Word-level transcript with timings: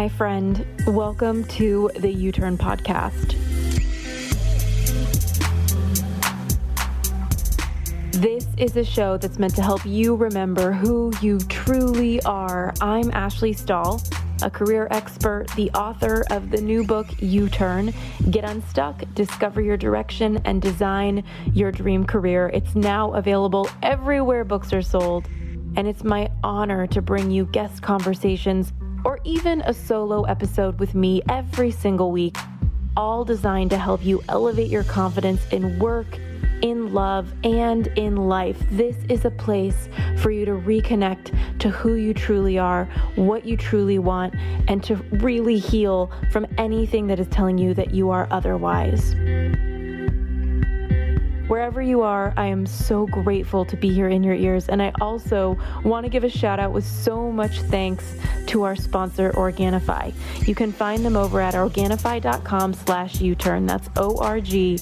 Hi, 0.00 0.08
friend. 0.08 0.64
Welcome 0.86 1.44
to 1.58 1.90
the 1.94 2.10
U 2.10 2.32
Turn 2.32 2.56
podcast. 2.56 3.36
This 8.12 8.46
is 8.56 8.78
a 8.78 8.82
show 8.82 9.18
that's 9.18 9.38
meant 9.38 9.54
to 9.56 9.62
help 9.62 9.84
you 9.84 10.16
remember 10.16 10.72
who 10.72 11.12
you 11.20 11.38
truly 11.50 12.18
are. 12.22 12.72
I'm 12.80 13.10
Ashley 13.10 13.52
Stahl, 13.52 14.00
a 14.42 14.48
career 14.48 14.88
expert, 14.90 15.48
the 15.54 15.70
author 15.72 16.24
of 16.30 16.50
the 16.50 16.62
new 16.62 16.82
book 16.82 17.06
U 17.18 17.50
Turn 17.50 17.92
Get 18.30 18.44
Unstuck, 18.44 19.02
Discover 19.12 19.60
Your 19.60 19.76
Direction, 19.76 20.40
and 20.46 20.62
Design 20.62 21.22
Your 21.52 21.70
Dream 21.70 22.06
Career. 22.06 22.50
It's 22.54 22.74
now 22.74 23.12
available 23.12 23.68
everywhere 23.82 24.44
books 24.44 24.72
are 24.72 24.80
sold, 24.80 25.28
and 25.76 25.86
it's 25.86 26.04
my 26.04 26.30
honor 26.42 26.86
to 26.86 27.02
bring 27.02 27.30
you 27.30 27.44
guest 27.44 27.82
conversations 27.82 28.72
or 29.04 29.20
even 29.24 29.60
a 29.62 29.74
solo 29.74 30.24
episode 30.24 30.78
with 30.78 30.94
me 30.94 31.22
every 31.28 31.70
single 31.70 32.12
week, 32.12 32.36
all 32.96 33.24
designed 33.24 33.70
to 33.70 33.78
help 33.78 34.04
you 34.04 34.22
elevate 34.28 34.70
your 34.70 34.84
confidence 34.84 35.46
in 35.50 35.78
work, 35.78 36.18
in 36.62 36.92
love, 36.92 37.32
and 37.44 37.86
in 37.96 38.16
life. 38.16 38.62
This 38.70 38.96
is 39.08 39.24
a 39.24 39.30
place 39.30 39.88
for 40.18 40.30
you 40.30 40.44
to 40.44 40.52
reconnect 40.52 41.58
to 41.60 41.70
who 41.70 41.94
you 41.94 42.12
truly 42.12 42.58
are, 42.58 42.84
what 43.16 43.46
you 43.46 43.56
truly 43.56 43.98
want, 43.98 44.34
and 44.68 44.82
to 44.84 44.96
really 44.96 45.58
heal 45.58 46.10
from 46.30 46.46
anything 46.58 47.06
that 47.06 47.18
is 47.18 47.28
telling 47.28 47.58
you 47.58 47.74
that 47.74 47.94
you 47.94 48.10
are 48.10 48.28
otherwise. 48.30 49.14
Wherever 51.50 51.82
you 51.82 52.00
are, 52.02 52.32
I 52.36 52.46
am 52.46 52.64
so 52.64 53.06
grateful 53.06 53.64
to 53.64 53.76
be 53.76 53.92
here 53.92 54.08
in 54.08 54.22
your 54.22 54.36
ears. 54.36 54.68
And 54.68 54.80
I 54.80 54.92
also 55.00 55.58
want 55.84 56.06
to 56.06 56.08
give 56.08 56.22
a 56.22 56.28
shout 56.28 56.60
out 56.60 56.70
with 56.70 56.86
so 56.86 57.32
much 57.32 57.60
thanks 57.62 58.14
to 58.46 58.62
our 58.62 58.76
sponsor, 58.76 59.32
Organifi. 59.32 60.14
You 60.46 60.54
can 60.54 60.70
find 60.70 61.04
them 61.04 61.16
over 61.16 61.40
at 61.40 61.54
Organifi.com 61.54 62.72
slash 62.74 63.20
U-turn. 63.20 63.66
That's 63.66 63.88
O-R-G-A-N-I-F-I 63.96 64.78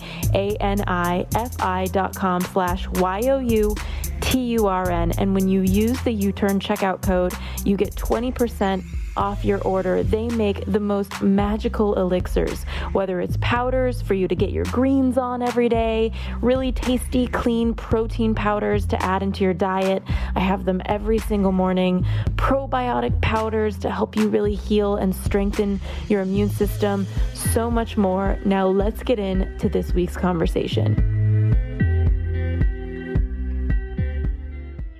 dot 1.87 2.15
com 2.15 2.43
slash 2.43 2.87
Y-O-U 2.87 3.75
T-U-R-N. 4.21 5.13
And 5.17 5.35
when 5.35 5.49
you 5.49 5.63
use 5.63 5.99
the 6.03 6.13
U-turn 6.13 6.61
checkout 6.61 7.01
code, 7.01 7.33
you 7.65 7.79
get 7.79 7.95
20% 7.95 8.85
off 9.19 9.45
your 9.45 9.61
order. 9.63 10.03
They 10.03 10.29
make 10.29 10.65
the 10.67 10.81
most 10.81 11.21
magical 11.21 11.99
elixirs, 11.99 12.65
whether 12.93 13.21
it's 13.21 13.37
powders 13.41 14.01
for 14.01 14.15
you 14.15 14.29
to 14.29 14.35
get 14.35 14.51
your 14.51 14.65
greens 14.67 15.19
on 15.19 15.43
every 15.43 15.69
day, 15.69 16.13
really 16.41 16.73
tasty, 16.73 17.27
clean 17.27 17.75
protein 17.75 18.35
powders 18.35 18.87
to 18.87 19.03
add 19.03 19.23
into 19.23 19.45
your 19.45 19.55
diet. 19.55 20.03
I 20.35 20.41
have 20.41 20.65
them 20.65 20.81
every 20.87 21.19
single 21.19 21.53
morning. 21.53 22.07
Probiotic 22.37 23.21
powders 23.21 23.77
to 23.81 23.91
help 23.91 24.17
you 24.17 24.29
really 24.29 24.55
heal 24.55 24.97
and 24.97 25.15
strengthen 25.15 25.81
your 26.09 26.23
immune 26.23 26.51
system. 26.51 27.07
So 27.35 27.71
much 27.71 27.97
more. 27.97 28.39
Now, 28.45 28.69
let's 28.69 29.03
get 29.03 29.19
into 29.19 29.69
this 29.69 29.93
week's 29.93 30.17
conversation. 30.17 31.19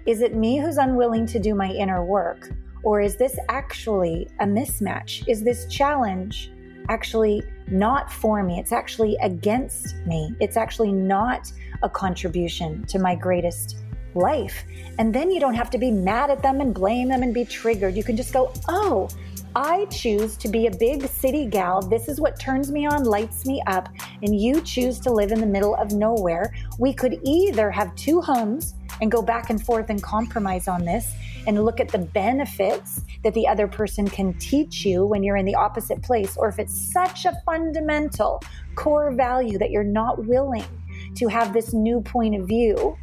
Is 0.07 0.23
it 0.23 0.35
me 0.35 0.59
who's 0.59 0.79
unwilling 0.79 1.27
to 1.27 1.39
do 1.39 1.55
my 1.55 1.71
inner 1.71 2.03
work? 2.03 2.51
Or 2.89 3.03
is 3.03 3.17
this 3.17 3.39
actually 3.51 4.29
a 4.41 4.47
mismatch? 4.47 5.23
Is 5.29 5.43
this 5.43 5.67
challenge 5.67 6.51
actually 6.89 7.43
not 7.71 8.11
for 8.11 8.43
me? 8.43 8.59
It's 8.59 8.73
actually 8.73 9.15
against 9.21 9.97
me. 10.07 10.35
It's 10.41 10.57
actually 10.57 10.93
not 10.93 11.53
a 11.83 11.91
contribution 11.91 12.87
to 12.87 12.99
my 12.99 13.15
greatest 13.15 13.77
life. 14.15 14.65
And 14.99 15.15
then 15.15 15.31
you 15.31 15.39
don't 15.39 15.53
have 15.55 15.69
to 15.73 15.77
be 15.77 15.91
mad 15.91 16.31
at 16.31 16.41
them 16.41 16.63
and 16.63 16.73
blame 16.73 17.09
them 17.09 17.23
and 17.23 17.35
be 17.35 17.45
triggered. 17.45 17.95
You 17.95 18.03
can 18.03 18.17
just 18.17 18.33
go, 18.33 18.55
oh, 18.69 19.11
I 19.55 19.85
choose 19.91 20.39
to 20.39 20.49
be 20.49 20.67
a 20.67 20.71
big 20.71 21.07
city 21.09 21.45
gal. 21.45 21.83
This 21.83 22.09
is 22.09 22.23
what 22.23 22.41
turns 22.41 22.71
me 22.71 22.87
on, 22.87 23.05
lights 23.05 23.45
me 23.45 23.63
up. 23.67 23.91
And 24.23 24.41
you 24.41 24.63
choose 24.63 24.99
to 25.01 25.13
live 25.13 25.31
in 25.31 25.41
the 25.41 25.47
middle 25.47 25.75
of 25.75 25.93
nowhere. 25.93 26.55
We 26.79 26.95
could 26.95 27.21
either 27.23 27.71
have 27.71 27.95
two 27.97 28.23
homes 28.23 28.77
and 29.03 29.13
go 29.13 29.21
back 29.21 29.51
and 29.51 29.63
forth 29.63 29.91
and 29.91 30.03
compromise 30.03 30.69
on 30.69 30.87
this 30.87 31.13
and 31.49 31.65
look 31.65 31.81
at 31.81 31.89
the 31.89 31.99
benefits 31.99 33.01
that 33.25 33.33
the 33.33 33.49
other 33.49 33.67
person 33.67 34.07
can 34.07 34.35
teach 34.35 34.85
you 34.85 35.07
when 35.07 35.23
you're 35.23 35.39
in 35.39 35.47
the 35.47 35.55
opposite 35.55 36.03
place, 36.03 36.37
or 36.37 36.47
if 36.47 36.59
it's 36.59 36.93
such 36.93 37.25
a 37.25 37.33
fundamental 37.47 38.43
core 38.75 39.11
value 39.13 39.57
that 39.57 39.71
you're 39.71 39.83
not 39.83 40.27
willing 40.27 40.67
to 41.15 41.27
have 41.27 41.55
this 41.55 41.73
new 41.73 42.03
point 42.03 42.39
of 42.39 42.47
view, 42.47 42.95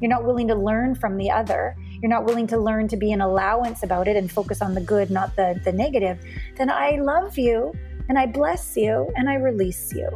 you're 0.00 0.08
not 0.08 0.24
willing 0.24 0.48
to 0.48 0.54
learn 0.54 0.94
from 0.94 1.18
the 1.18 1.30
other, 1.30 1.76
you're 2.00 2.08
not 2.08 2.24
willing 2.24 2.46
to 2.46 2.56
learn 2.56 2.88
to 2.88 2.96
be 2.96 3.12
an 3.12 3.20
allowance 3.20 3.82
about 3.82 4.08
it 4.08 4.16
and 4.16 4.32
focus 4.32 4.62
on 4.62 4.74
the 4.74 4.80
good, 4.80 5.10
not 5.10 5.36
the, 5.36 5.60
the 5.62 5.72
negative, 5.72 6.18
then 6.56 6.70
I 6.70 6.92
love 6.92 7.36
you 7.36 7.74
and 8.08 8.18
I 8.18 8.24
bless 8.24 8.78
you 8.78 9.12
and 9.14 9.28
I 9.28 9.34
release 9.34 9.92
you. 9.92 10.08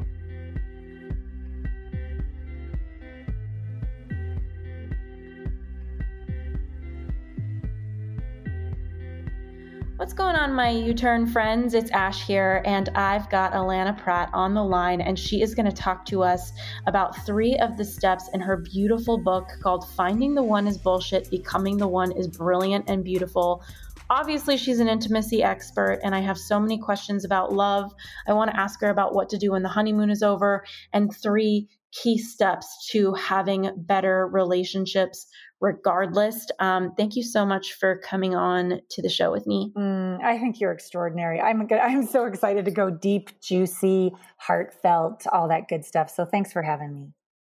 What's 10.04 10.12
going 10.12 10.36
on, 10.36 10.52
my 10.52 10.68
U 10.68 10.92
Turn 10.92 11.26
friends? 11.26 11.72
It's 11.72 11.90
Ash 11.92 12.26
here, 12.26 12.60
and 12.66 12.90
I've 12.90 13.30
got 13.30 13.54
Alana 13.54 13.96
Pratt 13.96 14.28
on 14.34 14.52
the 14.52 14.62
line, 14.62 15.00
and 15.00 15.18
she 15.18 15.40
is 15.40 15.54
going 15.54 15.64
to 15.64 15.72
talk 15.72 16.04
to 16.04 16.22
us 16.22 16.52
about 16.86 17.24
three 17.24 17.56
of 17.56 17.78
the 17.78 17.86
steps 17.86 18.28
in 18.34 18.40
her 18.40 18.58
beautiful 18.58 19.16
book 19.16 19.48
called 19.62 19.88
Finding 19.96 20.34
the 20.34 20.42
One 20.42 20.66
is 20.66 20.76
Bullshit, 20.76 21.30
Becoming 21.30 21.78
the 21.78 21.88
One 21.88 22.12
is 22.12 22.28
Brilliant 22.28 22.84
and 22.90 23.02
Beautiful. 23.02 23.64
Obviously, 24.10 24.58
she's 24.58 24.78
an 24.78 24.88
intimacy 24.88 25.42
expert, 25.42 26.00
and 26.04 26.14
I 26.14 26.20
have 26.20 26.36
so 26.36 26.60
many 26.60 26.76
questions 26.76 27.24
about 27.24 27.54
love. 27.54 27.90
I 28.28 28.34
want 28.34 28.50
to 28.50 28.60
ask 28.60 28.82
her 28.82 28.90
about 28.90 29.14
what 29.14 29.30
to 29.30 29.38
do 29.38 29.52
when 29.52 29.62
the 29.62 29.70
honeymoon 29.70 30.10
is 30.10 30.22
over, 30.22 30.66
and 30.92 31.16
three 31.16 31.66
key 32.02 32.18
steps 32.18 32.88
to 32.90 33.14
having 33.14 33.70
better 33.76 34.26
relationships 34.26 35.26
regardless. 35.60 36.46
Um, 36.58 36.92
thank 36.96 37.16
you 37.16 37.22
so 37.22 37.46
much 37.46 37.74
for 37.74 37.98
coming 37.98 38.34
on 38.34 38.80
to 38.90 39.02
the 39.02 39.08
show 39.08 39.30
with 39.30 39.46
me. 39.46 39.72
Mm, 39.76 40.22
I 40.22 40.38
think 40.38 40.60
you're 40.60 40.72
extraordinary. 40.72 41.40
I'm 41.40 41.66
good. 41.66 41.78
I'm 41.78 42.06
so 42.06 42.26
excited 42.26 42.64
to 42.66 42.70
go 42.70 42.90
deep, 42.90 43.40
juicy, 43.40 44.12
heartfelt, 44.36 45.26
all 45.32 45.48
that 45.48 45.68
good 45.68 45.84
stuff. 45.84 46.10
So 46.10 46.24
thanks 46.24 46.52
for 46.52 46.62
having 46.62 46.92
me. 46.92 47.12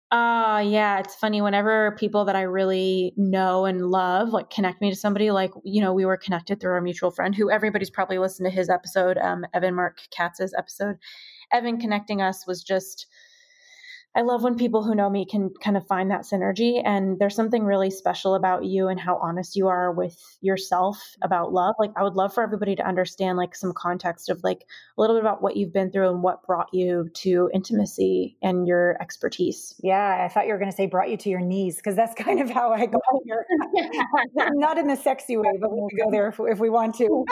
Uh 0.10 0.64
yeah, 0.66 1.00
it's 1.00 1.16
funny 1.16 1.42
whenever 1.42 1.98
people 2.00 2.24
that 2.26 2.36
I 2.38 2.44
really 2.44 3.14
know 3.18 3.66
and 3.66 3.88
love 3.88 4.30
like 4.30 4.50
connect 4.50 4.80
me 4.80 4.90
to 4.90 4.96
somebody 4.96 5.32
like 5.32 5.52
you 5.66 5.82
know 5.82 5.92
we 5.92 6.06
were 6.06 6.16
connected 6.16 6.62
through 6.62 6.72
our 6.72 6.82
mutual 6.82 7.12
friend 7.12 7.36
who 7.36 7.52
everybody's 7.52 7.90
probably 7.90 8.18
listened 8.18 8.50
to 8.50 8.56
his 8.56 8.70
episode 8.70 9.18
um 9.18 9.46
Evan 9.54 9.76
Marc 9.76 10.00
Katz's 10.12 10.54
episode. 10.58 10.96
Evan 11.52 11.78
connecting 11.78 12.22
us 12.22 12.48
was 12.48 12.64
just 12.64 13.08
I 14.18 14.22
love 14.22 14.42
when 14.42 14.56
people 14.56 14.84
who 14.84 14.96
know 14.96 15.12
me 15.12 15.28
can 15.28 15.52
kind 15.62 15.78
of 15.78 15.86
find 15.86 16.10
that 16.10 16.22
synergy. 16.22 16.82
And 16.84 17.20
there's 17.20 17.36
something 17.36 17.64
really 17.64 17.92
special 17.92 18.34
about 18.34 18.66
you 18.66 18.88
and 18.88 19.00
how 19.00 19.18
honest 19.18 19.56
you 19.56 19.68
are 19.68 19.92
with 19.92 20.18
yourself 20.42 20.98
about 21.22 21.54
love. 21.54 21.76
Like, 21.78 21.92
I 21.96 22.02
would 22.02 22.16
love 22.16 22.34
for 22.34 22.42
everybody 22.42 22.76
to 22.78 22.88
understand, 22.88 23.38
like, 23.38 23.56
some 23.56 23.74
context 23.78 24.32
of 24.32 24.44
like 24.44 24.66
a 24.98 25.02
little 25.02 25.16
bit 25.16 25.22
about 25.22 25.44
what 25.44 25.56
you've 25.56 25.72
been 25.72 25.92
through 25.92 26.10
and 26.10 26.24
what 26.24 26.42
brought 26.48 26.74
you 26.74 27.10
to 27.14 27.52
intimacy 27.54 28.36
and 28.42 28.68
your 28.68 28.98
expertise. 29.00 29.76
Yeah, 29.84 30.26
I 30.26 30.34
thought 30.34 30.48
you 30.48 30.54
were 30.54 30.58
going 30.58 30.72
to 30.72 30.76
say 30.76 30.88
brought 30.88 31.12
you 31.12 31.18
to 31.18 31.30
your 31.30 31.42
knees 31.42 31.76
because 31.76 31.96
that's 31.96 32.16
kind 32.24 32.42
of 32.42 32.50
how 32.50 32.74
I 32.74 32.88
got 32.88 33.02
here. 33.24 33.46
Not 34.36 34.80
in 34.80 34.88
the 34.88 34.96
sexy 34.96 35.38
way, 35.38 35.60
but 35.62 35.72
we 35.72 35.88
can 35.90 36.06
go 36.06 36.12
there 36.12 36.30
if, 36.30 36.40
if 36.40 36.58
we 36.58 36.72
want 36.72 36.96
to. 36.96 37.24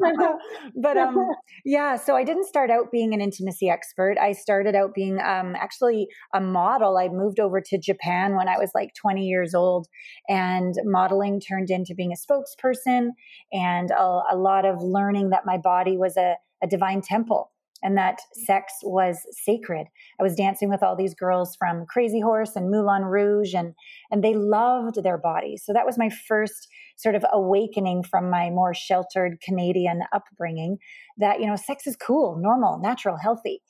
but 0.76 0.96
um, 0.96 1.16
yeah, 1.64 1.96
so 1.96 2.14
I 2.14 2.22
didn't 2.22 2.46
start 2.46 2.70
out 2.70 2.92
being 2.92 3.12
an 3.12 3.20
intimacy 3.20 3.68
expert. 3.68 4.18
I 4.20 4.30
started 4.30 4.76
out 4.76 4.94
being 4.94 5.18
um, 5.18 5.56
actually 5.56 5.79
actually 5.80 6.08
a 6.34 6.40
model. 6.40 6.98
I 6.98 7.08
moved 7.08 7.40
over 7.40 7.60
to 7.60 7.78
Japan 7.78 8.36
when 8.36 8.48
I 8.48 8.58
was 8.58 8.70
like 8.74 8.90
20 8.94 9.24
years 9.26 9.54
old, 9.54 9.86
and 10.28 10.74
modeling 10.84 11.40
turned 11.40 11.70
into 11.70 11.94
being 11.94 12.12
a 12.12 12.16
spokesperson 12.16 13.10
and 13.52 13.90
a, 13.90 14.22
a 14.32 14.36
lot 14.36 14.64
of 14.64 14.82
learning 14.82 15.30
that 15.30 15.46
my 15.46 15.58
body 15.58 15.96
was 15.96 16.16
a, 16.16 16.36
a 16.62 16.66
divine 16.66 17.00
temple 17.00 17.50
and 17.82 17.96
that 17.96 18.20
sex 18.34 18.74
was 18.82 19.18
sacred. 19.30 19.86
I 20.18 20.22
was 20.22 20.34
dancing 20.34 20.68
with 20.68 20.82
all 20.82 20.96
these 20.96 21.14
girls 21.14 21.56
from 21.58 21.86
Crazy 21.86 22.20
Horse 22.20 22.54
and 22.54 22.70
Moulin 22.70 23.04
Rouge 23.04 23.54
and 23.54 23.74
and 24.10 24.22
they 24.22 24.34
loved 24.34 25.02
their 25.02 25.16
bodies. 25.16 25.62
So 25.64 25.72
that 25.72 25.86
was 25.86 25.96
my 25.96 26.10
first 26.10 26.68
sort 26.98 27.14
of 27.14 27.24
awakening 27.32 28.02
from 28.02 28.28
my 28.28 28.50
more 28.50 28.74
sheltered 28.74 29.40
Canadian 29.42 30.02
upbringing 30.12 30.76
that 31.16 31.40
you 31.40 31.46
know 31.46 31.56
sex 31.56 31.86
is 31.86 31.96
cool, 31.96 32.36
normal, 32.38 32.78
natural, 32.78 33.16
healthy. 33.16 33.62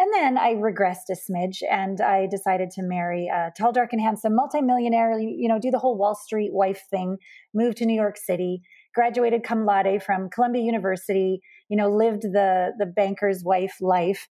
And 0.00 0.14
then 0.14 0.38
I 0.38 0.54
regressed 0.54 1.10
a 1.10 1.16
smidge 1.16 1.58
and 1.68 2.00
I 2.00 2.26
decided 2.26 2.70
to 2.72 2.82
marry 2.82 3.26
a 3.26 3.52
tall, 3.58 3.72
dark, 3.72 3.92
and 3.92 4.00
handsome 4.00 4.36
multimillionaire, 4.36 5.18
you 5.18 5.48
know, 5.48 5.58
do 5.58 5.72
the 5.72 5.78
whole 5.78 5.98
Wall 5.98 6.14
Street 6.14 6.52
wife 6.52 6.84
thing, 6.88 7.16
move 7.52 7.74
to 7.76 7.86
New 7.86 7.96
York 7.96 8.16
City, 8.16 8.62
graduated 8.94 9.42
cum 9.42 9.66
laude 9.66 10.00
from 10.04 10.30
Columbia 10.30 10.62
University, 10.62 11.40
you 11.68 11.76
know, 11.76 11.90
lived 11.90 12.22
the, 12.22 12.72
the 12.78 12.86
banker's 12.86 13.42
wife 13.44 13.76
life. 13.80 14.28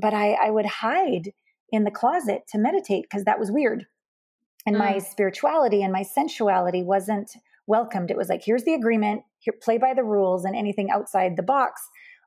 But 0.00 0.14
I, 0.14 0.34
I 0.34 0.50
would 0.50 0.66
hide 0.66 1.32
in 1.70 1.82
the 1.82 1.90
closet 1.90 2.42
to 2.52 2.58
meditate 2.58 3.04
because 3.10 3.24
that 3.24 3.40
was 3.40 3.50
weird. 3.50 3.86
And 4.64 4.76
mm. 4.76 4.78
my 4.78 4.98
spirituality 4.98 5.82
and 5.82 5.92
my 5.92 6.02
sensuality 6.02 6.84
wasn't 6.84 7.32
welcomed. 7.66 8.12
It 8.12 8.16
was 8.16 8.28
like, 8.28 8.42
here's 8.44 8.64
the 8.64 8.74
agreement, 8.74 9.22
here, 9.40 9.54
play 9.60 9.78
by 9.78 9.92
the 9.94 10.04
rules, 10.04 10.44
and 10.44 10.54
anything 10.54 10.90
outside 10.90 11.36
the 11.36 11.42
box 11.42 11.82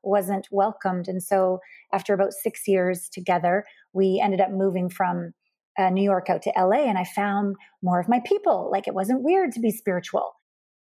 wasn't 0.05 0.47
welcomed. 0.51 1.07
And 1.07 1.21
so, 1.21 1.59
after 1.93 2.13
about 2.13 2.33
six 2.33 2.67
years 2.67 3.09
together, 3.11 3.65
we 3.93 4.21
ended 4.23 4.41
up 4.41 4.51
moving 4.51 4.89
from 4.89 5.33
uh, 5.77 5.89
New 5.89 6.03
York 6.03 6.29
out 6.29 6.41
to 6.43 6.53
LA, 6.57 6.85
and 6.85 6.97
I 6.97 7.03
found 7.03 7.55
more 7.81 7.99
of 7.99 8.07
my 8.07 8.21
people. 8.25 8.69
Like, 8.71 8.87
it 8.87 8.93
wasn't 8.93 9.23
weird 9.23 9.51
to 9.53 9.59
be 9.59 9.71
spiritual. 9.71 10.33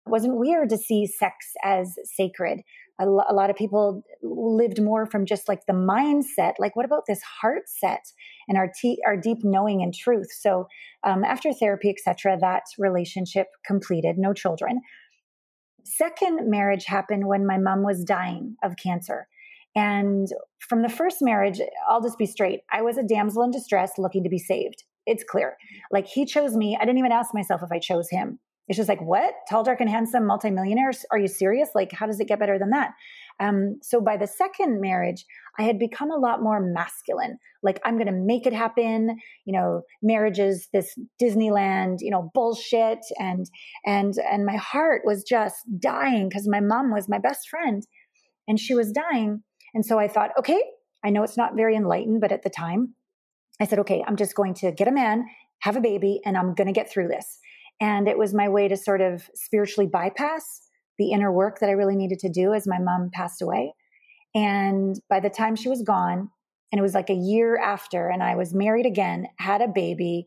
It 0.06 0.10
wasn't 0.10 0.36
weird 0.36 0.68
to 0.70 0.76
see 0.76 1.06
sex 1.06 1.52
as 1.64 1.94
sacred. 2.04 2.60
A, 3.00 3.06
lo- 3.06 3.24
a 3.28 3.34
lot 3.34 3.50
of 3.50 3.56
people 3.56 4.02
lived 4.22 4.80
more 4.80 5.06
from 5.06 5.24
just 5.24 5.48
like 5.48 5.66
the 5.66 5.72
mindset. 5.72 6.54
Like, 6.58 6.76
what 6.76 6.84
about 6.84 7.04
this 7.08 7.22
heart 7.22 7.62
set 7.66 8.04
and 8.46 8.58
our, 8.58 8.70
our 9.06 9.16
deep 9.16 9.38
knowing 9.42 9.82
and 9.82 9.94
truth? 9.94 10.28
So, 10.30 10.66
um, 11.04 11.24
after 11.24 11.52
therapy, 11.52 11.88
etc., 11.88 12.36
that 12.40 12.64
relationship 12.78 13.46
completed. 13.66 14.16
No 14.18 14.34
children. 14.34 14.80
Second 15.84 16.50
marriage 16.50 16.84
happened 16.86 17.26
when 17.26 17.46
my 17.46 17.58
mom 17.58 17.82
was 17.82 18.04
dying 18.04 18.56
of 18.62 18.76
cancer. 18.76 19.28
And 19.76 20.28
from 20.60 20.82
the 20.82 20.88
first 20.88 21.18
marriage, 21.20 21.60
I'll 21.88 22.02
just 22.02 22.18
be 22.18 22.26
straight. 22.26 22.60
I 22.72 22.82
was 22.82 22.96
a 22.96 23.02
damsel 23.02 23.42
in 23.42 23.50
distress 23.50 23.92
looking 23.98 24.22
to 24.22 24.30
be 24.30 24.38
saved. 24.38 24.84
It's 25.06 25.24
clear. 25.24 25.56
Like 25.90 26.06
he 26.06 26.24
chose 26.24 26.56
me. 26.56 26.76
I 26.80 26.84
didn't 26.84 26.98
even 26.98 27.12
ask 27.12 27.34
myself 27.34 27.62
if 27.62 27.70
I 27.70 27.78
chose 27.78 28.08
him. 28.10 28.38
It's 28.66 28.78
just 28.78 28.88
like, 28.88 29.02
what? 29.02 29.34
Tall, 29.48 29.62
dark, 29.62 29.80
and 29.82 29.90
handsome 29.90 30.26
multimillionaires? 30.26 31.04
Are 31.10 31.18
you 31.18 31.28
serious? 31.28 31.68
Like, 31.74 31.92
how 31.92 32.06
does 32.06 32.18
it 32.18 32.28
get 32.28 32.38
better 32.38 32.58
than 32.58 32.70
that? 32.70 32.92
Um, 33.40 33.78
so 33.82 34.00
by 34.00 34.16
the 34.16 34.26
second 34.26 34.80
marriage, 34.80 35.24
I 35.58 35.62
had 35.62 35.78
become 35.78 36.10
a 36.10 36.16
lot 36.16 36.42
more 36.42 36.60
masculine. 36.60 37.38
Like, 37.62 37.80
I'm 37.84 37.96
going 37.96 38.06
to 38.06 38.12
make 38.12 38.46
it 38.46 38.52
happen. 38.52 39.16
You 39.44 39.52
know, 39.52 39.82
marriage 40.02 40.38
is 40.38 40.68
this 40.72 40.96
Disneyland, 41.22 41.98
you 42.00 42.10
know, 42.10 42.30
bullshit. 42.34 43.00
And, 43.18 43.46
and, 43.84 44.14
and 44.30 44.44
my 44.44 44.56
heart 44.56 45.02
was 45.04 45.24
just 45.24 45.56
dying 45.78 46.28
because 46.28 46.48
my 46.48 46.60
mom 46.60 46.92
was 46.92 47.08
my 47.08 47.18
best 47.18 47.48
friend 47.48 47.86
and 48.46 48.58
she 48.58 48.74
was 48.74 48.92
dying. 48.92 49.42
And 49.74 49.84
so 49.84 49.98
I 49.98 50.08
thought, 50.08 50.30
okay, 50.38 50.62
I 51.04 51.10
know 51.10 51.22
it's 51.22 51.36
not 51.36 51.56
very 51.56 51.76
enlightened, 51.76 52.20
but 52.20 52.32
at 52.32 52.42
the 52.42 52.50
time, 52.50 52.94
I 53.60 53.66
said, 53.66 53.78
okay, 53.80 54.02
I'm 54.06 54.16
just 54.16 54.34
going 54.34 54.54
to 54.54 54.72
get 54.72 54.88
a 54.88 54.92
man, 54.92 55.24
have 55.60 55.76
a 55.76 55.80
baby, 55.80 56.20
and 56.24 56.36
I'm 56.36 56.54
going 56.54 56.66
to 56.66 56.72
get 56.72 56.90
through 56.90 57.08
this. 57.08 57.38
And 57.80 58.08
it 58.08 58.18
was 58.18 58.32
my 58.34 58.48
way 58.48 58.68
to 58.68 58.76
sort 58.76 59.00
of 59.00 59.28
spiritually 59.34 59.88
bypass 59.92 60.63
the 60.98 61.10
inner 61.10 61.32
work 61.32 61.60
that 61.60 61.68
I 61.68 61.72
really 61.72 61.96
needed 61.96 62.18
to 62.20 62.28
do 62.28 62.52
as 62.52 62.66
my 62.66 62.78
mom 62.78 63.10
passed 63.12 63.42
away. 63.42 63.74
And 64.34 64.98
by 65.08 65.20
the 65.20 65.30
time 65.30 65.56
she 65.56 65.68
was 65.68 65.82
gone, 65.82 66.30
and 66.72 66.78
it 66.78 66.82
was 66.82 66.94
like 66.94 67.10
a 67.10 67.14
year 67.14 67.58
after, 67.58 68.08
and 68.08 68.22
I 68.22 68.34
was 68.34 68.52
married 68.52 68.86
again, 68.86 69.28
had 69.38 69.62
a 69.62 69.68
baby, 69.68 70.26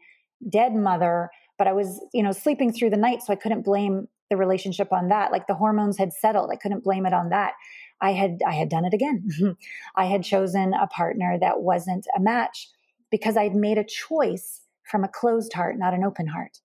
dead 0.50 0.74
mother, 0.74 1.30
but 1.58 1.68
I 1.68 1.74
was, 1.74 2.00
you 2.14 2.24
know, 2.24 2.32
sleeping 2.32 2.72
through 2.72 2.92
the 2.92 2.98
night, 2.98 3.22
so 3.22 3.34
I 3.34 3.36
couldn't 3.36 3.64
blame 3.64 4.08
the 4.30 4.38
relationship 4.38 4.92
on 4.92 5.10
that. 5.10 5.32
Like 5.32 5.48
the 5.48 5.56
hormones 5.56 5.98
had 5.98 6.14
settled. 6.14 6.50
I 6.52 6.56
couldn't 6.56 6.84
blame 6.84 7.06
it 7.06 7.14
on 7.14 7.30
that. 7.30 7.54
I 8.02 8.12
had 8.12 8.40
I 8.46 8.54
had 8.54 8.70
done 8.70 8.86
it 8.86 8.94
again. 8.94 9.28
I 9.96 10.06
had 10.06 10.24
chosen 10.24 10.74
a 10.74 10.88
partner 10.88 11.38
that 11.40 11.62
wasn't 11.62 12.06
a 12.16 12.20
match 12.20 12.70
because 13.10 13.38
I'd 13.38 13.56
made 13.56 13.78
a 13.78 13.84
choice 13.84 14.62
from 14.90 15.04
a 15.04 15.10
closed 15.10 15.54
heart, 15.54 15.78
not 15.78 15.94
an 15.94 16.04
open 16.04 16.28
heart. 16.28 16.60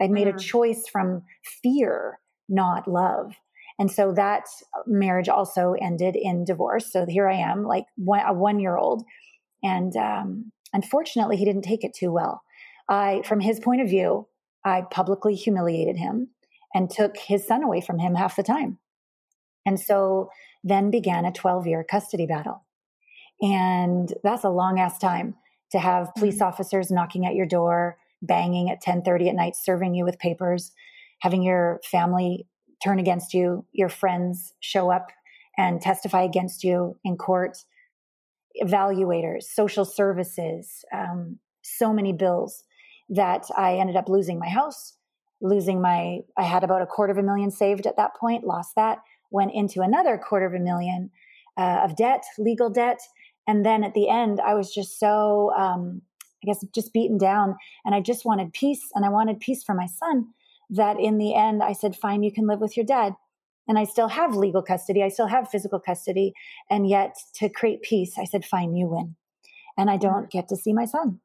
I'd 0.00 0.10
made 0.10 0.26
mm. 0.26 0.34
a 0.34 0.38
choice 0.38 0.88
from 0.88 1.22
fear, 1.62 2.18
not 2.48 2.88
love. 2.88 3.34
And 3.82 3.90
so 3.90 4.12
that 4.12 4.44
marriage 4.86 5.28
also 5.28 5.74
ended 5.82 6.14
in 6.14 6.44
divorce. 6.44 6.92
So 6.92 7.04
here 7.04 7.28
I 7.28 7.34
am, 7.34 7.64
like 7.64 7.86
one, 7.96 8.24
a 8.24 8.32
one 8.32 8.60
year 8.60 8.76
old. 8.76 9.02
And 9.60 9.96
um, 9.96 10.52
unfortunately, 10.72 11.36
he 11.36 11.44
didn't 11.44 11.62
take 11.62 11.82
it 11.82 11.92
too 11.92 12.12
well. 12.12 12.44
I, 12.88 13.22
from 13.24 13.40
his 13.40 13.58
point 13.58 13.80
of 13.80 13.88
view, 13.88 14.28
I 14.64 14.82
publicly 14.88 15.34
humiliated 15.34 15.96
him 15.96 16.28
and 16.72 16.88
took 16.90 17.16
his 17.16 17.44
son 17.44 17.64
away 17.64 17.80
from 17.80 17.98
him 17.98 18.14
half 18.14 18.36
the 18.36 18.44
time. 18.44 18.78
And 19.66 19.80
so 19.80 20.30
then 20.62 20.92
began 20.92 21.24
a 21.24 21.32
12 21.32 21.66
year 21.66 21.82
custody 21.82 22.26
battle. 22.26 22.64
And 23.40 24.14
that's 24.22 24.44
a 24.44 24.48
long 24.48 24.78
ass 24.78 24.96
time 24.96 25.34
to 25.72 25.80
have 25.80 26.14
police 26.14 26.36
mm-hmm. 26.36 26.44
officers 26.44 26.92
knocking 26.92 27.26
at 27.26 27.34
your 27.34 27.46
door, 27.46 27.98
banging 28.22 28.70
at 28.70 28.80
10:30 28.80 29.30
at 29.30 29.34
night 29.34 29.56
serving 29.56 29.96
you 29.96 30.04
with 30.04 30.20
papers, 30.20 30.70
having 31.18 31.42
your 31.42 31.80
family 31.90 32.46
turn 32.82 32.98
against 32.98 33.34
you, 33.34 33.64
your 33.72 33.88
friends 33.88 34.54
show 34.60 34.90
up 34.90 35.10
and 35.56 35.80
testify 35.80 36.22
against 36.22 36.64
you 36.64 36.96
in 37.04 37.16
court, 37.16 37.58
evaluators, 38.62 39.44
social 39.44 39.84
services, 39.84 40.84
um, 40.92 41.38
so 41.62 41.92
many 41.92 42.12
bills 42.12 42.64
that 43.08 43.44
I 43.56 43.74
ended 43.74 43.96
up 43.96 44.08
losing 44.08 44.38
my 44.38 44.48
house, 44.48 44.96
losing 45.40 45.80
my, 45.80 46.20
I 46.36 46.42
had 46.42 46.64
about 46.64 46.82
a 46.82 46.86
quarter 46.86 47.12
of 47.12 47.18
a 47.18 47.22
million 47.22 47.50
saved 47.50 47.86
at 47.86 47.96
that 47.96 48.16
point, 48.16 48.44
lost 48.44 48.74
that, 48.76 48.98
went 49.30 49.52
into 49.54 49.82
another 49.82 50.18
quarter 50.18 50.46
of 50.46 50.54
a 50.54 50.58
million 50.58 51.10
uh, 51.56 51.80
of 51.84 51.96
debt, 51.96 52.24
legal 52.38 52.70
debt. 52.70 53.00
And 53.46 53.66
then 53.66 53.84
at 53.84 53.94
the 53.94 54.08
end, 54.08 54.40
I 54.40 54.54
was 54.54 54.72
just 54.72 54.98
so, 54.98 55.52
um, 55.56 56.02
I 56.42 56.46
guess, 56.46 56.64
just 56.74 56.92
beaten 56.92 57.18
down. 57.18 57.56
And 57.84 57.94
I 57.94 58.00
just 58.00 58.24
wanted 58.24 58.52
peace. 58.52 58.82
And 58.94 59.04
I 59.04 59.08
wanted 59.08 59.40
peace 59.40 59.62
for 59.62 59.74
my 59.74 59.86
son 59.86 60.28
that 60.72 60.98
in 60.98 61.18
the 61.18 61.34
end, 61.34 61.62
I 61.62 61.72
said, 61.72 61.94
fine, 61.94 62.22
you 62.22 62.32
can 62.32 62.46
live 62.46 62.60
with 62.60 62.76
your 62.76 62.86
dad. 62.86 63.14
And 63.68 63.78
I 63.78 63.84
still 63.84 64.08
have 64.08 64.34
legal 64.34 64.62
custody. 64.62 65.02
I 65.02 65.08
still 65.08 65.28
have 65.28 65.48
physical 65.48 65.78
custody. 65.78 66.32
And 66.68 66.88
yet, 66.88 67.14
to 67.34 67.48
create 67.48 67.82
peace, 67.82 68.14
I 68.18 68.24
said, 68.24 68.44
fine, 68.44 68.74
you 68.74 68.88
win. 68.88 69.14
And 69.78 69.88
I 69.88 69.96
don't 69.96 70.30
get 70.30 70.48
to 70.48 70.56
see 70.56 70.72
my 70.72 70.84
son. 70.84 71.20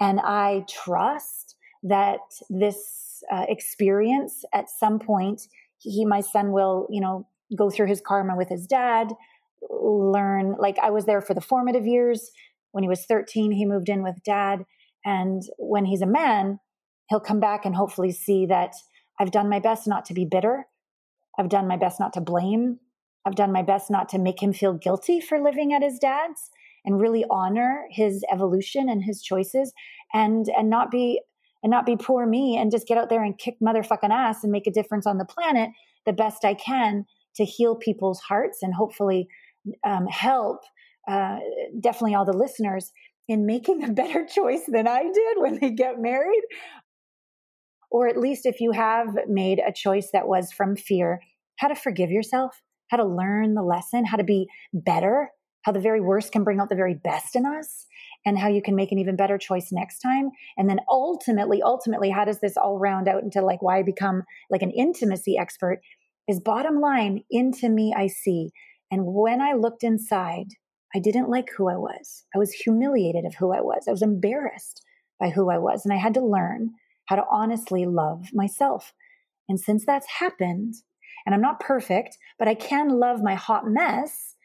And 0.00 0.20
I 0.20 0.64
trust 0.68 1.56
that 1.82 2.20
this 2.50 3.22
uh, 3.30 3.46
experience 3.48 4.44
at 4.52 4.68
some 4.68 4.98
point, 4.98 5.42
he, 5.78 6.04
my 6.04 6.20
son 6.20 6.52
will, 6.52 6.86
you 6.90 7.00
know, 7.00 7.26
go 7.56 7.70
through 7.70 7.86
his 7.86 8.02
karma 8.04 8.36
with 8.36 8.48
his 8.48 8.66
dad, 8.66 9.12
learn, 9.70 10.56
like 10.58 10.78
I 10.82 10.90
was 10.90 11.04
there 11.04 11.20
for 11.20 11.34
the 11.34 11.40
formative 11.40 11.86
years. 11.86 12.30
When 12.72 12.82
he 12.82 12.88
was 12.88 13.04
13, 13.04 13.52
he 13.52 13.64
moved 13.64 13.88
in 13.88 14.02
with 14.02 14.22
dad. 14.24 14.64
And 15.04 15.42
when 15.58 15.84
he's 15.84 16.02
a 16.02 16.06
man, 16.06 16.58
he'll 17.08 17.20
come 17.20 17.40
back 17.40 17.64
and 17.64 17.74
hopefully 17.74 18.12
see 18.12 18.46
that 18.46 18.74
I've 19.18 19.30
done 19.30 19.48
my 19.48 19.60
best 19.60 19.86
not 19.86 20.04
to 20.06 20.14
be 20.14 20.24
bitter. 20.24 20.66
I've 21.38 21.48
done 21.48 21.68
my 21.68 21.76
best 21.76 22.00
not 22.00 22.12
to 22.14 22.20
blame. 22.20 22.78
I've 23.24 23.34
done 23.34 23.52
my 23.52 23.62
best 23.62 23.90
not 23.90 24.08
to 24.10 24.18
make 24.18 24.42
him 24.42 24.52
feel 24.52 24.72
guilty 24.72 25.20
for 25.20 25.40
living 25.40 25.72
at 25.72 25.82
his 25.82 25.98
dad's 25.98 26.50
and 26.84 27.00
really 27.00 27.24
honor 27.30 27.84
his 27.90 28.24
evolution 28.32 28.88
and 28.88 29.02
his 29.04 29.22
choices 29.22 29.72
and 30.14 30.46
and 30.56 30.70
not 30.70 30.90
be 30.90 31.20
and 31.62 31.70
not 31.70 31.84
be 31.84 31.96
poor 31.96 32.24
me 32.26 32.56
and 32.56 32.70
just 32.70 32.86
get 32.86 32.96
out 32.96 33.10
there 33.10 33.22
and 33.22 33.38
kick 33.38 33.56
motherfucking 33.60 34.12
ass 34.12 34.42
and 34.42 34.52
make 34.52 34.66
a 34.66 34.72
difference 34.72 35.06
on 35.06 35.18
the 35.18 35.24
planet 35.24 35.70
the 36.06 36.12
best 36.12 36.44
I 36.44 36.54
can 36.54 37.04
to 37.36 37.44
heal 37.44 37.76
people's 37.76 38.20
hearts 38.20 38.58
and 38.62 38.72
hopefully 38.72 39.28
um, 39.84 40.06
help 40.06 40.60
uh, 41.08 41.38
definitely 41.80 42.14
all 42.14 42.24
the 42.24 42.32
listeners 42.32 42.92
in 43.28 43.46
making 43.46 43.84
a 43.84 43.92
better 43.92 44.26
choice 44.34 44.62
than 44.68 44.88
I 44.88 45.02
did 45.02 45.36
when 45.38 45.58
they 45.58 45.70
get 45.70 46.00
married. 46.00 46.42
Or 47.90 48.08
at 48.08 48.18
least 48.18 48.46
if 48.46 48.60
you 48.60 48.72
have 48.72 49.16
made 49.28 49.60
a 49.60 49.72
choice 49.72 50.10
that 50.12 50.28
was 50.28 50.52
from 50.52 50.76
fear, 50.76 51.20
how 51.56 51.68
to 51.68 51.74
forgive 51.74 52.10
yourself, 52.10 52.62
how 52.88 52.96
to 52.98 53.06
learn 53.06 53.54
the 53.54 53.62
lesson, 53.62 54.04
how 54.04 54.16
to 54.16 54.24
be 54.24 54.48
better, 54.72 55.30
how 55.62 55.72
the 55.72 55.80
very 55.80 56.00
worst 56.00 56.32
can 56.32 56.44
bring 56.44 56.60
out 56.60 56.68
the 56.68 56.76
very 56.76 56.94
best 56.94 57.34
in 57.34 57.46
us, 57.46 57.86
and 58.24 58.38
how 58.38 58.48
you 58.48 58.62
can 58.62 58.74
make 58.74 58.92
an 58.92 58.98
even 58.98 59.16
better 59.16 59.38
choice 59.38 59.68
next 59.72 60.00
time. 60.00 60.30
And 60.56 60.68
then 60.68 60.80
ultimately, 60.88 61.62
ultimately, 61.62 62.10
how 62.10 62.24
does 62.24 62.40
this 62.40 62.56
all 62.56 62.78
round 62.78 63.08
out 63.08 63.22
into 63.22 63.42
like 63.42 63.62
why 63.62 63.78
I 63.78 63.82
become 63.82 64.22
like 64.50 64.62
an 64.62 64.70
intimacy 64.70 65.38
expert? 65.38 65.80
is 66.28 66.40
bottom 66.40 66.80
line 66.80 67.24
into 67.30 67.68
me 67.68 67.94
I 67.96 68.06
see. 68.06 68.50
And 68.90 69.06
when 69.06 69.40
I 69.40 69.54
looked 69.54 69.82
inside, 69.82 70.48
I 70.94 71.00
didn't 71.00 71.30
like 71.30 71.48
who 71.56 71.68
I 71.68 71.76
was. 71.76 72.24
I 72.34 72.38
was 72.38 72.52
humiliated 72.52 73.24
of 73.24 73.34
who 73.34 73.52
I 73.52 73.60
was. 73.60 73.84
I 73.88 73.90
was 73.90 74.02
embarrassed 74.02 74.82
by 75.18 75.30
who 75.30 75.50
I 75.50 75.58
was. 75.58 75.84
And 75.84 75.92
I 75.92 75.96
had 75.96 76.14
to 76.14 76.24
learn 76.24 76.70
how 77.08 77.16
to 77.16 77.24
honestly 77.30 77.84
love 77.84 78.28
myself. 78.32 78.92
And 79.48 79.58
since 79.58 79.84
that's 79.84 80.06
happened, 80.20 80.74
and 81.26 81.34
I'm 81.34 81.40
not 81.40 81.60
perfect, 81.60 82.16
but 82.38 82.48
I 82.48 82.54
can 82.54 82.88
love 82.88 83.22
my 83.22 83.34
hot 83.34 83.66
mess 83.66 84.36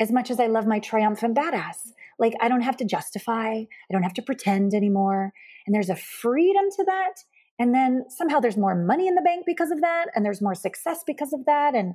as 0.00 0.10
much 0.10 0.30
as 0.30 0.40
I 0.40 0.46
love 0.46 0.66
my 0.66 0.80
triumphant 0.80 1.36
badass. 1.36 1.76
Like 2.18 2.34
I 2.40 2.48
don't 2.48 2.62
have 2.62 2.76
to 2.78 2.84
justify, 2.84 3.52
I 3.52 3.92
don't 3.92 4.02
have 4.02 4.14
to 4.14 4.22
pretend 4.22 4.74
anymore. 4.74 5.32
And 5.66 5.74
there's 5.74 5.90
a 5.90 5.96
freedom 5.96 6.64
to 6.76 6.84
that 6.84 7.14
and 7.58 7.74
then 7.74 8.04
somehow 8.08 8.40
there's 8.40 8.56
more 8.56 8.74
money 8.74 9.06
in 9.06 9.14
the 9.14 9.22
bank 9.22 9.44
because 9.46 9.70
of 9.70 9.80
that. 9.80 10.06
And 10.14 10.24
there's 10.24 10.42
more 10.42 10.54
success 10.54 11.02
because 11.06 11.32
of 11.32 11.44
that. 11.46 11.74
And 11.74 11.94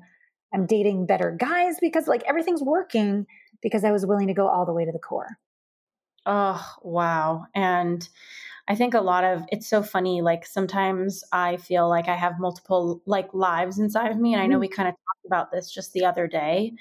I'm 0.54 0.66
dating 0.66 1.06
better 1.06 1.36
guys 1.38 1.78
because 1.82 2.08
like 2.08 2.24
everything's 2.28 2.64
working 2.64 3.26
because 3.62 3.84
I 3.84 3.92
was 3.92 4.06
willing 4.06 4.28
to 4.28 4.34
go 4.34 4.48
all 4.48 4.66
the 4.66 4.74
way 4.74 4.86
to 4.86 4.92
the 4.92 5.00
core. 5.00 5.38
Oh, 6.26 6.66
wow. 6.82 7.46
And 7.54 8.08
I 8.70 8.76
think 8.76 8.94
a 8.94 9.02
lot 9.02 9.24
of 9.24 9.44
it's 9.52 9.68
so 9.68 9.82
funny. 9.82 10.22
Like 10.22 10.46
sometimes 10.46 11.24
I 11.32 11.58
feel 11.58 11.90
like 11.90 12.08
I 12.08 12.16
have 12.16 12.40
multiple 12.40 13.02
like 13.06 13.34
lives 13.34 13.80
inside 13.80 14.12
of 14.12 14.20
me. 14.20 14.34
And 14.34 14.42
I 14.42 14.46
know 14.46 14.54
mm-hmm. 14.54 14.62
we 14.62 14.68
kind 14.70 14.88
of 14.88 14.94
talked 14.94 15.26
about 15.26 15.52
this 15.52 15.72
just 15.72 15.92
the 15.94 16.06
other 16.06 16.28
day. 16.28 16.74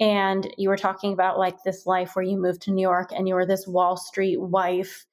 And 0.00 0.52
you 0.58 0.68
were 0.68 0.76
talking 0.76 1.12
about 1.12 1.38
like 1.38 1.62
this 1.62 1.86
life 1.86 2.16
where 2.16 2.24
you 2.24 2.36
moved 2.36 2.62
to 2.62 2.72
New 2.72 2.82
York 2.82 3.10
and 3.14 3.28
you 3.28 3.34
were 3.34 3.46
this 3.46 3.66
Wall 3.66 3.96
Street 3.96 4.40
wife. 4.40 5.06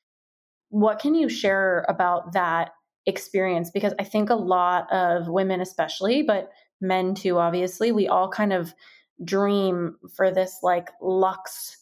What 0.69 0.99
can 0.99 1.13
you 1.13 1.29
share 1.29 1.85
about 1.87 2.33
that 2.33 2.71
experience 3.05 3.71
because 3.71 3.93
I 3.99 4.03
think 4.03 4.29
a 4.29 4.35
lot 4.35 4.91
of 4.91 5.29
women, 5.29 5.61
especially, 5.61 6.23
but 6.23 6.51
men 6.81 7.15
too, 7.15 7.37
obviously, 7.37 7.91
we 7.91 8.07
all 8.07 8.29
kind 8.29 8.53
of 8.53 8.73
dream 9.23 9.97
for 10.15 10.29
this 10.29 10.59
like 10.61 10.89
luxe 11.01 11.77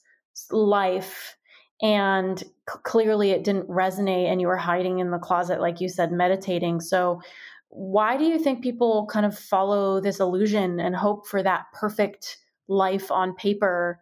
life. 0.52 1.36
And 1.82 2.40
c- 2.40 2.46
clearly 2.84 3.32
it 3.32 3.44
didn't 3.44 3.68
resonate, 3.68 4.32
and 4.32 4.40
you 4.40 4.48
were 4.48 4.58
hiding 4.58 5.00
in 5.00 5.12
the 5.12 5.20
closet, 5.20 5.60
like 5.60 5.82
you 5.82 5.90
said, 5.90 6.12
meditating. 6.12 6.80
So, 6.82 7.22
why 7.70 8.16
do 8.16 8.24
you 8.24 8.40
think 8.40 8.64
people 8.64 9.06
kind 9.12 9.26
of 9.26 9.38
follow 9.38 10.00
this 10.00 10.22
illusion 10.22 10.80
and 10.80 10.96
hope 10.96 11.28
for 11.28 11.44
that 11.44 11.66
perfect 11.74 12.38
life 12.68 13.12
on 13.12 13.36
paper 13.36 14.00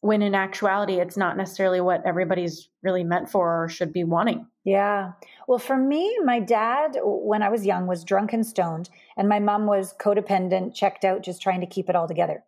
when 0.00 0.22
in 0.22 0.34
actuality 0.34 0.94
it's 0.94 1.16
not 1.16 1.36
necessarily 1.36 1.80
what 1.80 2.04
everybody's 2.06 2.68
really 2.82 3.02
meant 3.02 3.28
for 3.28 3.64
or 3.64 3.68
should 3.68 3.92
be 3.92 4.04
wanting. 4.04 4.46
Yeah. 4.64 5.12
Well, 5.48 5.58
for 5.58 5.76
me, 5.76 6.16
my 6.24 6.38
dad, 6.38 6.98
when 7.02 7.42
I 7.42 7.48
was 7.48 7.66
young, 7.66 7.86
was 7.86 8.04
drunk 8.04 8.32
and 8.32 8.46
stoned, 8.46 8.90
and 9.16 9.28
my 9.28 9.38
mom 9.38 9.66
was 9.66 9.94
codependent, 10.00 10.74
checked 10.74 11.04
out, 11.04 11.22
just 11.22 11.42
trying 11.42 11.60
to 11.60 11.66
keep 11.66 11.88
it 11.88 11.96
all 11.96 12.08
together. 12.08 12.44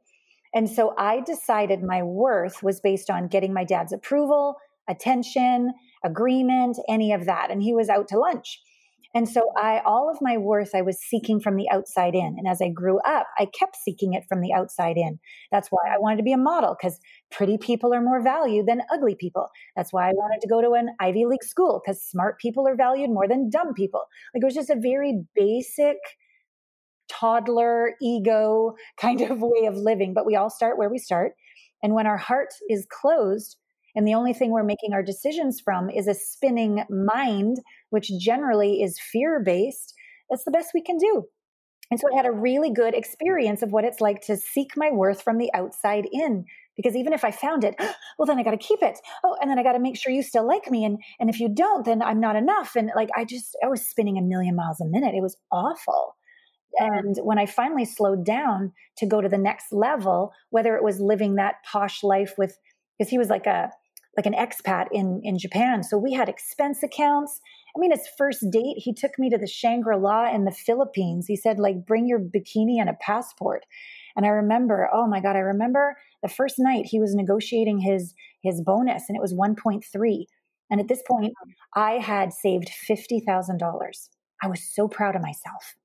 And 0.54 0.68
so 0.68 0.94
I 0.98 1.20
decided 1.20 1.82
my 1.82 2.02
worth 2.02 2.62
was 2.62 2.80
based 2.80 3.10
on 3.10 3.28
getting 3.28 3.52
my 3.52 3.64
dad's 3.64 3.92
approval, 3.92 4.56
attention, 4.88 5.72
agreement, 6.04 6.78
any 6.88 7.12
of 7.12 7.26
that. 7.26 7.50
And 7.50 7.62
he 7.62 7.74
was 7.74 7.88
out 7.88 8.08
to 8.08 8.18
lunch. 8.18 8.60
And 9.14 9.28
so 9.28 9.50
I 9.56 9.80
all 9.86 10.10
of 10.10 10.18
my 10.20 10.36
worth 10.36 10.74
I 10.74 10.82
was 10.82 11.00
seeking 11.00 11.40
from 11.40 11.56
the 11.56 11.68
outside 11.70 12.14
in. 12.14 12.36
And 12.38 12.46
as 12.46 12.60
I 12.60 12.68
grew 12.68 12.98
up, 13.00 13.26
I 13.38 13.46
kept 13.46 13.76
seeking 13.76 14.12
it 14.12 14.24
from 14.28 14.42
the 14.42 14.52
outside 14.52 14.96
in. 14.96 15.18
That's 15.50 15.68
why 15.70 15.80
I 15.88 15.98
wanted 15.98 16.18
to 16.18 16.22
be 16.22 16.32
a 16.32 16.38
model 16.38 16.76
cuz 16.80 17.00
pretty 17.30 17.56
people 17.56 17.94
are 17.94 18.02
more 18.02 18.22
valued 18.22 18.66
than 18.66 18.82
ugly 18.92 19.14
people. 19.14 19.48
That's 19.76 19.92
why 19.92 20.08
I 20.08 20.12
wanted 20.12 20.40
to 20.42 20.48
go 20.48 20.60
to 20.60 20.72
an 20.72 20.90
Ivy 21.00 21.24
League 21.24 21.44
school 21.44 21.80
cuz 21.84 22.02
smart 22.02 22.38
people 22.38 22.68
are 22.68 22.76
valued 22.76 23.10
more 23.10 23.26
than 23.26 23.48
dumb 23.48 23.72
people. 23.72 24.04
Like 24.34 24.42
it 24.42 24.46
was 24.46 24.54
just 24.54 24.70
a 24.70 24.76
very 24.76 25.24
basic 25.34 25.96
toddler 27.10 27.94
ego 28.00 28.74
kind 29.00 29.20
of 29.20 29.40
way 29.40 29.66
of 29.66 29.76
living, 29.76 30.14
but 30.14 30.26
we 30.26 30.36
all 30.36 30.50
start 30.50 30.78
where 30.78 30.90
we 30.90 30.98
start. 30.98 31.32
And 31.82 31.94
when 31.94 32.06
our 32.06 32.16
heart 32.16 32.48
is 32.68 32.86
closed, 32.90 33.56
and 33.94 34.06
the 34.06 34.14
only 34.14 34.32
thing 34.32 34.50
we're 34.50 34.62
making 34.62 34.92
our 34.92 35.02
decisions 35.02 35.60
from 35.60 35.90
is 35.90 36.06
a 36.06 36.14
spinning 36.14 36.84
mind, 36.88 37.56
which 37.90 38.10
generally 38.20 38.82
is 38.82 39.00
fear 39.00 39.42
based. 39.44 39.94
That's 40.30 40.44
the 40.44 40.50
best 40.50 40.70
we 40.74 40.82
can 40.82 40.98
do. 40.98 41.24
And 41.90 41.98
so 41.98 42.06
I 42.12 42.16
had 42.16 42.26
a 42.26 42.32
really 42.32 42.70
good 42.70 42.94
experience 42.94 43.62
of 43.62 43.72
what 43.72 43.84
it's 43.84 44.00
like 44.00 44.20
to 44.22 44.36
seek 44.36 44.76
my 44.76 44.90
worth 44.90 45.22
from 45.22 45.38
the 45.38 45.50
outside 45.54 46.06
in. 46.12 46.44
Because 46.76 46.94
even 46.94 47.12
if 47.12 47.24
I 47.24 47.30
found 47.30 47.64
it, 47.64 47.74
well, 48.18 48.26
then 48.26 48.38
I 48.38 48.42
got 48.42 48.50
to 48.50 48.56
keep 48.56 48.82
it. 48.82 48.98
Oh, 49.24 49.36
and 49.40 49.50
then 49.50 49.58
I 49.58 49.62
got 49.62 49.72
to 49.72 49.80
make 49.80 49.96
sure 49.96 50.12
you 50.12 50.22
still 50.22 50.46
like 50.46 50.70
me. 50.70 50.84
And, 50.84 50.98
and 51.18 51.30
if 51.30 51.40
you 51.40 51.48
don't, 51.48 51.84
then 51.84 52.02
I'm 52.02 52.20
not 52.20 52.36
enough. 52.36 52.76
And 52.76 52.90
like, 52.94 53.08
I 53.16 53.24
just, 53.24 53.56
I 53.64 53.68
was 53.68 53.82
spinning 53.82 54.18
a 54.18 54.22
million 54.22 54.54
miles 54.54 54.80
a 54.80 54.84
minute. 54.84 55.14
It 55.14 55.22
was 55.22 55.36
awful. 55.50 56.14
And 56.78 57.16
when 57.22 57.38
I 57.38 57.46
finally 57.46 57.84
slowed 57.84 58.24
down 58.24 58.72
to 58.98 59.06
go 59.06 59.20
to 59.20 59.28
the 59.28 59.38
next 59.38 59.72
level, 59.72 60.32
whether 60.50 60.76
it 60.76 60.84
was 60.84 61.00
living 61.00 61.34
that 61.34 61.56
posh 61.64 62.02
life 62.02 62.34
with, 62.38 62.58
because 62.96 63.10
he 63.10 63.18
was 63.18 63.28
like 63.28 63.46
a, 63.46 63.70
like 64.16 64.26
an 64.26 64.34
expat 64.34 64.86
in 64.90 65.20
in 65.22 65.38
Japan. 65.38 65.84
So 65.84 65.96
we 65.96 66.12
had 66.12 66.28
expense 66.28 66.82
accounts. 66.82 67.40
I 67.76 67.78
mean, 67.78 67.92
his 67.92 68.08
first 68.18 68.44
date, 68.50 68.76
he 68.78 68.92
took 68.92 69.16
me 69.18 69.30
to 69.30 69.38
the 69.38 69.46
Shangri 69.46 69.96
La 69.96 70.28
in 70.34 70.44
the 70.44 70.50
Philippines. 70.50 71.26
He 71.28 71.36
said, 71.36 71.60
like, 71.60 71.86
bring 71.86 72.06
your 72.08 72.18
bikini 72.18 72.80
and 72.80 72.88
a 72.88 72.96
passport. 73.00 73.64
And 74.16 74.26
I 74.26 74.30
remember, 74.30 74.88
oh 74.92 75.06
my 75.06 75.20
God, 75.20 75.36
I 75.36 75.40
remember 75.40 75.96
the 76.22 76.28
first 76.28 76.56
night 76.58 76.86
he 76.86 76.98
was 76.98 77.14
negotiating 77.14 77.78
his 77.78 78.14
his 78.42 78.60
bonus, 78.60 79.04
and 79.08 79.16
it 79.16 79.22
was 79.22 79.34
1.3. 79.34 80.24
And 80.70 80.80
at 80.80 80.88
this 80.88 81.02
point, 81.06 81.32
I 81.74 81.92
had 81.92 82.32
saved 82.32 82.68
fifty 82.70 83.20
thousand 83.20 83.58
dollars. 83.58 84.10
I 84.42 84.48
was 84.48 84.62
so 84.62 84.88
proud 84.88 85.16
of 85.16 85.22
myself. 85.22 85.76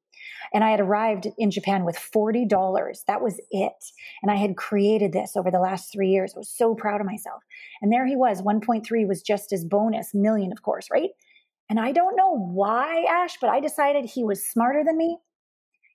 And 0.54 0.64
I 0.64 0.72
had 0.72 0.80
arrived 0.80 1.28
in 1.38 1.52
Japan 1.52 1.86
with 1.86 1.98
$40. 1.98 3.06
That 3.08 3.22
was 3.22 3.40
it. 3.52 3.92
And 4.22 4.32
I 4.32 4.36
had 4.36 4.58
created 4.58 5.14
this 5.14 5.36
over 5.36 5.52
the 5.52 5.60
last 5.60 5.92
three 5.92 6.10
years. 6.10 6.34
I 6.36 6.40
was 6.40 6.50
so 6.50 6.76
proud 6.76 7.02
of 7.02 7.08
myself. 7.08 7.44
And 7.82 7.92
there 7.92 8.06
he 8.06 8.16
was. 8.16 8.42
1.3 8.42 9.08
was 9.08 9.22
just 9.22 9.52
his 9.52 9.66
bonus, 9.66 10.14
million, 10.14 10.52
of 10.52 10.62
course, 10.62 10.90
right? 10.92 11.10
And 11.70 11.80
I 11.80 11.92
don't 11.92 12.16
know 12.16 12.38
why, 12.38 13.06
Ash, 13.10 13.38
but 13.40 13.50
I 13.50 13.60
decided 13.60 14.06
he 14.06 14.24
was 14.24 14.46
smarter 14.46 14.84
than 14.84 14.98
me. 14.98 15.18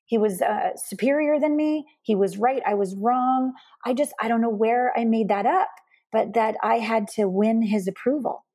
He 0.06 0.16
was 0.16 0.40
uh, 0.40 0.70
superior 0.76 1.38
than 1.38 1.54
me. 1.54 1.86
He 2.02 2.14
was 2.14 2.38
right. 2.38 2.62
I 2.66 2.74
was 2.74 2.96
wrong. 2.96 3.52
I 3.84 3.92
just, 3.92 4.12
I 4.20 4.28
don't 4.28 4.40
know 4.40 4.48
where 4.48 4.92
I 4.98 5.04
made 5.04 5.28
that 5.28 5.44
up, 5.44 5.68
but 6.10 6.32
that 6.32 6.56
I 6.62 6.78
had 6.78 7.08
to 7.08 7.28
win 7.28 7.62
his 7.62 7.86
approval. 7.86 8.46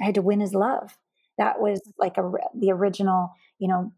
I 0.00 0.04
had 0.04 0.16
to 0.16 0.22
win 0.22 0.40
his 0.40 0.52
love. 0.52 0.98
That 1.38 1.60
was 1.60 1.80
like 1.96 2.18
a, 2.18 2.30
the 2.58 2.72
original, 2.72 3.30
you 3.58 3.68
know, 3.68 3.92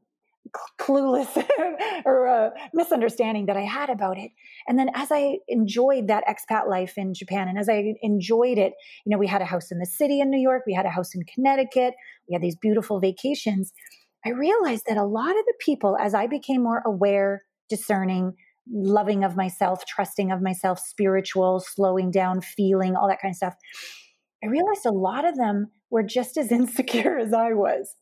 clueless 0.81 1.29
or 2.05 2.27
a 2.27 2.53
misunderstanding 2.73 3.47
that 3.47 3.57
I 3.57 3.63
had 3.63 3.91
about 3.91 4.19
it. 4.19 4.31
And 4.67 4.79
then 4.79 4.91
as 4.95 5.09
I 5.11 5.39
enjoyed 5.49 6.09
that 6.09 6.25
expat 6.27 6.69
life 6.69 6.95
in 6.97 7.15
Japan 7.15 7.49
and 7.49 7.59
as 7.59 7.69
I 7.69 7.95
enjoyed 8.03 8.59
it, 8.59 8.73
you 9.05 9.11
know, 9.11 9.19
we 9.19 9.27
had 9.27 9.43
a 9.43 9.47
house 9.47 9.71
in 9.71 9.79
the 9.79 9.87
city 9.87 10.21
in 10.21 10.31
New 10.31 10.41
York, 10.41 10.65
we 10.67 10.75
had 10.75 10.87
a 10.87 10.91
house 10.91 11.15
in 11.15 11.23
Connecticut, 11.25 11.95
we 12.29 12.35
had 12.35 12.43
these 12.43 12.57
beautiful 12.57 13.01
vacations. 13.01 13.73
I 14.25 14.31
realized 14.31 14.85
that 14.89 14.97
a 14.97 15.05
lot 15.05 15.31
of 15.31 15.45
the 15.47 15.55
people, 15.61 15.97
as 15.97 16.15
I 16.15 16.27
became 16.27 16.63
more 16.63 16.83
aware, 16.85 17.43
discerning, 17.69 18.35
loving 18.71 19.25
of 19.25 19.37
myself, 19.37 19.85
trusting 19.87 20.33
of 20.33 20.43
myself, 20.43 20.79
spiritual, 20.81 21.61
slowing 21.61 22.11
down, 22.11 22.41
feeling, 22.41 22.97
all 22.97 23.09
that 23.09 23.21
kind 23.23 23.33
of 23.33 23.37
stuff, 23.37 23.55
I 24.43 24.49
realized 24.49 24.87
a 24.87 24.91
lot 24.91 25.25
of 25.25 25.37
them 25.37 25.71
were 25.91 26.03
just 26.03 26.37
as 26.37 26.51
insecure 26.53 27.19
as 27.19 27.33
I 27.33 27.53
was. 27.53 27.95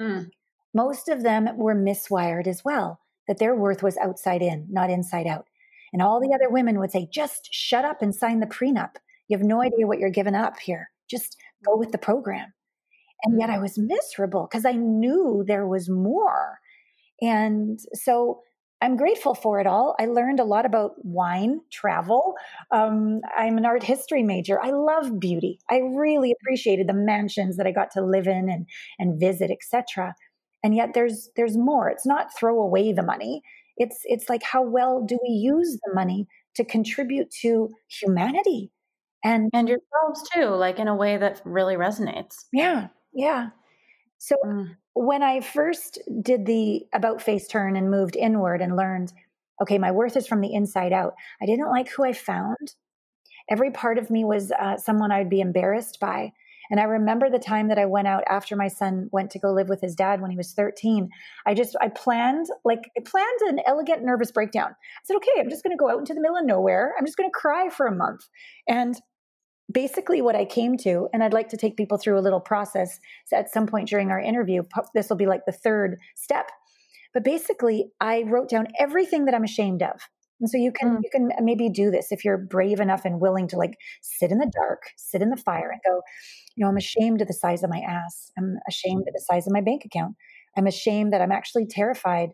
Mm 0.00 0.30
most 0.76 1.08
of 1.08 1.22
them 1.22 1.48
were 1.56 1.74
miswired 1.74 2.46
as 2.46 2.62
well, 2.64 3.00
that 3.26 3.38
their 3.38 3.54
worth 3.54 3.82
was 3.82 3.96
outside 3.96 4.42
in, 4.42 4.66
not 4.70 4.90
inside 4.90 5.26
out. 5.26 5.46
And 5.92 6.02
all 6.02 6.20
the 6.20 6.34
other 6.34 6.50
women 6.50 6.78
would 6.78 6.92
say, 6.92 7.08
just 7.10 7.48
shut 7.50 7.84
up 7.84 8.02
and 8.02 8.14
sign 8.14 8.40
the 8.40 8.46
prenup. 8.46 8.96
You 9.28 9.38
have 9.38 9.46
no 9.46 9.62
idea 9.62 9.86
what 9.86 9.98
you're 9.98 10.10
giving 10.10 10.34
up 10.34 10.58
here. 10.58 10.90
Just 11.08 11.38
go 11.64 11.76
with 11.76 11.92
the 11.92 11.98
program. 11.98 12.52
And 13.24 13.40
yet 13.40 13.48
I 13.48 13.58
was 13.58 13.78
miserable 13.78 14.46
because 14.50 14.66
I 14.66 14.72
knew 14.72 15.42
there 15.46 15.66
was 15.66 15.88
more. 15.88 16.58
And 17.22 17.80
so 17.94 18.42
I'm 18.82 18.98
grateful 18.98 19.34
for 19.34 19.58
it 19.58 19.66
all. 19.66 19.96
I 19.98 20.04
learned 20.04 20.38
a 20.38 20.44
lot 20.44 20.66
about 20.66 20.92
wine, 20.98 21.60
travel. 21.72 22.34
Um, 22.70 23.22
I'm 23.34 23.56
an 23.56 23.64
art 23.64 23.82
history 23.82 24.22
major. 24.22 24.62
I 24.62 24.70
love 24.70 25.18
beauty. 25.18 25.58
I 25.70 25.78
really 25.78 26.34
appreciated 26.38 26.86
the 26.86 26.92
mansions 26.92 27.56
that 27.56 27.66
I 27.66 27.72
got 27.72 27.90
to 27.92 28.04
live 28.04 28.26
in 28.26 28.50
and, 28.50 28.66
and 28.98 29.18
visit, 29.18 29.50
etc 29.50 30.14
and 30.66 30.74
yet 30.74 30.94
there's 30.94 31.30
there's 31.36 31.56
more. 31.56 31.88
It's 31.88 32.04
not 32.04 32.36
throw 32.36 32.60
away 32.60 32.92
the 32.92 33.04
money. 33.04 33.40
It's 33.76 34.00
it's 34.02 34.28
like 34.28 34.42
how 34.42 34.62
well 34.62 35.00
do 35.00 35.16
we 35.22 35.28
use 35.28 35.78
the 35.84 35.94
money 35.94 36.26
to 36.56 36.64
contribute 36.64 37.30
to 37.42 37.70
humanity 37.86 38.72
and 39.22 39.48
and 39.52 39.68
yourselves 39.68 40.28
too 40.34 40.46
like 40.46 40.80
in 40.80 40.88
a 40.88 40.96
way 40.96 41.18
that 41.18 41.40
really 41.44 41.76
resonates. 41.76 42.46
Yeah 42.52 42.88
yeah. 43.14 43.50
So 44.18 44.34
mm. 44.44 44.74
when 44.94 45.22
i 45.22 45.40
first 45.40 46.00
did 46.20 46.46
the 46.46 46.84
about 46.92 47.22
face 47.22 47.46
turn 47.46 47.76
and 47.76 47.88
moved 47.88 48.16
inward 48.16 48.60
and 48.60 48.74
learned 48.74 49.12
okay 49.62 49.78
my 49.78 49.92
worth 49.92 50.16
is 50.16 50.26
from 50.26 50.40
the 50.40 50.52
inside 50.52 50.92
out 50.92 51.14
i 51.40 51.46
didn't 51.46 51.70
like 51.70 51.88
who 51.90 52.04
i 52.04 52.12
found. 52.12 52.74
Every 53.48 53.70
part 53.70 53.98
of 53.98 54.10
me 54.10 54.24
was 54.24 54.50
uh, 54.50 54.78
someone 54.78 55.12
i'd 55.12 55.30
be 55.30 55.40
embarrassed 55.40 56.00
by 56.00 56.32
and 56.70 56.80
I 56.80 56.84
remember 56.84 57.30
the 57.30 57.38
time 57.38 57.68
that 57.68 57.78
I 57.78 57.86
went 57.86 58.08
out 58.08 58.24
after 58.28 58.56
my 58.56 58.68
son 58.68 59.08
went 59.12 59.30
to 59.32 59.38
go 59.38 59.52
live 59.52 59.68
with 59.68 59.80
his 59.80 59.94
dad 59.94 60.20
when 60.20 60.30
he 60.30 60.36
was 60.36 60.52
13. 60.52 61.08
I 61.46 61.54
just, 61.54 61.76
I 61.80 61.88
planned, 61.88 62.46
like, 62.64 62.90
I 62.96 63.02
planned 63.04 63.40
an 63.42 63.60
elegant 63.66 64.02
nervous 64.02 64.32
breakdown. 64.32 64.70
I 64.70 65.04
said, 65.04 65.16
okay, 65.16 65.40
I'm 65.40 65.50
just 65.50 65.62
going 65.62 65.76
to 65.76 65.80
go 65.80 65.90
out 65.90 65.98
into 65.98 66.14
the 66.14 66.20
middle 66.20 66.36
of 66.36 66.44
nowhere. 66.44 66.94
I'm 66.98 67.06
just 67.06 67.16
going 67.16 67.28
to 67.28 67.38
cry 67.38 67.68
for 67.68 67.86
a 67.86 67.94
month. 67.94 68.22
And 68.68 68.96
basically 69.70 70.22
what 70.22 70.36
I 70.36 70.44
came 70.44 70.76
to, 70.78 71.08
and 71.12 71.22
I'd 71.22 71.32
like 71.32 71.48
to 71.50 71.56
take 71.56 71.76
people 71.76 71.98
through 71.98 72.18
a 72.18 72.20
little 72.20 72.40
process 72.40 72.98
at 73.32 73.52
some 73.52 73.66
point 73.66 73.88
during 73.88 74.10
our 74.10 74.20
interview. 74.20 74.62
This 74.94 75.08
will 75.08 75.16
be 75.16 75.26
like 75.26 75.44
the 75.46 75.52
third 75.52 75.98
step. 76.14 76.50
But 77.12 77.24
basically, 77.24 77.90
I 78.00 78.24
wrote 78.26 78.50
down 78.50 78.68
everything 78.78 79.24
that 79.24 79.34
I'm 79.34 79.44
ashamed 79.44 79.82
of. 79.82 80.00
And 80.40 80.50
so 80.50 80.58
you 80.58 80.70
can 80.70 80.98
mm. 80.98 81.00
you 81.02 81.10
can 81.10 81.30
maybe 81.42 81.70
do 81.70 81.90
this 81.90 82.12
if 82.12 82.24
you're 82.24 82.36
brave 82.36 82.78
enough 82.78 83.06
and 83.06 83.20
willing 83.20 83.48
to 83.48 83.56
like 83.56 83.78
sit 84.02 84.30
in 84.30 84.38
the 84.38 84.52
dark, 84.54 84.82
sit 84.96 85.22
in 85.22 85.30
the 85.30 85.36
fire 85.36 85.70
and 85.70 85.80
go, 85.82 86.02
you 86.56 86.64
know, 86.64 86.70
I'm 86.70 86.76
ashamed 86.76 87.20
of 87.20 87.28
the 87.28 87.34
size 87.34 87.62
of 87.62 87.70
my 87.70 87.80
ass. 87.80 88.32
I'm 88.38 88.58
ashamed 88.68 89.04
of 89.06 89.14
the 89.14 89.24
size 89.30 89.46
of 89.46 89.52
my 89.52 89.60
bank 89.60 89.84
account. 89.84 90.16
I'm 90.56 90.66
ashamed 90.66 91.12
that 91.12 91.20
I'm 91.20 91.32
actually 91.32 91.66
terrified, 91.66 92.30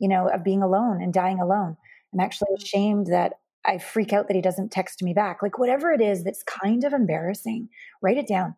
you 0.00 0.08
know, 0.08 0.28
of 0.28 0.42
being 0.42 0.62
alone 0.62 1.00
and 1.00 1.14
dying 1.14 1.40
alone. 1.40 1.76
I'm 2.12 2.20
actually 2.20 2.50
mm. 2.52 2.62
ashamed 2.62 3.06
that 3.06 3.34
I 3.64 3.78
freak 3.78 4.12
out 4.12 4.26
that 4.26 4.34
he 4.34 4.42
doesn't 4.42 4.72
text 4.72 5.02
me 5.02 5.14
back. 5.14 5.42
Like 5.42 5.58
whatever 5.58 5.92
it 5.92 6.00
is 6.00 6.24
that's 6.24 6.42
kind 6.42 6.82
of 6.82 6.92
embarrassing, 6.92 7.68
write 8.02 8.18
it 8.18 8.26
down. 8.26 8.56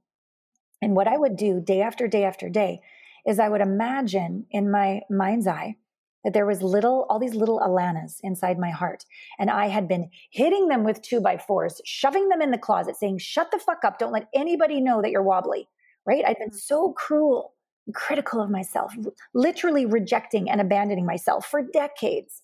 And 0.81 0.97
what 0.97 1.07
I 1.07 1.19
would 1.19 1.37
do 1.37 1.61
day 1.61 1.83
after 1.83 2.09
day 2.09 2.25
after 2.25 2.49
day 2.49 2.81
is 3.27 3.39
I 3.39 3.49
would 3.49 3.61
imagine 3.61 4.47
in 4.51 4.71
my 4.71 5.01
mind's 5.11 5.47
eye 5.47 5.77
that 6.25 6.33
there 6.33 6.47
was 6.47 6.63
little, 6.63 7.07
all 7.09 7.19
these 7.19 7.35
little 7.35 7.61
Alanas 7.61 8.19
inside 8.23 8.59
my 8.59 8.71
heart. 8.71 9.05
And 9.39 9.51
I 9.51 9.69
had 9.69 9.87
been 9.87 10.11
hitting 10.31 10.69
them 10.69 10.83
with 10.83 11.03
two 11.03 11.21
by 11.21 11.37
fours, 11.37 11.81
shoving 11.85 12.29
them 12.29 12.41
in 12.41 12.51
the 12.51 12.59
closet, 12.59 12.97
saying, 12.97 13.19
shut 13.19 13.51
the 13.51 13.59
fuck 13.59 13.85
up. 13.85 13.99
Don't 13.99 14.13
let 14.13 14.29
anybody 14.35 14.81
know 14.81 15.03
that 15.03 15.11
you're 15.11 15.23
wobbly. 15.23 15.69
Right. 16.07 16.25
I'd 16.27 16.39
been 16.39 16.51
mm. 16.51 16.55
so 16.55 16.93
cruel 16.93 17.55
and 17.87 17.95
critical 17.95 18.41
of 18.41 18.51
myself, 18.51 18.95
literally 19.35 19.87
rejecting 19.87 20.51
and 20.51 20.61
abandoning 20.61 21.07
myself 21.07 21.47
for 21.47 21.63
decades. 21.63 22.43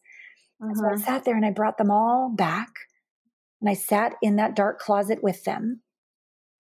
Mm-hmm. 0.63 0.79
So 0.79 0.87
I 0.87 0.93
mm-hmm. 0.93 1.03
sat 1.03 1.25
there 1.25 1.37
and 1.37 1.47
I 1.47 1.51
brought 1.51 1.79
them 1.79 1.91
all 1.91 2.31
back 2.31 2.71
and 3.61 3.69
I 3.69 3.75
sat 3.75 4.15
in 4.23 4.37
that 4.37 4.57
dark 4.57 4.79
closet 4.79 5.23
with 5.23 5.45
them. 5.45 5.83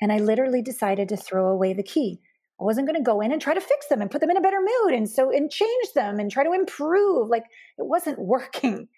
And 0.02 0.10
I 0.10 0.18
literally 0.18 0.62
decided 0.62 1.10
to 1.10 1.16
throw 1.16 1.48
away 1.48 1.74
the 1.74 1.82
key. 1.82 2.20
I 2.60 2.64
wasn't 2.64 2.86
going 2.86 3.02
to 3.02 3.02
go 3.02 3.20
in 3.20 3.32
and 3.32 3.40
try 3.40 3.54
to 3.54 3.60
fix 3.60 3.86
them 3.86 4.02
and 4.02 4.10
put 4.10 4.20
them 4.20 4.30
in 4.30 4.36
a 4.36 4.42
better 4.42 4.60
mood 4.60 4.94
and 4.94 5.08
so 5.08 5.30
and 5.30 5.50
change 5.50 5.92
them 5.94 6.20
and 6.20 6.30
try 6.30 6.44
to 6.44 6.52
improve. 6.52 7.28
Like 7.28 7.44
it 7.78 7.86
wasn't 7.86 8.18
working. 8.24 8.82
It 8.82 8.88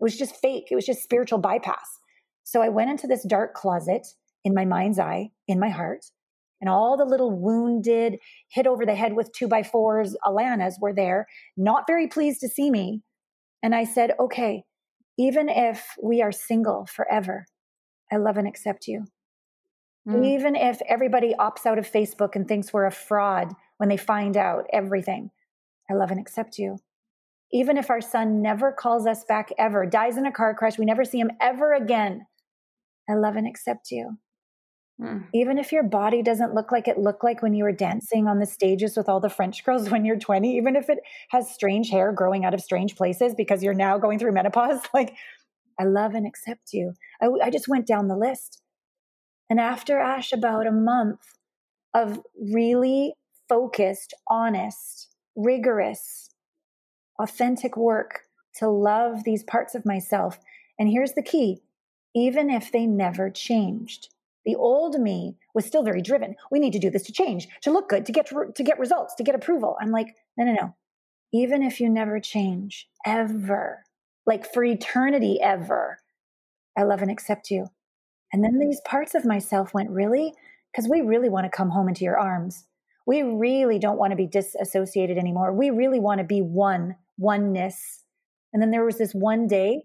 was 0.00 0.16
just 0.16 0.36
fake. 0.36 0.68
It 0.70 0.74
was 0.74 0.86
just 0.86 1.02
spiritual 1.02 1.38
bypass. 1.38 1.98
So 2.44 2.62
I 2.62 2.70
went 2.70 2.90
into 2.90 3.06
this 3.06 3.24
dark 3.24 3.54
closet 3.54 4.06
in 4.44 4.54
my 4.54 4.64
mind's 4.64 4.98
eye, 4.98 5.30
in 5.46 5.60
my 5.60 5.68
heart, 5.68 6.06
and 6.60 6.68
all 6.68 6.96
the 6.96 7.04
little 7.04 7.30
wounded, 7.30 8.18
hit 8.48 8.66
over 8.66 8.84
the 8.86 8.94
head 8.94 9.14
with 9.14 9.32
two 9.32 9.46
by 9.46 9.62
fours 9.62 10.16
Alanas 10.24 10.74
were 10.80 10.94
there, 10.94 11.26
not 11.56 11.86
very 11.86 12.08
pleased 12.08 12.40
to 12.40 12.48
see 12.48 12.70
me. 12.70 13.02
And 13.62 13.74
I 13.74 13.84
said, 13.84 14.12
okay, 14.18 14.64
even 15.18 15.48
if 15.48 15.84
we 16.02 16.22
are 16.22 16.32
single 16.32 16.86
forever, 16.86 17.46
I 18.10 18.16
love 18.16 18.36
and 18.36 18.48
accept 18.48 18.88
you. 18.88 19.04
Mm. 20.08 20.26
Even 20.26 20.56
if 20.56 20.80
everybody 20.88 21.34
opts 21.38 21.66
out 21.66 21.78
of 21.78 21.90
Facebook 21.90 22.34
and 22.34 22.46
thinks 22.46 22.72
we're 22.72 22.86
a 22.86 22.92
fraud 22.92 23.54
when 23.76 23.88
they 23.88 23.96
find 23.96 24.36
out 24.36 24.66
everything, 24.72 25.30
I 25.90 25.94
love 25.94 26.10
and 26.10 26.20
accept 26.20 26.58
you. 26.58 26.78
Even 27.52 27.76
if 27.76 27.90
our 27.90 28.00
son 28.00 28.42
never 28.42 28.72
calls 28.72 29.06
us 29.06 29.24
back 29.24 29.50
ever, 29.58 29.86
dies 29.86 30.16
in 30.16 30.26
a 30.26 30.32
car 30.32 30.54
crash, 30.54 30.78
we 30.78 30.86
never 30.86 31.04
see 31.04 31.20
him 31.20 31.30
ever 31.40 31.72
again, 31.74 32.26
I 33.08 33.14
love 33.14 33.36
and 33.36 33.46
accept 33.46 33.90
you. 33.90 34.18
Mm. 35.00 35.24
Even 35.34 35.58
if 35.58 35.72
your 35.72 35.82
body 35.82 36.22
doesn't 36.22 36.54
look 36.54 36.70
like 36.70 36.88
it 36.88 36.98
looked 36.98 37.24
like 37.24 37.42
when 37.42 37.54
you 37.54 37.64
were 37.64 37.72
dancing 37.72 38.26
on 38.26 38.38
the 38.38 38.46
stages 38.46 38.96
with 38.96 39.08
all 39.08 39.20
the 39.20 39.28
French 39.28 39.64
girls 39.64 39.90
when 39.90 40.04
you're 40.04 40.18
20, 40.18 40.56
even 40.56 40.76
if 40.76 40.88
it 40.88 40.98
has 41.30 41.52
strange 41.52 41.90
hair 41.90 42.12
growing 42.12 42.44
out 42.44 42.54
of 42.54 42.60
strange 42.60 42.96
places 42.96 43.34
because 43.34 43.62
you're 43.62 43.74
now 43.74 43.98
going 43.98 44.18
through 44.18 44.32
menopause, 44.32 44.80
like, 44.94 45.14
I 45.78 45.84
love 45.84 46.14
and 46.14 46.26
accept 46.26 46.72
you. 46.72 46.94
I, 47.20 47.28
I 47.44 47.50
just 47.50 47.68
went 47.68 47.86
down 47.86 48.08
the 48.08 48.16
list. 48.16 48.61
And 49.52 49.60
after 49.60 49.98
Ash, 49.98 50.32
about 50.32 50.66
a 50.66 50.72
month 50.72 51.20
of 51.92 52.22
really 52.40 53.12
focused, 53.50 54.14
honest, 54.26 55.08
rigorous, 55.36 56.30
authentic 57.18 57.76
work 57.76 58.20
to 58.54 58.68
love 58.70 59.24
these 59.24 59.42
parts 59.42 59.74
of 59.74 59.84
myself. 59.84 60.38
And 60.78 60.88
here's 60.88 61.12
the 61.12 61.22
key 61.22 61.60
even 62.14 62.48
if 62.48 62.72
they 62.72 62.86
never 62.86 63.28
changed. 63.28 64.08
The 64.46 64.56
old 64.56 64.98
me 64.98 65.36
was 65.52 65.66
still 65.66 65.82
very 65.82 66.00
driven. 66.00 66.34
We 66.50 66.58
need 66.58 66.72
to 66.72 66.78
do 66.78 66.88
this 66.88 67.02
to 67.02 67.12
change, 67.12 67.46
to 67.60 67.70
look 67.70 67.90
good, 67.90 68.06
to 68.06 68.12
get 68.12 68.28
to 68.28 68.62
get 68.64 68.78
results, 68.78 69.14
to 69.16 69.22
get 69.22 69.34
approval. 69.34 69.76
I'm 69.82 69.90
like, 69.90 70.16
no, 70.38 70.46
no, 70.46 70.54
no. 70.54 70.74
Even 71.30 71.62
if 71.62 71.78
you 71.78 71.90
never 71.90 72.20
change, 72.20 72.88
ever, 73.04 73.84
like 74.24 74.50
for 74.50 74.64
eternity, 74.64 75.42
ever, 75.42 75.98
I 76.74 76.84
love 76.84 77.02
and 77.02 77.10
accept 77.10 77.50
you. 77.50 77.66
And 78.32 78.42
then 78.42 78.58
these 78.58 78.80
parts 78.84 79.14
of 79.14 79.24
myself 79.24 79.74
went, 79.74 79.90
really? 79.90 80.32
Because 80.72 80.88
we 80.88 81.00
really 81.02 81.28
want 81.28 81.44
to 81.44 81.56
come 81.56 81.70
home 81.70 81.88
into 81.88 82.04
your 82.04 82.18
arms. 82.18 82.64
We 83.06 83.22
really 83.22 83.78
don't 83.78 83.98
want 83.98 84.12
to 84.12 84.16
be 84.16 84.26
disassociated 84.26 85.18
anymore. 85.18 85.52
We 85.52 85.70
really 85.70 86.00
want 86.00 86.18
to 86.18 86.24
be 86.24 86.40
one, 86.40 86.96
oneness. 87.18 88.04
And 88.52 88.62
then 88.62 88.70
there 88.70 88.84
was 88.84 88.98
this 88.98 89.12
one 89.12 89.46
day 89.46 89.82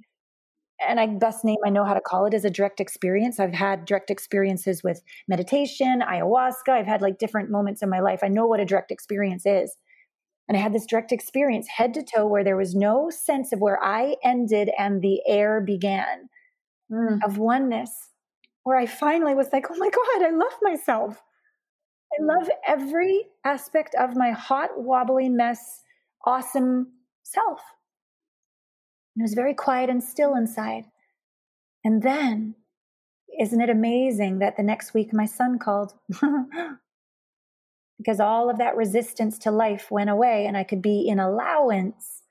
and 0.80 1.00
I 1.00 1.08
best 1.08 1.44
name 1.44 1.58
I 1.66 1.70
know 1.70 1.84
how 1.84 1.94
to 1.94 2.01
call 2.01 2.25
it 2.25 2.34
is 2.34 2.46
a 2.46 2.50
direct 2.50 2.80
experience. 2.80 3.39
I've 3.39 3.54
had 3.54 3.86
direct 3.86 4.12
experiences 4.12 4.84
with 4.84 5.01
meditation, 5.27 6.01
ayahuasca. 6.01 6.70
I've 6.70 6.86
had 6.86 7.01
like 7.01 7.18
different 7.18 7.50
moments 7.50 7.82
in 7.82 7.89
my 7.89 8.00
life. 8.00 8.20
I 8.24 8.27
know 8.27 8.46
what 8.46 8.60
a 8.60 8.66
direct 8.66 8.92
experience 8.92 9.46
is. 9.46 9.75
And 10.48 10.58
I 10.58 10.62
had 10.62 10.74
this 10.74 10.86
direct 10.86 11.12
experience 11.12 11.68
head 11.68 11.94
to 11.96 12.03
toe 12.03 12.25
where 12.25 12.44
there 12.44 12.55
was 12.55 12.75
no 12.75 13.10
sense 13.10 13.51
of 13.51 13.60
where 13.60 13.83
I 13.83 14.16
ended 14.24 14.70
and 14.77 15.01
the 15.01 15.20
air 15.27 15.60
began 15.60 16.29
mm. 16.92 17.20
of 17.25 17.38
oneness, 17.38 17.92
where 18.68 18.77
I 18.77 18.86
finally 18.86 19.34
was 19.34 19.48
like, 19.53 19.68
oh 19.72 19.77
my 19.77 19.90
God, 19.90 20.25
I 20.25 20.32
love 20.32 20.51
myself. 20.62 21.24
I 22.20 22.22
love 22.22 22.50
every 22.68 23.24
aspect 23.46 23.96
of 23.96 24.18
my 24.18 24.32
hot, 24.32 24.72
wobbly 24.75 25.30
mess, 25.30 25.84
awesome 26.25 26.88
self. 27.24 27.62
And 29.16 29.22
it 29.22 29.24
was 29.24 29.36
very 29.36 29.53
quiet 29.53 29.90
and 29.90 30.03
still 30.03 30.36
inside. 30.36 30.84
And 31.86 32.03
then, 32.03 32.56
isn't 33.40 33.62
it 33.62 33.70
amazing 33.70 34.40
that 34.40 34.58
the 34.58 34.64
next 34.64 34.94
week 34.94 35.14
my 35.14 35.25
son 35.25 35.60
called? 35.60 35.94
because 37.98 38.20
all 38.20 38.50
of 38.50 38.58
that 38.58 38.75
resistance 38.75 39.38
to 39.40 39.51
life 39.51 39.90
went 39.90 40.10
away 40.10 40.46
and 40.46 40.58
I 40.58 40.66
could 40.66 40.82
be 40.82 41.08
in 41.08 41.20
allowance 41.20 42.22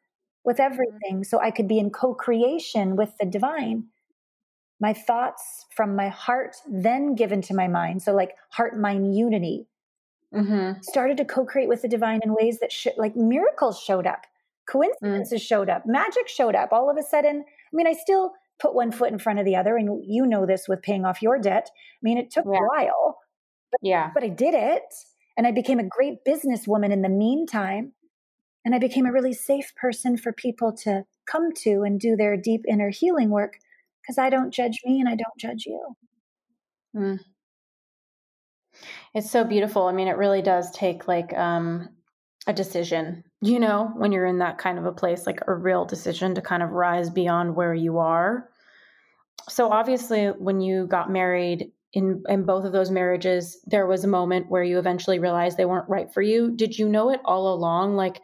with 0.44 0.58
mm-hmm. 0.58 0.70
everything. 0.70 1.24
So 1.24 1.40
I 1.40 1.50
could 1.50 1.66
be 1.66 1.78
in 1.78 1.88
co 1.88 2.12
creation 2.12 2.94
with 2.94 3.16
the 3.18 3.24
divine. 3.24 3.84
My 4.80 4.92
thoughts 4.92 5.66
from 5.74 5.96
my 5.96 6.08
heart, 6.08 6.56
then 6.68 7.14
given 7.14 7.40
to 7.42 7.54
my 7.54 7.68
mind. 7.68 8.02
So, 8.02 8.14
like 8.14 8.32
heart 8.50 8.78
mind 8.78 9.16
unity, 9.16 9.66
mm-hmm. 10.34 10.80
started 10.82 11.16
to 11.18 11.24
co 11.24 11.44
create 11.44 11.68
with 11.68 11.82
the 11.82 11.88
divine 11.88 12.20
in 12.22 12.34
ways 12.34 12.58
that 12.60 12.72
sh- 12.72 12.88
like 12.96 13.16
miracles 13.16 13.80
showed 13.80 14.06
up. 14.06 14.26
Mm. 14.66 14.72
coincidences 14.72 15.42
mm. 15.42 15.46
showed 15.46 15.68
up, 15.68 15.86
magic 15.86 16.28
showed 16.28 16.54
up. 16.54 16.72
All 16.72 16.90
of 16.90 16.96
a 16.96 17.02
sudden, 17.02 17.44
I 17.46 17.76
mean, 17.76 17.86
I 17.86 17.92
still 17.92 18.32
put 18.58 18.74
one 18.74 18.90
foot 18.90 19.12
in 19.12 19.18
front 19.18 19.38
of 19.38 19.44
the 19.44 19.56
other, 19.56 19.76
and 19.76 20.02
you 20.04 20.26
know 20.26 20.46
this 20.46 20.68
with 20.68 20.82
paying 20.82 21.04
off 21.04 21.22
your 21.22 21.38
debt. 21.38 21.70
I 21.74 22.00
mean, 22.02 22.18
it 22.18 22.30
took 22.30 22.46
yeah. 22.46 22.58
a 22.58 22.66
while, 22.66 23.18
but, 23.70 23.80
yeah, 23.82 24.10
but 24.14 24.24
I 24.24 24.28
did 24.28 24.54
it, 24.54 24.94
and 25.36 25.46
I 25.46 25.52
became 25.52 25.78
a 25.78 25.84
great 25.84 26.24
businesswoman 26.26 26.92
in 26.92 27.02
the 27.02 27.08
meantime, 27.08 27.92
and 28.64 28.74
I 28.74 28.78
became 28.78 29.06
a 29.06 29.12
really 29.12 29.34
safe 29.34 29.74
person 29.76 30.16
for 30.16 30.32
people 30.32 30.72
to 30.84 31.04
come 31.26 31.52
to 31.52 31.82
and 31.82 32.00
do 32.00 32.16
their 32.16 32.36
deep 32.36 32.62
inner 32.68 32.90
healing 32.90 33.30
work 33.30 33.58
because 34.06 34.18
I 34.18 34.30
don't 34.30 34.52
judge 34.52 34.80
me 34.84 35.00
and 35.00 35.08
I 35.08 35.16
don't 35.16 35.38
judge 35.38 35.64
you. 35.66 35.96
Mm. 36.94 37.20
It's 39.14 39.30
so 39.30 39.44
beautiful. 39.44 39.86
I 39.86 39.92
mean, 39.92 40.08
it 40.08 40.16
really 40.16 40.42
does 40.42 40.70
take 40.70 41.08
like 41.08 41.32
um, 41.34 41.88
a 42.46 42.52
decision, 42.52 43.24
you 43.40 43.58
know, 43.58 43.90
when 43.96 44.12
you're 44.12 44.26
in 44.26 44.38
that 44.38 44.58
kind 44.58 44.78
of 44.78 44.84
a 44.84 44.92
place, 44.92 45.26
like 45.26 45.40
a 45.46 45.54
real 45.54 45.84
decision 45.84 46.34
to 46.34 46.42
kind 46.42 46.62
of 46.62 46.70
rise 46.70 47.10
beyond 47.10 47.56
where 47.56 47.74
you 47.74 47.98
are. 47.98 48.48
So 49.48 49.70
obviously, 49.70 50.26
when 50.26 50.60
you 50.60 50.86
got 50.86 51.10
married 51.10 51.70
in 51.92 52.22
in 52.28 52.44
both 52.44 52.64
of 52.64 52.72
those 52.72 52.90
marriages, 52.90 53.58
there 53.66 53.86
was 53.86 54.04
a 54.04 54.08
moment 54.08 54.50
where 54.50 54.64
you 54.64 54.78
eventually 54.78 55.18
realized 55.18 55.56
they 55.56 55.64
weren't 55.64 55.88
right 55.88 56.12
for 56.12 56.22
you. 56.22 56.50
Did 56.54 56.78
you 56.78 56.88
know 56.88 57.10
it 57.10 57.20
all 57.24 57.54
along? 57.54 57.96
Like, 57.96 58.20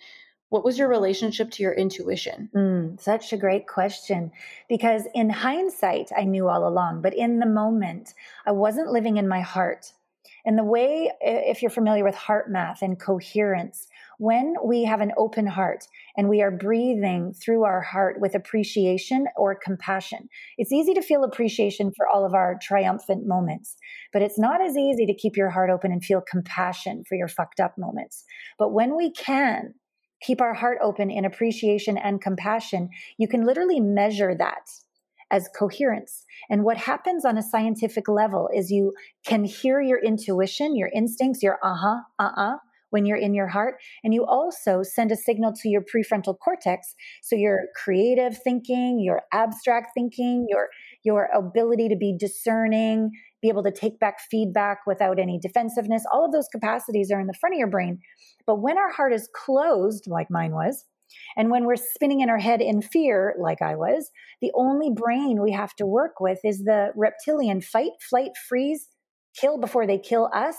what 0.52 0.66
was 0.66 0.78
your 0.78 0.88
relationship 0.88 1.50
to 1.50 1.62
your 1.62 1.72
intuition? 1.72 2.50
Mm, 2.54 3.00
such 3.00 3.32
a 3.32 3.38
great 3.38 3.66
question. 3.66 4.30
Because 4.68 5.04
in 5.14 5.30
hindsight, 5.30 6.10
I 6.14 6.24
knew 6.24 6.46
all 6.46 6.68
along, 6.68 7.00
but 7.00 7.14
in 7.14 7.38
the 7.38 7.46
moment, 7.46 8.12
I 8.44 8.52
wasn't 8.52 8.92
living 8.92 9.16
in 9.16 9.26
my 9.26 9.40
heart. 9.40 9.94
And 10.44 10.58
the 10.58 10.64
way, 10.64 11.10
if 11.22 11.62
you're 11.62 11.70
familiar 11.70 12.04
with 12.04 12.16
HeartMath 12.16 12.82
and 12.82 13.00
coherence, 13.00 13.86
when 14.18 14.56
we 14.62 14.84
have 14.84 15.00
an 15.00 15.12
open 15.16 15.46
heart 15.46 15.86
and 16.18 16.28
we 16.28 16.42
are 16.42 16.50
breathing 16.50 17.32
through 17.32 17.64
our 17.64 17.80
heart 17.80 18.20
with 18.20 18.34
appreciation 18.34 19.28
or 19.36 19.54
compassion, 19.54 20.28
it's 20.58 20.72
easy 20.72 20.92
to 20.92 21.00
feel 21.00 21.24
appreciation 21.24 21.92
for 21.96 22.06
all 22.06 22.26
of 22.26 22.34
our 22.34 22.58
triumphant 22.60 23.26
moments, 23.26 23.76
but 24.12 24.20
it's 24.20 24.38
not 24.38 24.60
as 24.60 24.76
easy 24.76 25.06
to 25.06 25.14
keep 25.14 25.34
your 25.34 25.48
heart 25.48 25.70
open 25.70 25.92
and 25.92 26.04
feel 26.04 26.20
compassion 26.20 27.04
for 27.08 27.14
your 27.14 27.28
fucked 27.28 27.58
up 27.58 27.78
moments. 27.78 28.24
But 28.58 28.74
when 28.74 28.98
we 28.98 29.12
can, 29.12 29.72
keep 30.24 30.40
our 30.40 30.54
heart 30.54 30.78
open 30.82 31.10
in 31.10 31.24
appreciation 31.24 31.96
and 31.98 32.20
compassion, 32.20 32.90
you 33.18 33.28
can 33.28 33.44
literally 33.44 33.80
measure 33.80 34.34
that 34.36 34.70
as 35.30 35.48
coherence. 35.58 36.24
And 36.50 36.62
what 36.62 36.76
happens 36.76 37.24
on 37.24 37.38
a 37.38 37.42
scientific 37.42 38.06
level 38.06 38.48
is 38.54 38.70
you 38.70 38.92
can 39.26 39.44
hear 39.44 39.80
your 39.80 39.98
intuition, 39.98 40.76
your 40.76 40.90
instincts, 40.94 41.42
your 41.42 41.58
uh 41.62 41.74
huh, 41.74 42.00
uh 42.18 42.30
uh, 42.36 42.56
when 42.90 43.06
you're 43.06 43.16
in 43.16 43.34
your 43.34 43.48
heart. 43.48 43.76
And 44.04 44.12
you 44.12 44.24
also 44.26 44.82
send 44.82 45.10
a 45.10 45.16
signal 45.16 45.54
to 45.62 45.68
your 45.68 45.82
prefrontal 45.82 46.38
cortex. 46.38 46.94
So 47.22 47.34
your 47.34 47.60
creative 47.74 48.36
thinking, 48.36 49.00
your 49.00 49.22
abstract 49.32 49.92
thinking, 49.94 50.46
your, 50.48 50.68
your 51.04 51.28
ability 51.34 51.88
to 51.88 51.96
be 51.96 52.16
discerning, 52.18 53.10
be 53.40 53.48
able 53.48 53.62
to 53.64 53.72
take 53.72 53.98
back 53.98 54.18
feedback 54.30 54.78
without 54.86 55.18
any 55.18 55.38
defensiveness, 55.40 56.04
all 56.12 56.24
of 56.24 56.32
those 56.32 56.48
capacities 56.52 57.10
are 57.10 57.20
in 57.20 57.26
the 57.26 57.34
front 57.40 57.54
of 57.54 57.58
your 57.58 57.70
brain. 57.70 57.98
But 58.46 58.60
when 58.60 58.78
our 58.78 58.90
heart 58.90 59.12
is 59.12 59.28
closed, 59.34 60.06
like 60.06 60.28
mine 60.30 60.52
was, 60.52 60.84
and 61.36 61.50
when 61.50 61.66
we're 61.66 61.76
spinning 61.76 62.20
in 62.20 62.30
our 62.30 62.38
head 62.38 62.60
in 62.60 62.80
fear, 62.80 63.34
like 63.38 63.60
I 63.60 63.76
was, 63.76 64.10
the 64.40 64.52
only 64.54 64.90
brain 64.94 65.42
we 65.42 65.52
have 65.52 65.74
to 65.76 65.86
work 65.86 66.20
with 66.20 66.38
is 66.44 66.60
the 66.64 66.88
reptilian 66.96 67.60
fight, 67.60 67.90
flight, 68.08 68.30
freeze, 68.48 68.88
kill 69.38 69.58
before 69.58 69.86
they 69.86 69.98
kill 69.98 70.30
us, 70.34 70.56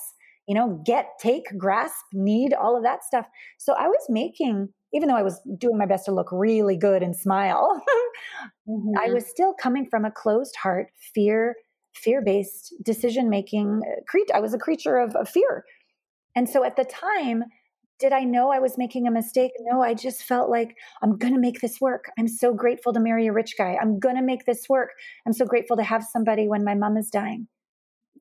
you 0.48 0.56
know, 0.56 0.82
get, 0.86 1.08
take, 1.20 1.46
grasp, 1.58 2.06
need, 2.12 2.54
all 2.54 2.76
of 2.76 2.84
that 2.84 3.04
stuff. 3.04 3.26
So 3.58 3.74
I 3.74 3.88
was 3.88 4.06
making, 4.10 4.70
even 4.94 5.10
though 5.10 5.18
I 5.18 5.24
was 5.24 5.42
doing 5.58 5.78
my 5.78 5.86
best 5.86 6.06
to 6.06 6.12
look 6.12 6.30
really 6.32 6.78
good 6.78 7.02
and 7.04 7.16
smile, 7.16 7.82
mm-hmm. 8.70 8.98
I 8.98 9.12
was 9.12 9.26
still 9.26 9.54
coming 9.54 9.88
from 9.90 10.06
a 10.06 10.12
closed 10.12 10.56
heart, 10.56 10.88
fear, 11.14 11.56
fear 11.96 12.22
based 12.22 12.74
decision 12.84 13.30
making. 13.30 13.82
Uh, 13.86 14.20
I 14.34 14.40
was 14.40 14.54
a 14.54 14.60
creature 14.60 14.98
of, 14.98 15.16
of 15.16 15.28
fear. 15.28 15.66
And 16.36 16.48
so 16.48 16.64
at 16.64 16.76
the 16.76 16.86
time, 16.86 17.44
did 18.00 18.12
I 18.12 18.24
know 18.24 18.52
I 18.52 18.60
was 18.60 18.78
making 18.78 19.08
a 19.08 19.12
mistake? 19.12 19.52
No, 19.60 19.82
I 19.82 19.94
just 19.94 20.24
felt 20.24 20.50
like 20.50 20.76
I'm 21.02 21.18
going 21.18 21.34
to 21.34 21.40
make 21.40 21.62
this 21.62 21.80
work. 21.80 22.06
I'm 22.18 22.28
so 22.28 22.54
grateful 22.54 22.94
to 22.94 23.00
marry 23.00 23.28
a 23.28 23.34
rich 23.34 23.56
guy. 23.58 23.78
I'm 23.82 24.00
going 24.00 24.16
to 24.16 24.22
make 24.22 24.46
this 24.46 24.68
work. 24.68 24.90
I'm 25.26 25.34
so 25.34 25.46
grateful 25.46 25.78
to 25.78 25.84
have 25.84 26.04
somebody 26.04 26.48
when 26.48 26.64
my 26.64 26.76
mom 26.76 26.98
is 26.98 27.10
dying. 27.10 27.48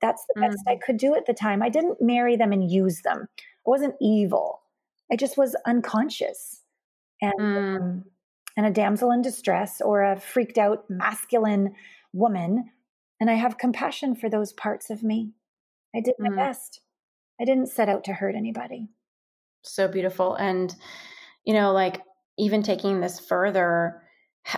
That's 0.00 0.24
the 0.28 0.40
mm. 0.40 0.48
best 0.48 0.58
I 0.68 0.74
mm. 0.74 0.80
could 0.82 0.98
do 0.98 1.14
at 1.14 1.26
the 1.26 1.34
time. 1.34 1.62
I 1.62 1.68
didn't 1.68 2.00
marry 2.00 2.36
them 2.36 2.52
and 2.52 2.70
use 2.70 3.00
them. 3.02 3.28
I 3.38 3.70
wasn't 3.70 3.94
evil. 4.00 4.60
I 5.10 5.16
just 5.16 5.36
was 5.36 5.56
unconscious 5.66 6.61
and 7.22 7.40
mm. 7.40 7.76
um, 7.76 8.04
and 8.58 8.66
a 8.66 8.70
damsel 8.70 9.10
in 9.12 9.22
distress 9.22 9.80
or 9.80 10.02
a 10.02 10.20
freaked 10.20 10.58
out 10.58 10.84
masculine 10.90 11.74
woman. 12.12 12.70
And 13.18 13.30
I 13.30 13.34
have 13.34 13.56
compassion 13.56 14.14
for 14.14 14.28
those 14.28 14.52
parts 14.52 14.90
of 14.90 15.02
me. 15.02 15.32
I 15.96 16.00
did 16.00 16.16
my 16.18 16.28
mm. 16.28 16.36
best. 16.36 16.82
I 17.40 17.46
didn't 17.46 17.68
set 17.68 17.88
out 17.88 18.04
to 18.04 18.12
hurt 18.12 18.34
anybody 18.34 18.88
so 19.62 19.88
beautiful. 19.88 20.34
And, 20.34 20.74
you 21.44 21.54
know, 21.54 21.72
like 21.72 22.02
even 22.38 22.62
taking 22.62 23.00
this 23.00 23.20
further, 23.20 24.02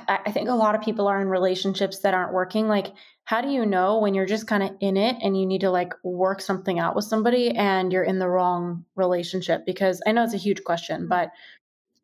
I 0.09 0.33
think 0.33 0.49
a 0.49 0.55
lot 0.55 0.75
of 0.75 0.81
people 0.81 1.09
are 1.09 1.21
in 1.21 1.29
relationships 1.29 2.01
that 2.01 2.15
aren't 2.15 2.33
working. 2.33 2.69
Like, 2.69 2.87
how 3.25 3.43
do 3.43 3.49
you 3.49 3.67
know 3.67 3.99
when 3.99 4.15
you're 4.15 4.27
just 4.27 4.47
kind 4.47 4.63
of 4.63 4.71
in 4.81 4.97
it 4.97 5.17
and 5.23 5.39
you 5.39 5.47
need 5.47 5.61
to 5.61 5.71
like 5.71 5.93
work 6.03 6.41
something 6.41 6.79
out 6.79 6.97
with 6.97 7.05
somebody 7.05 7.51
and 7.51 7.93
you're 7.93 8.03
in 8.03 8.19
the 8.19 8.29
wrong 8.29 8.85
relationship? 8.97 9.67
Because 9.67 10.01
I 10.07 10.13
know 10.13 10.25
it's 10.25 10.35
a 10.35 10.39
huge 10.39 10.65
question, 10.65 11.07
but 11.07 11.31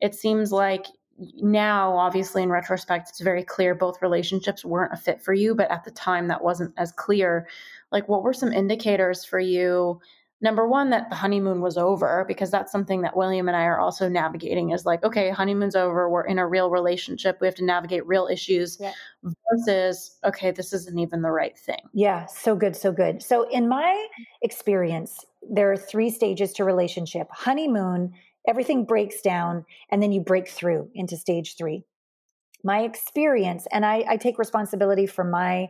it 0.00 0.14
seems 0.14 0.52
like 0.52 0.86
now, 1.36 1.96
obviously, 1.96 2.42
in 2.42 2.50
retrospect, 2.50 3.10
it's 3.10 3.20
very 3.20 3.44
clear 3.44 3.74
both 3.74 4.00
relationships 4.00 4.64
weren't 4.64 4.94
a 4.94 4.96
fit 4.96 5.20
for 5.20 5.34
you. 5.34 5.54
But 5.54 5.70
at 5.70 5.84
the 5.84 5.90
time, 5.90 6.28
that 6.28 6.42
wasn't 6.42 6.72
as 6.78 6.92
clear. 6.92 7.46
Like, 7.92 8.08
what 8.08 8.22
were 8.22 8.32
some 8.32 8.52
indicators 8.52 9.22
for 9.24 9.38
you 9.38 10.00
number 10.40 10.66
one 10.66 10.90
that 10.90 11.08
the 11.10 11.16
honeymoon 11.16 11.60
was 11.60 11.76
over 11.76 12.24
because 12.26 12.50
that's 12.50 12.72
something 12.72 13.02
that 13.02 13.16
william 13.16 13.48
and 13.48 13.56
i 13.56 13.64
are 13.64 13.78
also 13.78 14.08
navigating 14.08 14.70
is 14.70 14.86
like 14.86 15.02
okay 15.04 15.30
honeymoon's 15.30 15.76
over 15.76 16.08
we're 16.08 16.24
in 16.24 16.38
a 16.38 16.46
real 16.46 16.70
relationship 16.70 17.38
we 17.40 17.46
have 17.46 17.54
to 17.54 17.64
navigate 17.64 18.06
real 18.06 18.26
issues 18.30 18.78
yeah. 18.80 18.92
versus 19.50 20.18
okay 20.24 20.50
this 20.50 20.72
isn't 20.72 20.98
even 20.98 21.22
the 21.22 21.30
right 21.30 21.58
thing 21.58 21.80
yeah 21.92 22.26
so 22.26 22.54
good 22.54 22.74
so 22.74 22.92
good 22.92 23.22
so 23.22 23.48
in 23.50 23.68
my 23.68 24.06
experience 24.42 25.24
there 25.50 25.70
are 25.70 25.76
three 25.76 26.10
stages 26.10 26.52
to 26.52 26.64
relationship 26.64 27.28
honeymoon 27.30 28.12
everything 28.46 28.84
breaks 28.84 29.20
down 29.20 29.64
and 29.90 30.02
then 30.02 30.12
you 30.12 30.20
break 30.20 30.48
through 30.48 30.88
into 30.94 31.16
stage 31.16 31.56
three 31.56 31.84
my 32.64 32.80
experience 32.80 33.66
and 33.72 33.84
i, 33.84 34.04
I 34.08 34.16
take 34.16 34.38
responsibility 34.38 35.06
for 35.06 35.24
my 35.24 35.68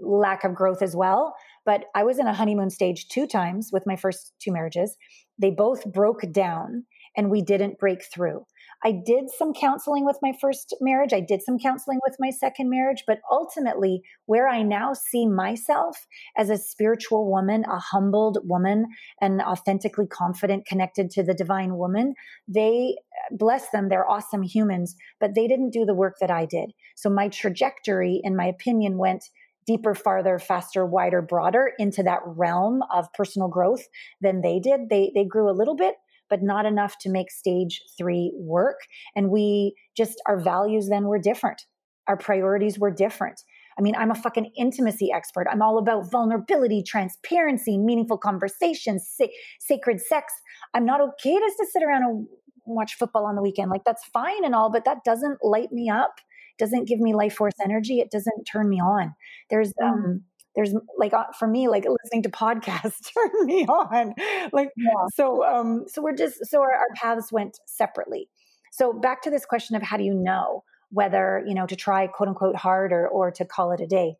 lack 0.00 0.44
of 0.44 0.54
growth 0.54 0.82
as 0.82 0.96
well 0.96 1.34
but 1.68 1.84
I 1.94 2.02
was 2.02 2.18
in 2.18 2.26
a 2.26 2.32
honeymoon 2.32 2.70
stage 2.70 3.08
two 3.08 3.26
times 3.26 3.68
with 3.74 3.86
my 3.86 3.94
first 3.94 4.32
two 4.40 4.50
marriages. 4.50 4.96
They 5.38 5.50
both 5.50 5.84
broke 5.84 6.22
down 6.32 6.86
and 7.14 7.28
we 7.28 7.42
didn't 7.42 7.78
break 7.78 8.02
through. 8.02 8.46
I 8.84 8.92
did 8.92 9.28
some 9.30 9.52
counseling 9.52 10.04
with 10.04 10.18
my 10.22 10.32
first 10.40 10.74
marriage. 10.80 11.12
I 11.12 11.20
did 11.20 11.42
some 11.42 11.58
counseling 11.58 11.98
with 12.06 12.16
my 12.20 12.30
second 12.30 12.70
marriage, 12.70 13.04
but 13.06 13.18
ultimately, 13.30 14.02
where 14.26 14.48
I 14.48 14.62
now 14.62 14.92
see 14.92 15.26
myself 15.26 16.06
as 16.36 16.48
a 16.48 16.56
spiritual 16.56 17.30
woman, 17.30 17.64
a 17.64 17.78
humbled 17.78 18.38
woman, 18.44 18.86
an 19.20 19.40
authentically 19.40 20.06
confident, 20.06 20.66
connected 20.66 21.10
to 21.10 21.22
the 21.24 21.34
divine 21.34 21.76
woman, 21.76 22.14
they 22.46 22.96
bless 23.32 23.70
them, 23.70 23.88
they're 23.88 24.08
awesome 24.08 24.42
humans, 24.42 24.94
but 25.18 25.34
they 25.34 25.48
didn't 25.48 25.70
do 25.70 25.84
the 25.84 25.94
work 25.94 26.16
that 26.20 26.30
I 26.30 26.46
did. 26.46 26.72
So 26.94 27.10
my 27.10 27.28
trajectory, 27.28 28.20
in 28.22 28.36
my 28.36 28.46
opinion, 28.46 28.96
went 28.96 29.24
deeper, 29.66 29.94
farther, 29.94 30.38
faster, 30.38 30.86
wider, 30.86 31.20
broader 31.20 31.72
into 31.78 32.02
that 32.02 32.20
realm 32.24 32.80
of 32.92 33.12
personal 33.12 33.48
growth 33.48 33.82
than 34.20 34.40
they 34.40 34.58
did. 34.58 34.88
They 34.88 35.12
they 35.14 35.24
grew 35.24 35.50
a 35.50 35.52
little 35.52 35.76
bit, 35.76 35.96
but 36.30 36.42
not 36.42 36.66
enough 36.66 36.96
to 37.00 37.10
make 37.10 37.30
stage 37.30 37.82
three 37.96 38.32
work. 38.36 38.80
And 39.14 39.30
we 39.30 39.74
just 39.96 40.20
our 40.26 40.38
values 40.38 40.88
then 40.88 41.04
were 41.04 41.18
different. 41.18 41.62
Our 42.06 42.16
priorities 42.16 42.78
were 42.78 42.90
different. 42.90 43.40
I 43.78 43.82
mean, 43.82 43.94
I'm 43.96 44.10
a 44.10 44.16
fucking 44.16 44.50
intimacy 44.56 45.12
expert. 45.12 45.46
I'm 45.48 45.62
all 45.62 45.78
about 45.78 46.10
vulnerability, 46.10 46.82
transparency, 46.82 47.78
meaningful 47.78 48.18
conversations, 48.18 49.08
sa- 49.08 49.26
sacred 49.60 50.00
sex. 50.00 50.32
I'm 50.74 50.84
not 50.84 51.00
okay 51.00 51.38
just 51.38 51.58
to 51.58 51.66
sit 51.70 51.84
around 51.84 52.02
and 52.02 52.26
watch 52.64 52.94
football 52.94 53.24
on 53.24 53.36
the 53.36 53.42
weekend. 53.42 53.70
Like 53.70 53.84
that's 53.84 54.04
fine 54.06 54.44
and 54.44 54.54
all, 54.54 54.70
but 54.70 54.84
that 54.84 55.04
doesn't 55.04 55.38
light 55.44 55.70
me 55.70 55.88
up 55.88 56.20
doesn't 56.58 56.88
give 56.88 57.00
me 57.00 57.14
life 57.14 57.34
force 57.34 57.54
energy. 57.64 58.00
It 58.00 58.10
doesn't 58.10 58.44
turn 58.44 58.68
me 58.68 58.80
on. 58.80 59.14
There's 59.48 59.72
mm. 59.80 59.88
um 59.88 60.22
there's 60.54 60.74
like 60.96 61.12
uh, 61.12 61.24
for 61.38 61.46
me 61.46 61.68
like 61.68 61.84
listening 61.84 62.22
to 62.22 62.30
podcasts 62.30 63.12
turn 63.14 63.46
me 63.46 63.66
on. 63.66 64.14
Like 64.52 64.70
yeah. 64.76 65.06
so 65.14 65.44
um 65.44 65.84
so 65.86 66.02
we're 66.02 66.16
just 66.16 66.46
so 66.46 66.60
our, 66.60 66.72
our 66.72 66.88
paths 66.96 67.32
went 67.32 67.58
separately. 67.66 68.28
So 68.72 68.92
back 68.92 69.22
to 69.22 69.30
this 69.30 69.44
question 69.44 69.76
of 69.76 69.82
how 69.82 69.96
do 69.96 70.04
you 70.04 70.14
know 70.14 70.64
whether 70.90 71.42
you 71.46 71.54
know 71.54 71.66
to 71.66 71.76
try 71.76 72.06
quote 72.06 72.28
unquote 72.28 72.56
hard 72.56 72.92
or, 72.92 73.08
or 73.08 73.30
to 73.30 73.44
call 73.44 73.72
it 73.72 73.80
a 73.80 73.86
day? 73.86 74.16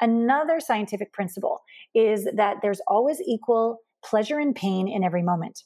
Another 0.00 0.58
scientific 0.60 1.12
principle 1.12 1.62
is 1.94 2.26
that 2.34 2.56
there's 2.62 2.80
always 2.88 3.20
equal 3.20 3.80
pleasure 4.04 4.38
and 4.38 4.54
pain 4.54 4.88
in 4.88 5.04
every 5.04 5.22
moment 5.22 5.62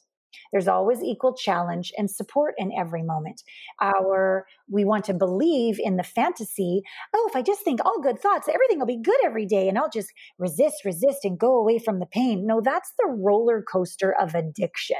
there's 0.51 0.67
always 0.67 1.01
equal 1.01 1.35
challenge 1.35 1.91
and 1.97 2.09
support 2.09 2.55
in 2.57 2.71
every 2.77 3.03
moment. 3.03 3.43
Our 3.81 4.45
we 4.69 4.85
want 4.85 5.05
to 5.05 5.13
believe 5.13 5.79
in 5.79 5.97
the 5.97 6.03
fantasy, 6.03 6.81
oh, 7.13 7.27
if 7.29 7.35
I 7.35 7.41
just 7.41 7.61
think 7.61 7.83
all 7.83 8.01
good 8.01 8.19
thoughts, 8.19 8.47
everything 8.47 8.79
will 8.79 8.85
be 8.85 9.01
good 9.01 9.19
every 9.23 9.45
day 9.45 9.67
and 9.69 9.77
I'll 9.77 9.89
just 9.89 10.11
resist, 10.37 10.85
resist 10.85 11.19
and 11.23 11.39
go 11.39 11.57
away 11.59 11.79
from 11.79 11.99
the 11.99 12.05
pain. 12.05 12.45
No, 12.45 12.61
that's 12.61 12.93
the 12.97 13.07
roller 13.07 13.61
coaster 13.61 14.13
of 14.19 14.35
addiction. 14.35 14.97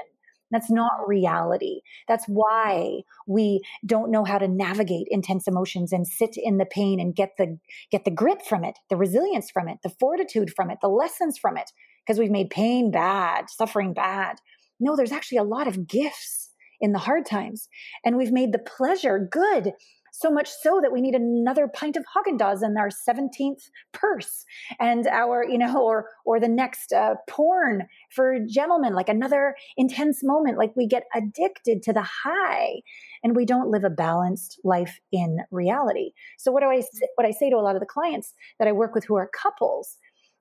That's 0.51 0.71
not 0.71 1.07
reality. 1.07 1.81
That's 2.07 2.25
why 2.25 3.01
we 3.27 3.61
don't 3.85 4.11
know 4.11 4.23
how 4.23 4.37
to 4.37 4.47
navigate 4.47 5.07
intense 5.09 5.47
emotions 5.47 5.91
and 5.91 6.07
sit 6.07 6.35
in 6.37 6.57
the 6.57 6.65
pain 6.65 6.99
and 6.99 7.15
get 7.15 7.31
the 7.37 7.59
get 7.91 8.05
the 8.05 8.11
grit 8.11 8.45
from 8.45 8.63
it, 8.63 8.77
the 8.89 8.95
resilience 8.95 9.51
from 9.51 9.67
it, 9.67 9.79
the 9.83 9.93
fortitude 9.99 10.53
from 10.55 10.69
it, 10.69 10.79
the 10.81 10.87
lessons 10.87 11.37
from 11.37 11.57
it 11.57 11.71
because 12.05 12.19
we've 12.19 12.31
made 12.31 12.49
pain 12.49 12.89
bad, 12.89 13.49
suffering 13.49 13.93
bad. 13.93 14.37
No, 14.79 14.95
there's 14.95 15.11
actually 15.11 15.39
a 15.39 15.43
lot 15.43 15.67
of 15.67 15.87
gifts 15.87 16.47
in 16.79 16.91
the 16.91 16.99
hard 16.99 17.25
times. 17.25 17.69
And 18.05 18.17
we've 18.17 18.31
made 18.31 18.51
the 18.51 18.59
pleasure 18.59 19.27
good. 19.31 19.73
So 20.13 20.31
much 20.31 20.49
so 20.49 20.79
that 20.81 20.91
we 20.91 21.01
need 21.01 21.13
another 21.13 21.67
pint 21.67 21.95
of 21.95 22.03
Haagen-Dazs 22.05 22.63
in 22.63 22.75
our 22.75 22.89
17th 22.89 23.69
purse 23.93 24.45
and 24.79 25.05
our, 25.05 25.45
you 25.47 25.59
know, 25.59 25.79
or, 25.79 26.07
or 26.25 26.39
the 26.39 26.47
next 26.47 26.91
uh, 26.91 27.15
porn 27.29 27.87
for 28.09 28.39
gentlemen, 28.49 28.93
like 28.93 29.09
another 29.09 29.55
intense 29.75 30.23
moment. 30.23 30.57
Like 30.57 30.75
we 30.75 30.87
get 30.87 31.03
addicted 31.13 31.83
to 31.83 31.93
the 31.93 32.01
high 32.01 32.81
and 33.23 33.35
we 33.35 33.45
don't 33.45 33.69
live 33.69 33.83
a 33.83 33.91
balanced 33.91 34.59
life 34.63 34.99
in 35.11 35.39
reality. 35.51 36.13
So 36.39 36.51
what 36.51 36.61
do 36.61 36.67
I, 36.67 36.81
what 37.13 37.27
I 37.27 37.31
say 37.31 37.51
to 37.51 37.57
a 37.57 37.61
lot 37.61 37.75
of 37.75 37.79
the 37.79 37.85
clients 37.85 38.33
that 38.57 38.67
I 38.67 38.71
work 38.71 38.95
with 38.95 39.05
who 39.05 39.17
are 39.17 39.29
couples 39.39 39.97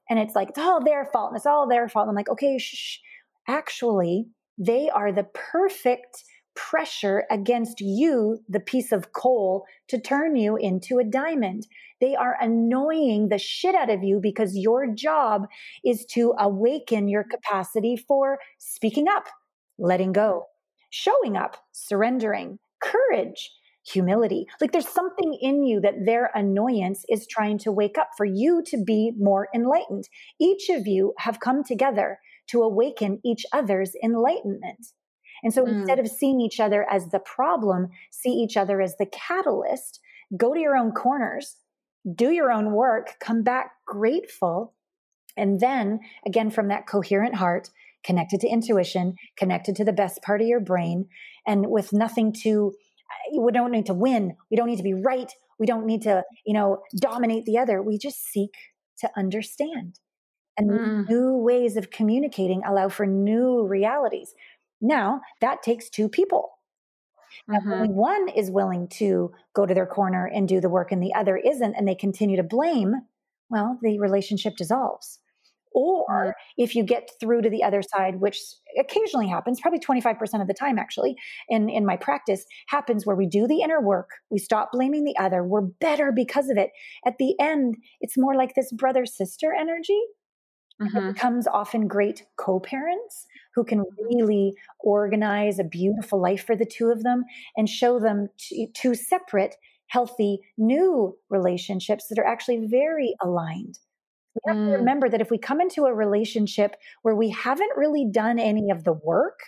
and 0.08 0.18
it's 0.18 0.34
like, 0.34 0.50
it's 0.50 0.58
all 0.58 0.82
their 0.82 1.04
fault 1.06 1.30
and 1.30 1.36
it's 1.36 1.46
all 1.46 1.68
their 1.68 1.88
fault. 1.88 2.08
I'm 2.08 2.14
like, 2.14 2.28
okay, 2.28 2.58
shh, 2.58 2.98
actually, 3.48 4.26
they 4.58 4.88
are 4.88 5.12
the 5.12 5.26
perfect 5.34 6.24
pressure 6.54 7.24
against 7.30 7.80
you, 7.80 8.38
the 8.48 8.60
piece 8.60 8.90
of 8.90 9.12
coal, 9.12 9.64
to 9.88 10.00
turn 10.00 10.36
you 10.36 10.56
into 10.56 10.98
a 10.98 11.04
diamond. 11.04 11.66
They 12.00 12.16
are 12.16 12.36
annoying 12.40 13.28
the 13.28 13.38
shit 13.38 13.74
out 13.74 13.90
of 13.90 14.02
you 14.02 14.18
because 14.20 14.56
your 14.56 14.86
job 14.88 15.46
is 15.84 16.04
to 16.12 16.34
awaken 16.38 17.08
your 17.08 17.24
capacity 17.24 17.96
for 17.96 18.38
speaking 18.58 19.06
up, 19.08 19.26
letting 19.78 20.12
go, 20.12 20.46
showing 20.90 21.36
up, 21.36 21.58
surrendering, 21.72 22.58
courage, 22.82 23.50
humility. 23.86 24.46
Like 24.60 24.72
there's 24.72 24.88
something 24.88 25.38
in 25.40 25.62
you 25.62 25.80
that 25.80 26.04
their 26.04 26.30
annoyance 26.34 27.04
is 27.08 27.26
trying 27.26 27.58
to 27.58 27.72
wake 27.72 27.98
up 27.98 28.08
for 28.16 28.24
you 28.24 28.62
to 28.66 28.82
be 28.82 29.12
more 29.16 29.48
enlightened. 29.54 30.08
Each 30.40 30.68
of 30.70 30.86
you 30.86 31.14
have 31.18 31.40
come 31.40 31.62
together 31.62 32.18
to 32.48 32.62
awaken 32.62 33.20
each 33.24 33.44
other's 33.52 33.92
enlightenment. 34.02 34.86
And 35.42 35.52
so 35.52 35.64
mm. 35.64 35.68
instead 35.68 35.98
of 35.98 36.08
seeing 36.08 36.40
each 36.40 36.60
other 36.60 36.86
as 36.90 37.10
the 37.10 37.18
problem, 37.18 37.88
see 38.10 38.30
each 38.30 38.56
other 38.56 38.80
as 38.80 38.96
the 38.96 39.06
catalyst, 39.06 40.00
go 40.36 40.54
to 40.54 40.60
your 40.60 40.76
own 40.76 40.92
corners, 40.92 41.56
do 42.14 42.30
your 42.30 42.50
own 42.50 42.72
work, 42.72 43.14
come 43.20 43.42
back 43.42 43.72
grateful. 43.86 44.74
And 45.36 45.60
then 45.60 46.00
again, 46.26 46.50
from 46.50 46.68
that 46.68 46.86
coherent 46.86 47.34
heart, 47.34 47.70
connected 48.04 48.40
to 48.40 48.48
intuition, 48.48 49.16
connected 49.36 49.76
to 49.76 49.84
the 49.84 49.92
best 49.92 50.22
part 50.22 50.40
of 50.40 50.46
your 50.46 50.60
brain, 50.60 51.08
and 51.46 51.66
with 51.68 51.92
nothing 51.92 52.32
to, 52.42 52.72
we 53.36 53.52
don't 53.52 53.72
need 53.72 53.86
to 53.86 53.94
win. 53.94 54.36
We 54.50 54.56
don't 54.56 54.68
need 54.68 54.76
to 54.76 54.82
be 54.82 54.94
right. 54.94 55.30
We 55.58 55.66
don't 55.66 55.86
need 55.86 56.02
to, 56.02 56.22
you 56.46 56.54
know, 56.54 56.82
dominate 56.96 57.44
the 57.44 57.58
other. 57.58 57.82
We 57.82 57.98
just 57.98 58.24
seek 58.24 58.52
to 59.00 59.10
understand. 59.16 59.98
And 60.58 60.70
mm. 60.70 61.08
new 61.08 61.36
ways 61.36 61.76
of 61.76 61.90
communicating 61.90 62.62
allow 62.64 62.88
for 62.88 63.06
new 63.06 63.66
realities. 63.66 64.34
Now, 64.80 65.20
that 65.40 65.62
takes 65.62 65.88
two 65.88 66.08
people. 66.08 66.50
Mm-hmm. 67.50 67.92
One 67.92 68.28
is 68.28 68.50
willing 68.50 68.88
to 68.94 69.32
go 69.54 69.66
to 69.66 69.74
their 69.74 69.86
corner 69.86 70.26
and 70.26 70.48
do 70.48 70.60
the 70.60 70.68
work 70.68 70.92
and 70.92 71.02
the 71.02 71.14
other 71.14 71.36
isn't, 71.36 71.74
and 71.74 71.86
they 71.86 71.94
continue 71.94 72.36
to 72.36 72.42
blame, 72.42 72.94
well, 73.48 73.78
the 73.82 73.98
relationship 73.98 74.56
dissolves. 74.56 75.20
Or 75.72 76.06
mm-hmm. 76.08 76.30
if 76.56 76.74
you 76.74 76.84
get 76.84 77.10
through 77.20 77.42
to 77.42 77.50
the 77.50 77.62
other 77.62 77.82
side, 77.82 78.18
which 78.18 78.38
occasionally 78.80 79.28
happens, 79.28 79.60
probably 79.60 79.78
25% 79.78 80.40
of 80.40 80.48
the 80.48 80.54
time 80.54 80.78
actually, 80.78 81.16
in, 81.50 81.68
in 81.68 81.84
my 81.84 81.96
practice, 81.96 82.46
happens 82.68 83.04
where 83.04 83.16
we 83.16 83.26
do 83.26 83.46
the 83.46 83.60
inner 83.60 83.80
work, 83.80 84.08
we 84.30 84.38
stop 84.38 84.70
blaming 84.72 85.04
the 85.04 85.16
other, 85.18 85.44
we're 85.44 85.60
better 85.60 86.12
because 86.12 86.48
of 86.48 86.56
it. 86.56 86.70
At 87.04 87.18
the 87.18 87.34
end, 87.38 87.76
it's 88.00 88.16
more 88.16 88.34
like 88.34 88.54
this 88.54 88.72
brother 88.72 89.04
sister 89.04 89.52
energy. 89.52 90.00
Mm-hmm. 90.80 90.96
It 90.96 91.14
becomes 91.14 91.46
often 91.46 91.88
great 91.88 92.24
co 92.36 92.60
parents 92.60 93.26
who 93.54 93.64
can 93.64 93.84
really 94.10 94.54
organize 94.80 95.58
a 95.58 95.64
beautiful 95.64 96.20
life 96.20 96.44
for 96.44 96.54
the 96.54 96.66
two 96.66 96.90
of 96.90 97.02
them 97.02 97.24
and 97.56 97.68
show 97.68 97.98
them 97.98 98.28
two 98.74 98.94
separate, 98.94 99.56
healthy, 99.86 100.40
new 100.58 101.16
relationships 101.30 102.08
that 102.08 102.18
are 102.18 102.26
actually 102.26 102.66
very 102.66 103.14
aligned. 103.22 103.78
We 104.34 104.52
have 104.52 104.56
mm. 104.58 104.66
to 104.66 104.76
remember 104.76 105.08
that 105.08 105.22
if 105.22 105.30
we 105.30 105.38
come 105.38 105.62
into 105.62 105.84
a 105.84 105.94
relationship 105.94 106.76
where 107.02 107.14
we 107.14 107.30
haven't 107.30 107.76
really 107.76 108.06
done 108.10 108.38
any 108.38 108.70
of 108.70 108.84
the 108.84 108.92
work, 108.92 109.40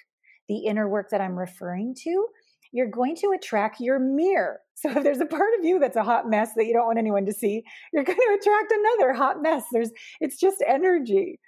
the 0.49 0.65
inner 0.65 0.89
work 0.89 1.11
that 1.11 1.21
I'm 1.21 1.39
referring 1.39 1.95
to, 2.05 2.27
you're 2.73 2.91
going 2.91 3.17
to 3.17 3.33
attract 3.37 3.81
your 3.81 3.99
mirror. 3.99 4.61
So 4.81 4.91
if 4.91 5.03
there's 5.03 5.21
a 5.21 5.27
part 5.27 5.51
of 5.59 5.65
you 5.65 5.81
that's 5.81 5.97
a 5.97 6.05
hot 6.05 6.31
mess 6.31 6.51
that 6.55 6.67
you 6.67 6.73
don't 6.73 6.87
want 6.87 6.99
anyone 6.99 7.27
to 7.27 7.33
see, 7.33 7.65
you're 7.93 8.05
going 8.05 8.19
to 8.19 8.39
attract 8.41 8.73
another 8.73 9.13
hot 9.13 9.43
mess. 9.43 9.65
There's 9.73 9.91
it's 10.21 10.39
just 10.39 10.63
energy. 10.67 11.41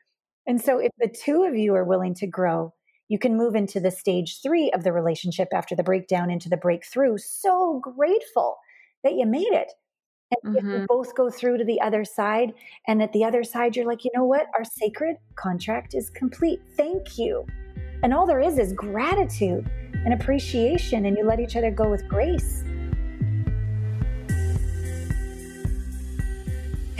And 0.46 0.60
so 0.60 0.78
if 0.78 0.90
the 0.98 1.08
two 1.08 1.44
of 1.44 1.56
you 1.56 1.74
are 1.74 1.84
willing 1.84 2.14
to 2.14 2.26
grow, 2.26 2.74
you 3.08 3.18
can 3.18 3.36
move 3.36 3.54
into 3.54 3.78
the 3.78 3.90
stage 3.90 4.40
3 4.42 4.70
of 4.72 4.84
the 4.84 4.92
relationship 4.92 5.48
after 5.52 5.76
the 5.76 5.82
breakdown 5.82 6.30
into 6.30 6.48
the 6.48 6.56
breakthrough. 6.56 7.18
So 7.18 7.80
grateful 7.80 8.56
that 9.04 9.14
you 9.14 9.26
made 9.26 9.52
it. 9.52 9.72
And 10.30 10.56
mm-hmm. 10.56 10.66
if 10.68 10.80
you 10.80 10.86
both 10.88 11.14
go 11.14 11.30
through 11.30 11.58
to 11.58 11.64
the 11.64 11.80
other 11.80 12.04
side, 12.04 12.52
and 12.86 13.02
at 13.02 13.12
the 13.12 13.24
other 13.24 13.42
side, 13.42 13.74
you're 13.74 13.86
like, 13.86 14.04
you 14.04 14.10
know 14.14 14.24
what? 14.24 14.46
Our 14.56 14.64
sacred 14.64 15.16
contract 15.34 15.94
is 15.94 16.08
complete. 16.10 16.60
Thank 16.76 17.18
you. 17.18 17.44
And 18.02 18.14
all 18.14 18.26
there 18.26 18.40
is 18.40 18.58
is 18.58 18.72
gratitude 18.72 19.68
and 19.92 20.14
appreciation, 20.14 21.04
and 21.06 21.16
you 21.16 21.24
let 21.24 21.40
each 21.40 21.56
other 21.56 21.70
go 21.70 21.90
with 21.90 22.08
grace. 22.08 22.64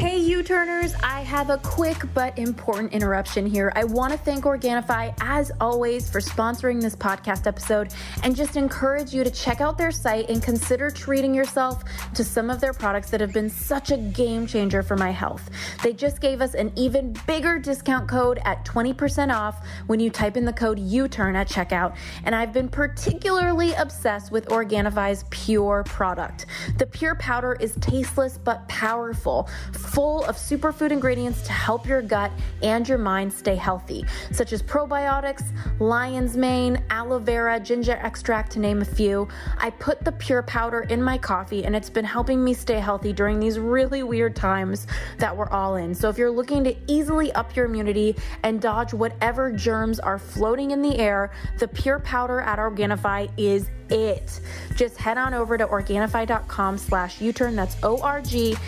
Hey, 0.00 0.16
U 0.16 0.42
Turners, 0.42 0.94
I 1.02 1.20
have 1.20 1.50
a 1.50 1.58
quick 1.58 2.02
but 2.14 2.38
important 2.38 2.94
interruption 2.94 3.44
here. 3.44 3.70
I 3.76 3.84
want 3.84 4.12
to 4.12 4.18
thank 4.18 4.44
Organifi, 4.44 5.12
as 5.20 5.52
always, 5.60 6.08
for 6.08 6.20
sponsoring 6.20 6.80
this 6.80 6.96
podcast 6.96 7.46
episode 7.46 7.92
and 8.22 8.34
just 8.34 8.56
encourage 8.56 9.12
you 9.12 9.24
to 9.24 9.30
check 9.30 9.60
out 9.60 9.76
their 9.76 9.90
site 9.90 10.30
and 10.30 10.42
consider 10.42 10.90
treating 10.90 11.34
yourself 11.34 11.84
to 12.14 12.24
some 12.24 12.48
of 12.48 12.62
their 12.62 12.72
products 12.72 13.10
that 13.10 13.20
have 13.20 13.34
been 13.34 13.50
such 13.50 13.90
a 13.90 13.98
game 13.98 14.46
changer 14.46 14.82
for 14.82 14.96
my 14.96 15.10
health. 15.10 15.50
They 15.82 15.92
just 15.92 16.22
gave 16.22 16.40
us 16.40 16.54
an 16.54 16.72
even 16.76 17.14
bigger 17.26 17.58
discount 17.58 18.08
code 18.08 18.40
at 18.46 18.64
20% 18.64 19.30
off 19.30 19.62
when 19.86 20.00
you 20.00 20.08
type 20.08 20.38
in 20.38 20.46
the 20.46 20.52
code 20.54 20.78
U 20.78 21.08
Turn 21.08 21.36
at 21.36 21.46
checkout. 21.46 21.94
And 22.24 22.34
I've 22.34 22.54
been 22.54 22.70
particularly 22.70 23.74
obsessed 23.74 24.32
with 24.32 24.48
Organifi's 24.48 25.26
Pure 25.28 25.84
product. 25.84 26.46
The 26.78 26.86
Pure 26.86 27.16
powder 27.16 27.58
is 27.60 27.74
tasteless 27.82 28.38
but 28.38 28.66
powerful 28.66 29.46
full 29.92 30.24
of 30.26 30.36
superfood 30.36 30.92
ingredients 30.92 31.42
to 31.42 31.52
help 31.52 31.86
your 31.86 32.02
gut 32.02 32.30
and 32.62 32.88
your 32.88 32.98
mind 32.98 33.32
stay 33.32 33.56
healthy, 33.56 34.04
such 34.30 34.52
as 34.52 34.62
probiotics, 34.62 35.42
lion's 35.80 36.36
mane, 36.36 36.82
aloe 36.90 37.18
vera, 37.18 37.58
ginger 37.58 37.98
extract, 38.02 38.52
to 38.52 38.58
name 38.58 38.82
a 38.82 38.84
few. 38.84 39.28
I 39.58 39.70
put 39.70 40.04
the 40.04 40.12
pure 40.12 40.42
powder 40.42 40.82
in 40.82 41.02
my 41.02 41.18
coffee 41.18 41.64
and 41.64 41.74
it's 41.74 41.90
been 41.90 42.04
helping 42.04 42.42
me 42.42 42.54
stay 42.54 42.78
healthy 42.78 43.12
during 43.12 43.40
these 43.40 43.58
really 43.58 44.02
weird 44.02 44.36
times 44.36 44.86
that 45.18 45.36
we're 45.36 45.50
all 45.50 45.76
in. 45.76 45.94
So 45.94 46.08
if 46.08 46.18
you're 46.18 46.30
looking 46.30 46.64
to 46.64 46.76
easily 46.86 47.32
up 47.32 47.54
your 47.56 47.66
immunity 47.66 48.16
and 48.42 48.60
dodge 48.60 48.94
whatever 48.94 49.50
germs 49.50 49.98
are 49.98 50.18
floating 50.18 50.70
in 50.70 50.82
the 50.82 50.98
air, 50.98 51.32
the 51.58 51.68
pure 51.68 51.98
powder 52.00 52.40
at 52.40 52.58
Organifi 52.58 53.30
is 53.36 53.70
it. 53.90 54.40
Just 54.76 54.96
head 54.96 55.18
on 55.18 55.34
over 55.34 55.58
to 55.58 55.66
Organifi.com 55.66 56.78
slash 56.78 57.20
U-turn. 57.20 57.56
That's 57.56 57.76
O-R-G-A-N-I-F-I 57.82 58.58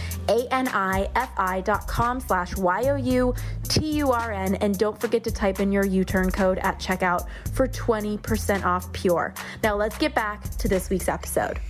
dot 1.62 1.86
com 1.86 2.20
slash 2.20 2.56
Y-O-U-T-U-R-N. 2.56 4.54
And 4.56 4.78
don't 4.78 5.00
forget 5.00 5.24
to 5.24 5.30
type 5.30 5.60
in 5.60 5.72
your 5.72 5.86
U-turn 5.86 6.30
code 6.30 6.58
at 6.58 6.78
checkout 6.78 7.26
for 7.52 7.68
20% 7.68 8.64
off 8.64 8.92
pure. 8.92 9.34
Now 9.62 9.76
let's 9.76 9.98
get 9.98 10.14
back 10.14 10.42
to 10.58 10.68
this 10.68 10.90
week's 10.90 11.08
episode. 11.08 11.60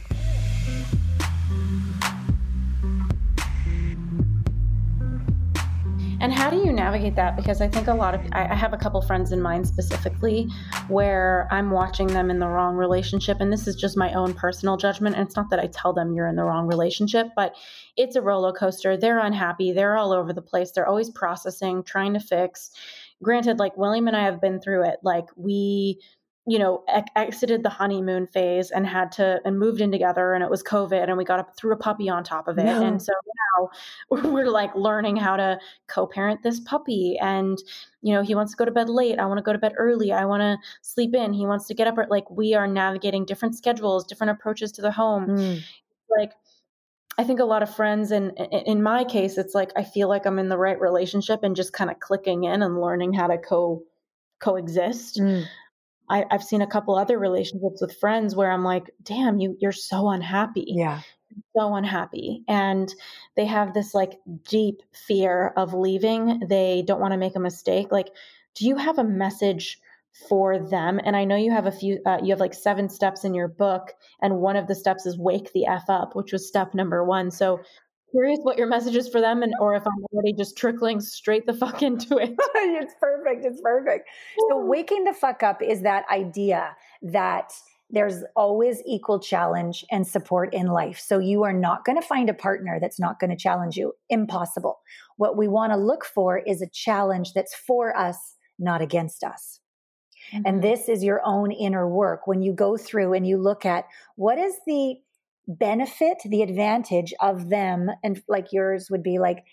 And 6.22 6.32
how 6.32 6.50
do 6.50 6.56
you 6.56 6.72
navigate 6.72 7.16
that? 7.16 7.34
Because 7.34 7.60
I 7.60 7.66
think 7.66 7.88
a 7.88 7.94
lot 7.94 8.14
of, 8.14 8.20
I 8.30 8.54
have 8.54 8.72
a 8.72 8.76
couple 8.76 9.02
friends 9.02 9.32
in 9.32 9.42
mind 9.42 9.66
specifically 9.66 10.48
where 10.86 11.48
I'm 11.50 11.72
watching 11.72 12.06
them 12.06 12.30
in 12.30 12.38
the 12.38 12.46
wrong 12.46 12.76
relationship. 12.76 13.38
And 13.40 13.52
this 13.52 13.66
is 13.66 13.74
just 13.74 13.96
my 13.96 14.12
own 14.12 14.32
personal 14.32 14.76
judgment. 14.76 15.16
And 15.16 15.26
it's 15.26 15.34
not 15.34 15.50
that 15.50 15.58
I 15.58 15.66
tell 15.66 15.92
them 15.92 16.14
you're 16.14 16.28
in 16.28 16.36
the 16.36 16.44
wrong 16.44 16.68
relationship, 16.68 17.26
but 17.34 17.56
it's 17.96 18.14
a 18.14 18.22
roller 18.22 18.52
coaster. 18.52 18.96
They're 18.96 19.18
unhappy. 19.18 19.72
They're 19.72 19.96
all 19.96 20.12
over 20.12 20.32
the 20.32 20.40
place. 20.40 20.70
They're 20.70 20.86
always 20.86 21.10
processing, 21.10 21.82
trying 21.82 22.14
to 22.14 22.20
fix. 22.20 22.70
Granted, 23.20 23.58
like 23.58 23.76
William 23.76 24.06
and 24.06 24.16
I 24.16 24.22
have 24.22 24.40
been 24.40 24.60
through 24.60 24.84
it. 24.84 25.00
Like 25.02 25.26
we, 25.34 26.00
you 26.46 26.58
know, 26.58 26.82
ex- 26.88 27.10
exited 27.14 27.62
the 27.62 27.68
honeymoon 27.68 28.26
phase 28.26 28.70
and 28.72 28.84
had 28.84 29.12
to 29.12 29.40
and 29.44 29.58
moved 29.58 29.80
in 29.80 29.92
together 29.92 30.32
and 30.32 30.42
it 30.42 30.50
was 30.50 30.62
COVID 30.62 31.04
and 31.04 31.16
we 31.16 31.24
got 31.24 31.38
up 31.38 31.56
through 31.56 31.72
a 31.72 31.76
puppy 31.76 32.08
on 32.08 32.24
top 32.24 32.48
of 32.48 32.58
it. 32.58 32.64
No. 32.64 32.84
And 32.84 33.00
so 33.00 33.12
now 33.58 33.70
we're 34.10 34.50
like 34.50 34.74
learning 34.74 35.16
how 35.16 35.36
to 35.36 35.60
co-parent 35.86 36.42
this 36.42 36.58
puppy 36.60 37.16
and 37.20 37.58
you 38.00 38.12
know, 38.12 38.22
he 38.22 38.34
wants 38.34 38.50
to 38.52 38.56
go 38.56 38.64
to 38.64 38.72
bed 38.72 38.88
late. 38.88 39.20
I 39.20 39.26
want 39.26 39.38
to 39.38 39.42
go 39.42 39.52
to 39.52 39.58
bed 39.58 39.74
early. 39.76 40.12
I 40.12 40.24
want 40.24 40.40
to 40.40 40.58
sleep 40.80 41.14
in. 41.14 41.32
He 41.32 41.46
wants 41.46 41.68
to 41.68 41.74
get 41.74 41.86
up 41.86 41.98
at 41.98 42.10
like 42.10 42.28
we 42.28 42.54
are 42.54 42.66
navigating 42.66 43.24
different 43.24 43.56
schedules, 43.56 44.04
different 44.04 44.32
approaches 44.32 44.72
to 44.72 44.82
the 44.82 44.90
home. 44.90 45.28
Mm. 45.28 45.60
Like 46.18 46.32
I 47.18 47.24
think 47.24 47.40
a 47.40 47.44
lot 47.44 47.62
of 47.62 47.74
friends, 47.74 48.10
and 48.10 48.32
in 48.50 48.82
my 48.82 49.04
case, 49.04 49.36
it's 49.36 49.54
like 49.54 49.70
I 49.76 49.84
feel 49.84 50.08
like 50.08 50.26
I'm 50.26 50.38
in 50.38 50.48
the 50.48 50.58
right 50.58 50.80
relationship 50.80 51.42
and 51.42 51.54
just 51.54 51.72
kind 51.72 51.90
of 51.90 52.00
clicking 52.00 52.44
in 52.44 52.62
and 52.62 52.80
learning 52.80 53.12
how 53.12 53.26
to 53.26 53.38
co 53.38 53.82
coexist. 54.40 55.20
Mm. 55.20 55.44
I, 56.12 56.26
have 56.30 56.44
seen 56.44 56.60
a 56.60 56.66
couple 56.66 56.94
other 56.94 57.18
relationships 57.18 57.80
with 57.80 57.96
friends 57.98 58.36
where 58.36 58.50
I'm 58.50 58.64
like, 58.64 58.90
damn, 59.02 59.38
you 59.38 59.56
you're 59.60 59.72
so 59.72 60.10
unhappy. 60.10 60.66
Yeah. 60.68 61.00
So 61.56 61.74
unhappy. 61.74 62.44
And 62.46 62.94
they 63.36 63.46
have 63.46 63.72
this 63.72 63.94
like 63.94 64.20
deep 64.48 64.82
fear 64.92 65.54
of 65.56 65.72
leaving. 65.72 66.40
They 66.46 66.82
don't 66.86 67.00
want 67.00 67.12
to 67.12 67.18
make 67.18 67.36
a 67.36 67.40
mistake. 67.40 67.90
Like, 67.90 68.08
do 68.54 68.66
you 68.66 68.76
have 68.76 68.98
a 68.98 69.04
message 69.04 69.80
for 70.28 70.58
them? 70.58 71.00
And 71.02 71.16
I 71.16 71.24
know 71.24 71.36
you 71.36 71.50
have 71.50 71.64
a 71.64 71.72
few, 71.72 72.00
uh, 72.04 72.18
you 72.22 72.30
have 72.30 72.40
like 72.40 72.52
seven 72.52 72.90
steps 72.90 73.24
in 73.24 73.32
your 73.32 73.48
book, 73.48 73.94
and 74.20 74.40
one 74.40 74.56
of 74.56 74.66
the 74.66 74.74
steps 74.74 75.06
is 75.06 75.18
wake 75.18 75.50
the 75.54 75.64
F 75.64 75.88
up, 75.88 76.14
which 76.14 76.32
was 76.32 76.46
step 76.46 76.74
number 76.74 77.02
one. 77.02 77.30
So 77.30 77.60
curious 78.12 78.38
what 78.42 78.58
your 78.58 78.68
message 78.68 78.94
is 78.94 79.08
for 79.08 79.20
them 79.20 79.42
and 79.42 79.52
or 79.58 79.74
if 79.74 79.82
I'm 79.86 80.04
already 80.12 80.32
just 80.32 80.56
trickling 80.56 81.00
straight 81.00 81.46
the 81.46 81.54
fuck 81.54 81.82
into 81.82 82.18
it. 82.18 82.34
it's 82.54 82.94
perfect. 83.00 83.44
It's 83.44 83.60
perfect. 83.60 84.08
So 84.50 84.64
waking 84.64 85.04
the 85.04 85.12
fuck 85.12 85.42
up 85.42 85.62
is 85.62 85.82
that 85.82 86.04
idea 86.10 86.76
that 87.02 87.52
there's 87.90 88.24
always 88.36 88.82
equal 88.86 89.20
challenge 89.20 89.84
and 89.90 90.06
support 90.06 90.54
in 90.54 90.66
life. 90.68 90.98
So 90.98 91.18
you 91.18 91.42
are 91.44 91.52
not 91.52 91.84
going 91.84 92.00
to 92.00 92.06
find 92.06 92.30
a 92.30 92.34
partner 92.34 92.78
that's 92.80 92.98
not 92.98 93.20
going 93.20 93.30
to 93.30 93.36
challenge 93.36 93.76
you. 93.76 93.92
Impossible. 94.08 94.80
What 95.16 95.36
we 95.36 95.46
want 95.46 95.72
to 95.72 95.76
look 95.76 96.04
for 96.04 96.38
is 96.38 96.62
a 96.62 96.70
challenge 96.72 97.34
that's 97.34 97.54
for 97.54 97.94
us, 97.94 98.36
not 98.58 98.80
against 98.80 99.22
us. 99.22 99.60
Mm-hmm. 100.32 100.42
And 100.46 100.62
this 100.62 100.88
is 100.88 101.04
your 101.04 101.20
own 101.24 101.52
inner 101.52 101.86
work. 101.86 102.26
When 102.26 102.40
you 102.40 102.54
go 102.54 102.78
through 102.78 103.12
and 103.12 103.26
you 103.26 103.36
look 103.36 103.66
at 103.66 103.84
what 104.16 104.38
is 104.38 104.54
the 104.66 104.96
benefit, 105.48 106.18
the 106.24 106.42
advantage 106.42 107.12
of 107.20 107.48
them, 107.48 107.90
and 108.02 108.22
like 108.28 108.52
yours 108.52 108.88
would 108.90 109.02
be 109.02 109.18
like 109.18 109.44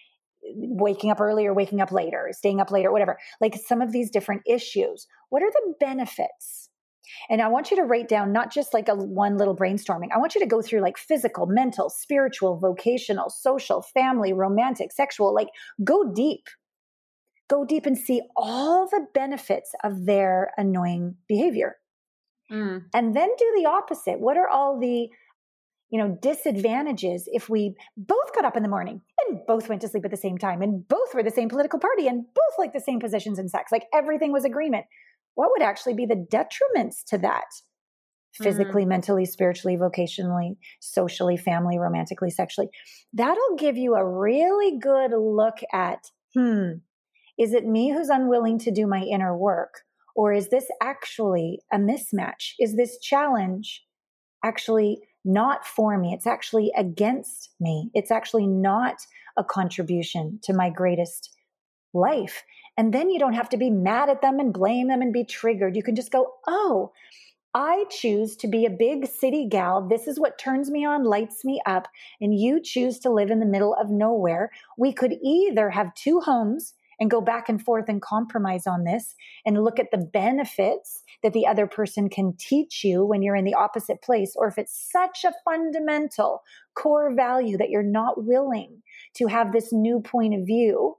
waking 0.43 1.11
up 1.11 1.19
earlier, 1.19 1.53
waking 1.53 1.81
up 1.81 1.91
later, 1.91 2.29
staying 2.31 2.61
up 2.61 2.71
later, 2.71 2.91
whatever, 2.91 3.17
like 3.41 3.55
some 3.55 3.81
of 3.81 3.91
these 3.91 4.09
different 4.09 4.41
issues. 4.45 5.07
What 5.29 5.43
are 5.43 5.51
the 5.51 5.73
benefits? 5.79 6.69
And 7.29 7.41
I 7.41 7.47
want 7.47 7.71
you 7.71 7.77
to 7.77 7.83
write 7.83 8.07
down 8.07 8.31
not 8.31 8.51
just 8.51 8.73
like 8.73 8.87
a 8.87 8.95
one 8.95 9.37
little 9.37 9.55
brainstorming. 9.55 10.09
I 10.13 10.19
want 10.19 10.35
you 10.35 10.41
to 10.41 10.47
go 10.47 10.61
through 10.61 10.81
like 10.81 10.97
physical, 10.97 11.47
mental, 11.47 11.89
spiritual, 11.89 12.57
vocational, 12.57 13.29
social, 13.29 13.81
family, 13.81 14.31
romantic, 14.31 14.91
sexual, 14.91 15.33
like 15.33 15.49
go 15.83 16.11
deep. 16.13 16.47
Go 17.49 17.65
deep 17.65 17.87
and 17.87 17.97
see 17.97 18.21
all 18.35 18.87
the 18.87 19.07
benefits 19.13 19.73
of 19.83 20.05
their 20.05 20.51
annoying 20.55 21.15
behavior. 21.27 21.77
Mm. 22.51 22.83
And 22.93 23.15
then 23.15 23.29
do 23.37 23.53
the 23.57 23.67
opposite. 23.67 24.19
What 24.19 24.37
are 24.37 24.47
all 24.47 24.79
the 24.79 25.09
you 25.89 25.99
know, 25.99 26.17
disadvantages 26.21 27.27
if 27.31 27.49
we 27.49 27.75
both 27.97 28.33
got 28.35 28.45
up 28.45 28.55
in 28.55 28.63
the 28.63 28.69
morning 28.69 29.01
and 29.27 29.39
both 29.47 29.69
went 29.69 29.81
to 29.81 29.87
sleep 29.87 30.05
at 30.05 30.11
the 30.11 30.17
same 30.17 30.37
time 30.37 30.61
and 30.61 30.87
both 30.87 31.13
were 31.13 31.23
the 31.23 31.31
same 31.31 31.49
political 31.49 31.79
party 31.79 32.07
and 32.07 32.25
both 32.33 32.59
like 32.59 32.73
the 32.73 32.79
same 32.79 32.99
positions 32.99 33.39
in 33.39 33.49
sex, 33.49 33.71
like 33.71 33.87
everything 33.93 34.31
was 34.31 34.45
agreement. 34.45 34.85
What 35.33 35.49
would 35.51 35.63
actually 35.63 35.95
be 35.95 36.05
the 36.05 36.15
detriments 36.15 37.03
to 37.07 37.17
that? 37.19 37.45
Physically, 38.33 38.83
mm-hmm. 38.83 38.89
mentally, 38.89 39.25
spiritually, 39.25 39.75
vocationally, 39.75 40.57
socially, 40.79 41.35
family, 41.35 41.79
romantically, 41.79 42.29
sexually. 42.29 42.69
That'll 43.11 43.55
give 43.57 43.75
you 43.75 43.95
a 43.95 44.07
really 44.07 44.77
good 44.77 45.11
look 45.11 45.57
at, 45.73 46.11
hmm, 46.35 46.73
Is 47.39 47.53
it 47.53 47.65
me 47.65 47.91
who's 47.91 48.09
unwilling 48.09 48.59
to 48.59 48.71
do 48.71 48.85
my 48.85 49.01
inner 49.01 49.35
work? 49.35 49.81
Or 50.15 50.31
is 50.31 50.49
this 50.49 50.67
actually 50.79 51.61
a 51.73 51.77
mismatch? 51.77 52.53
Is 52.59 52.75
this 52.75 52.99
challenge 52.99 53.83
actually 54.43 55.01
not 55.29 55.65
for 55.65 55.97
me? 55.97 56.13
It's 56.13 56.27
actually 56.27 56.71
against 56.75 57.51
me. 57.59 57.89
It's 57.93 58.11
actually 58.11 58.47
not 58.47 59.05
a 59.37 59.43
contribution 59.43 60.39
to 60.43 60.53
my 60.53 60.69
greatest 60.69 61.29
life. 61.93 62.43
And 62.77 62.93
then 62.93 63.09
you 63.09 63.19
don't 63.19 63.33
have 63.33 63.49
to 63.49 63.57
be 63.57 63.69
mad 63.69 64.09
at 64.09 64.21
them 64.21 64.39
and 64.39 64.53
blame 64.53 64.87
them 64.87 65.01
and 65.01 65.13
be 65.13 65.23
triggered. 65.23 65.75
You 65.75 65.83
can 65.83 65.95
just 65.95 66.11
go, 66.11 66.33
oh, 66.47 66.91
I 67.53 67.85
choose 67.89 68.35
to 68.37 68.47
be 68.47 68.65
a 68.65 68.69
big 68.69 69.07
city 69.07 69.47
gal. 69.49 69.87
This 69.87 70.07
is 70.07 70.19
what 70.19 70.37
turns 70.37 70.69
me 70.69 70.85
on, 70.85 71.03
lights 71.03 71.43
me 71.43 71.59
up. 71.65 71.87
And 72.21 72.39
you 72.39 72.61
choose 72.61 72.99
to 72.99 73.09
live 73.09 73.31
in 73.31 73.39
the 73.39 73.45
middle 73.45 73.75
of 73.75 73.89
nowhere. 73.89 74.51
We 74.77 74.93
could 74.93 75.15
either 75.23 75.69
have 75.69 75.93
two 75.95 76.19
homes 76.19 76.73
and 76.99 77.09
go 77.09 77.21
back 77.21 77.49
and 77.49 77.61
forth 77.61 77.85
and 77.87 78.01
compromise 78.01 78.67
on 78.67 78.83
this 78.83 79.15
and 79.45 79.63
look 79.63 79.79
at 79.79 79.91
the 79.91 79.97
benefits 79.97 81.03
that 81.23 81.33
the 81.33 81.47
other 81.47 81.67
person 81.67 82.09
can 82.09 82.33
teach 82.37 82.83
you 82.83 83.05
when 83.05 83.21
you're 83.21 83.35
in 83.35 83.45
the 83.45 83.53
opposite 83.53 84.01
place, 84.01 84.33
or 84.35 84.47
if 84.47 84.57
it's 84.57 84.89
such 84.91 85.23
a 85.23 85.33
fundamental 85.45 86.41
core 86.75 87.13
value 87.15 87.57
that 87.57 87.69
you're 87.69 87.83
not 87.83 88.23
willing 88.23 88.81
to 89.15 89.27
have 89.27 89.51
this 89.51 89.71
new 89.71 90.01
point 90.01 90.33
of 90.33 90.45
view, 90.45 90.97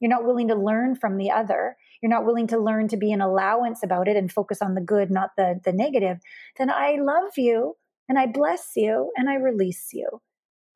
you're 0.00 0.10
not 0.10 0.24
willing 0.24 0.48
to 0.48 0.54
learn 0.54 0.94
from 0.94 1.16
the 1.16 1.30
other, 1.30 1.76
you're 2.02 2.10
not 2.10 2.24
willing 2.24 2.48
to 2.48 2.58
learn 2.58 2.88
to 2.88 2.96
be 2.96 3.12
an 3.12 3.20
allowance 3.20 3.82
about 3.82 4.08
it 4.08 4.16
and 4.16 4.32
focus 4.32 4.60
on 4.60 4.74
the 4.74 4.80
good, 4.80 5.10
not 5.10 5.30
the, 5.36 5.60
the 5.64 5.72
negative, 5.72 6.18
then 6.58 6.70
I 6.70 6.96
love 7.00 7.32
you 7.36 7.76
and 8.08 8.18
I 8.18 8.26
bless 8.26 8.70
you 8.74 9.12
and 9.16 9.30
I 9.30 9.34
release 9.34 9.90
you. 9.92 10.20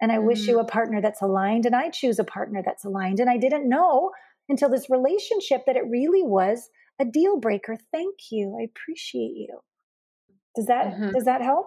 And 0.01 0.13
I 0.13 0.17
mm. 0.17 0.25
wish 0.25 0.47
you 0.47 0.59
mm. 0.59 0.61
a 0.61 0.65
partner 0.65 1.01
that's 1.01 1.23
aligned, 1.23 1.65
and 1.65 1.75
I 1.75 1.89
choose 1.89 2.19
a 2.19 2.25
partner 2.25 2.63
that's 2.65 2.85
aligned. 2.85 3.19
And 3.19 3.31
I 3.31 3.39
didn't 3.39 3.69
know 3.69 4.11
until 4.49 4.69
this 4.69 4.91
relationship 4.91 5.65
that 5.67 5.77
it 5.77 5.85
really 5.89 6.23
was 6.23 6.69
a 6.99 7.05
deal 7.05 7.39
breaker. 7.39 7.77
Thank 7.93 8.15
you. 8.31 8.57
I 8.61 8.65
appreciate 8.65 9.35
you. 9.37 9.59
Does 10.55 10.67
that 10.67 10.87
mm-hmm. 10.87 11.11
does 11.11 11.25
that 11.25 11.43
help? 11.43 11.67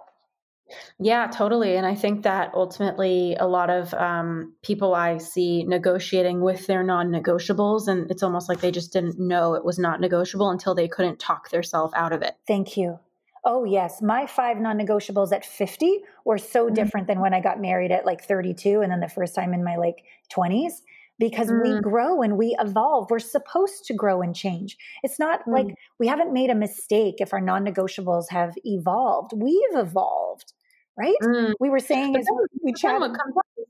Yeah, 0.98 1.26
totally. 1.26 1.76
And 1.76 1.86
I 1.86 1.94
think 1.94 2.22
that 2.22 2.52
ultimately 2.54 3.36
a 3.38 3.46
lot 3.46 3.70
of 3.70 3.92
um, 3.94 4.54
people 4.62 4.94
I 4.94 5.18
see 5.18 5.64
negotiating 5.64 6.40
with 6.40 6.66
their 6.66 6.82
non 6.82 7.08
negotiables, 7.08 7.88
and 7.88 8.10
it's 8.10 8.22
almost 8.22 8.48
like 8.48 8.60
they 8.60 8.70
just 8.70 8.92
didn't 8.92 9.18
know 9.18 9.54
it 9.54 9.64
was 9.64 9.78
not 9.78 10.00
negotiable 10.00 10.50
until 10.50 10.74
they 10.74 10.88
couldn't 10.88 11.18
talk 11.18 11.50
themselves 11.50 11.92
out 11.96 12.12
of 12.12 12.22
it. 12.22 12.34
Thank 12.46 12.76
you. 12.76 12.98
Oh, 13.44 13.64
yes. 13.64 14.02
My 14.02 14.26
five 14.26 14.58
non 14.58 14.78
negotiables 14.78 15.32
at 15.32 15.44
50 15.44 16.00
were 16.24 16.38
so 16.38 16.66
mm-hmm. 16.66 16.74
different 16.74 17.06
than 17.06 17.20
when 17.20 17.34
I 17.34 17.40
got 17.40 17.60
married 17.60 17.90
at 17.90 18.04
like 18.04 18.22
32 18.22 18.82
and 18.82 18.92
then 18.92 19.00
the 19.00 19.08
first 19.08 19.34
time 19.34 19.54
in 19.54 19.64
my 19.64 19.76
like 19.76 20.04
20s 20.34 20.72
because 21.20 21.50
mm. 21.50 21.62
we 21.62 21.80
grow 21.80 22.22
and 22.22 22.36
we 22.36 22.56
evolve. 22.58 23.10
We're 23.10 23.20
supposed 23.20 23.84
to 23.84 23.94
grow 23.94 24.22
and 24.22 24.34
change. 24.34 24.76
It's 25.04 25.18
not 25.18 25.46
mm. 25.46 25.52
like 25.52 25.74
we 26.00 26.08
haven't 26.08 26.32
made 26.32 26.50
a 26.50 26.54
mistake 26.54 27.16
if 27.18 27.32
our 27.32 27.40
non 27.40 27.64
negotiables 27.64 28.30
have 28.30 28.54
evolved. 28.64 29.32
We've 29.36 29.74
evolved, 29.74 30.52
right? 30.98 31.14
Mm. 31.22 31.52
We 31.60 31.68
were 31.68 31.78
saying 31.78 32.16
as 32.16 32.26
we 32.64 32.72
chatted. 32.72 33.16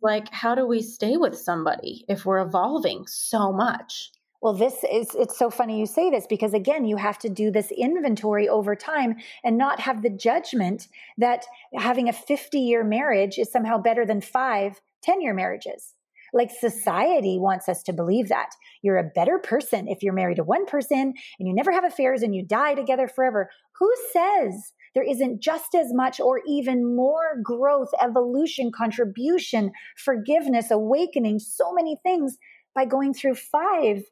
Like, 0.03 0.33
how 0.33 0.55
do 0.55 0.67
we 0.67 0.81
stay 0.81 1.19
with 1.19 1.37
somebody 1.37 2.07
if 2.09 2.25
we're 2.25 2.39
evolving 2.39 3.07
so 3.07 3.53
much? 3.53 4.13
Well, 4.41 4.55
this 4.55 4.83
is, 4.91 5.15
it's 5.15 5.39
so 5.39 5.51
funny 5.51 5.79
you 5.79 5.85
say 5.85 6.09
this 6.09 6.27
because 6.27 6.55
again, 6.55 6.87
you 6.87 6.97
have 6.97 7.19
to 7.19 7.29
do 7.29 7.51
this 7.51 7.71
inventory 7.71 8.49
over 8.49 8.75
time 8.75 9.17
and 9.45 9.59
not 9.59 9.81
have 9.81 10.01
the 10.01 10.09
judgment 10.09 10.89
that 11.19 11.45
having 11.75 12.09
a 12.09 12.15
50 12.15 12.59
year 12.59 12.83
marriage 12.83 13.39
is 13.39 13.53
somehow 13.53 13.77
better 13.77 14.07
than 14.07 14.23
five 14.23 14.81
10 15.03 15.21
year 15.21 15.35
marriages. 15.35 15.95
Like 16.33 16.51
society 16.51 17.39
wants 17.39 17.69
us 17.69 17.83
to 17.85 17.93
believe 17.93 18.29
that 18.29 18.51
you're 18.83 18.99
a 18.99 19.11
better 19.15 19.39
person 19.39 19.89
if 19.89 20.03
you're 20.03 20.13
married 20.13 20.37
to 20.37 20.45
one 20.45 20.67
person 20.67 21.15
and 21.39 21.49
you 21.49 21.55
never 21.55 21.73
have 21.73 21.85
affairs 21.85 22.23
and 22.23 22.35
you 22.35 22.45
die 22.45 22.75
together 22.75 23.09
forever. 23.09 23.51
Who 23.79 23.93
says 24.13 24.73
there 24.95 25.09
isn't 25.09 25.41
just 25.41 25.75
as 25.75 25.93
much 25.93 26.21
or 26.21 26.41
even 26.47 26.97
more 26.97 27.41
growth, 27.43 27.91
evolution, 28.03 28.71
contribution, 28.77 29.73
forgiveness, 29.97 30.71
awakening, 30.71 31.39
so 31.39 31.73
many 31.73 31.97
things 32.03 32.37
by 32.75 32.85
going 32.85 33.15
through 33.15 33.35
five 33.35 34.03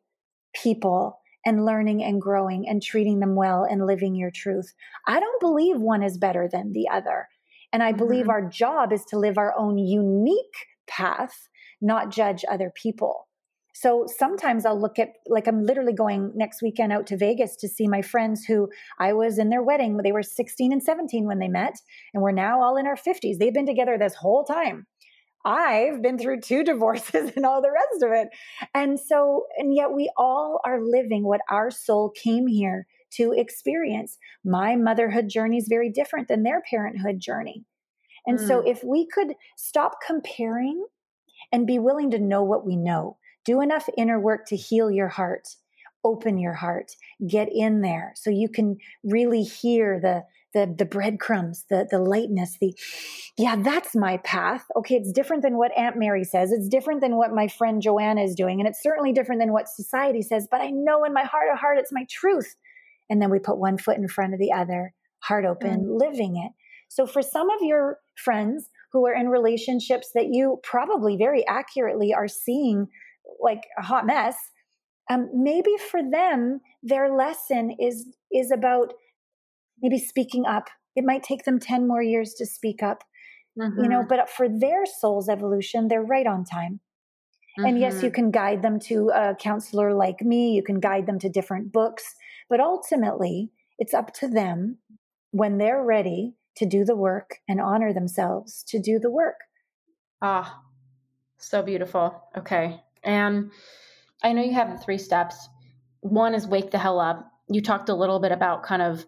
people 0.54 1.20
and 1.44 1.64
learning 1.64 2.02
and 2.02 2.20
growing 2.20 2.68
and 2.68 2.82
treating 2.82 3.20
them 3.20 3.34
well 3.34 3.64
and 3.64 3.86
living 3.86 4.14
your 4.14 4.30
truth. 4.30 4.74
I 5.06 5.20
don't 5.20 5.40
believe 5.40 5.80
one 5.80 6.02
is 6.02 6.18
better 6.18 6.48
than 6.50 6.72
the 6.72 6.88
other. 6.92 7.28
And 7.72 7.82
I 7.82 7.92
believe 7.92 8.22
mm-hmm. 8.22 8.30
our 8.30 8.48
job 8.48 8.92
is 8.92 9.04
to 9.06 9.18
live 9.18 9.38
our 9.38 9.54
own 9.56 9.78
unique 9.78 10.66
path 10.86 11.48
not 11.80 12.10
judge 12.10 12.44
other 12.48 12.72
people. 12.74 13.28
So 13.74 14.06
sometimes 14.08 14.66
I'll 14.66 14.80
look 14.80 14.98
at, 14.98 15.10
like, 15.28 15.46
I'm 15.46 15.64
literally 15.64 15.92
going 15.92 16.32
next 16.34 16.62
weekend 16.62 16.92
out 16.92 17.06
to 17.08 17.16
Vegas 17.16 17.54
to 17.56 17.68
see 17.68 17.86
my 17.86 18.02
friends 18.02 18.44
who 18.44 18.68
I 18.98 19.12
was 19.12 19.38
in 19.38 19.50
their 19.50 19.62
wedding. 19.62 19.96
They 19.98 20.10
were 20.10 20.22
16 20.22 20.72
and 20.72 20.82
17 20.82 21.26
when 21.26 21.38
they 21.38 21.46
met, 21.46 21.76
and 22.12 22.22
we're 22.22 22.32
now 22.32 22.60
all 22.60 22.76
in 22.76 22.88
our 22.88 22.96
50s. 22.96 23.38
They've 23.38 23.54
been 23.54 23.66
together 23.66 23.96
this 23.96 24.14
whole 24.14 24.44
time. 24.44 24.86
I've 25.44 26.02
been 26.02 26.18
through 26.18 26.40
two 26.40 26.64
divorces 26.72 27.30
and 27.36 27.46
all 27.46 27.62
the 27.62 27.70
rest 27.70 28.02
of 28.02 28.10
it. 28.12 28.28
And 28.74 28.98
so, 28.98 29.46
and 29.56 29.74
yet 29.74 29.92
we 29.92 30.10
all 30.16 30.60
are 30.64 30.80
living 30.82 31.24
what 31.24 31.40
our 31.48 31.70
soul 31.70 32.10
came 32.10 32.46
here 32.48 32.86
to 33.12 33.32
experience. 33.32 34.18
My 34.44 34.76
motherhood 34.76 35.28
journey 35.28 35.58
is 35.58 35.66
very 35.68 35.90
different 35.90 36.28
than 36.28 36.42
their 36.42 36.62
parenthood 36.68 37.20
journey. 37.20 37.64
And 38.26 38.38
mm. 38.38 38.46
so, 38.46 38.60
if 38.60 38.82
we 38.84 39.06
could 39.06 39.34
stop 39.56 39.98
comparing 40.04 40.84
and 41.52 41.66
be 41.66 41.78
willing 41.78 42.10
to 42.10 42.18
know 42.18 42.42
what 42.42 42.66
we 42.66 42.76
know. 42.76 43.16
Do 43.44 43.60
enough 43.60 43.88
inner 43.96 44.20
work 44.20 44.46
to 44.48 44.56
heal 44.56 44.90
your 44.90 45.08
heart, 45.08 45.48
open 46.04 46.38
your 46.38 46.54
heart, 46.54 46.92
get 47.26 47.48
in 47.52 47.80
there 47.80 48.12
so 48.16 48.30
you 48.30 48.48
can 48.48 48.76
really 49.02 49.42
hear 49.42 49.98
the 50.00 50.24
the 50.54 50.74
the 50.78 50.84
breadcrumbs, 50.86 51.64
the 51.68 51.86
the 51.90 51.98
lightness, 51.98 52.56
the 52.60 52.74
yeah, 53.36 53.56
that's 53.56 53.94
my 53.94 54.16
path. 54.18 54.64
Okay, 54.76 54.96
it's 54.96 55.12
different 55.12 55.42
than 55.42 55.58
what 55.58 55.76
Aunt 55.76 55.96
Mary 55.96 56.24
says. 56.24 56.52
It's 56.52 56.68
different 56.68 57.00
than 57.00 57.16
what 57.16 57.32
my 57.32 57.48
friend 57.48 57.82
Joanna 57.82 58.22
is 58.22 58.34
doing, 58.34 58.60
and 58.60 58.68
it's 58.68 58.82
certainly 58.82 59.12
different 59.12 59.40
than 59.40 59.52
what 59.52 59.68
society 59.68 60.22
says, 60.22 60.48
but 60.50 60.60
I 60.60 60.70
know 60.70 61.04
in 61.04 61.12
my 61.12 61.24
heart 61.24 61.48
of 61.52 61.58
heart 61.58 61.78
it's 61.78 61.92
my 61.92 62.06
truth. 62.10 62.56
And 63.10 63.22
then 63.22 63.30
we 63.30 63.38
put 63.38 63.58
one 63.58 63.78
foot 63.78 63.96
in 63.96 64.08
front 64.08 64.34
of 64.34 64.40
the 64.40 64.52
other, 64.52 64.92
heart 65.20 65.44
open, 65.44 65.84
mm. 65.84 66.00
living 66.00 66.36
it. 66.36 66.52
So 66.88 67.06
for 67.06 67.22
some 67.22 67.50
of 67.50 67.62
your 67.62 67.98
friends 68.16 68.70
who 68.92 69.06
are 69.06 69.14
in 69.14 69.28
relationships 69.28 70.10
that 70.14 70.28
you 70.30 70.58
probably 70.62 71.16
very 71.16 71.46
accurately 71.46 72.14
are 72.14 72.28
seeing 72.28 72.88
like 73.40 73.62
a 73.78 73.82
hot 73.82 74.06
mess 74.06 74.36
um, 75.10 75.30
maybe 75.34 75.72
for 75.90 76.00
them 76.02 76.60
their 76.82 77.14
lesson 77.14 77.74
is 77.78 78.06
is 78.32 78.50
about 78.50 78.92
maybe 79.82 79.98
speaking 79.98 80.44
up 80.46 80.68
it 80.96 81.04
might 81.04 81.22
take 81.22 81.44
them 81.44 81.58
10 81.58 81.86
more 81.86 82.02
years 82.02 82.34
to 82.34 82.46
speak 82.46 82.82
up 82.82 83.04
mm-hmm. 83.58 83.82
you 83.82 83.88
know 83.88 84.00
mm-hmm. 84.00 84.08
but 84.08 84.28
for 84.28 84.48
their 84.48 84.84
soul's 84.86 85.28
evolution 85.28 85.88
they're 85.88 86.02
right 86.02 86.26
on 86.26 86.44
time 86.44 86.80
mm-hmm. 87.58 87.66
and 87.66 87.78
yes 87.78 87.94
you 87.94 88.08
mm-hmm. 88.08 88.14
can 88.14 88.30
guide 88.30 88.62
them 88.62 88.78
to 88.78 89.10
a 89.14 89.34
counselor 89.34 89.94
like 89.94 90.22
me 90.22 90.52
you 90.52 90.62
can 90.62 90.80
guide 90.80 91.06
them 91.06 91.18
to 91.18 91.28
different 91.28 91.72
books 91.72 92.14
but 92.48 92.60
ultimately 92.60 93.50
it's 93.78 93.94
up 93.94 94.12
to 94.12 94.28
them 94.28 94.78
when 95.30 95.58
they're 95.58 95.82
ready 95.82 96.34
to 96.58 96.66
do 96.66 96.84
the 96.84 96.96
work 96.96 97.38
and 97.48 97.60
honor 97.60 97.92
themselves 97.92 98.62
to 98.64 98.78
do 98.78 98.98
the 98.98 99.10
work. 99.10 99.36
Ah, 100.20 100.62
so 101.38 101.62
beautiful. 101.62 102.20
Okay. 102.36 102.80
And 103.04 103.52
I 104.22 104.32
know 104.32 104.42
you 104.42 104.54
have 104.54 104.72
the 104.72 104.78
three 104.78 104.98
steps. 104.98 105.48
One 106.00 106.34
is 106.34 106.46
wake 106.46 106.72
the 106.72 106.78
hell 106.78 106.98
up. 106.98 107.30
You 107.48 107.62
talked 107.62 107.88
a 107.88 107.94
little 107.94 108.18
bit 108.18 108.32
about 108.32 108.64
kind 108.64 108.82
of, 108.82 109.06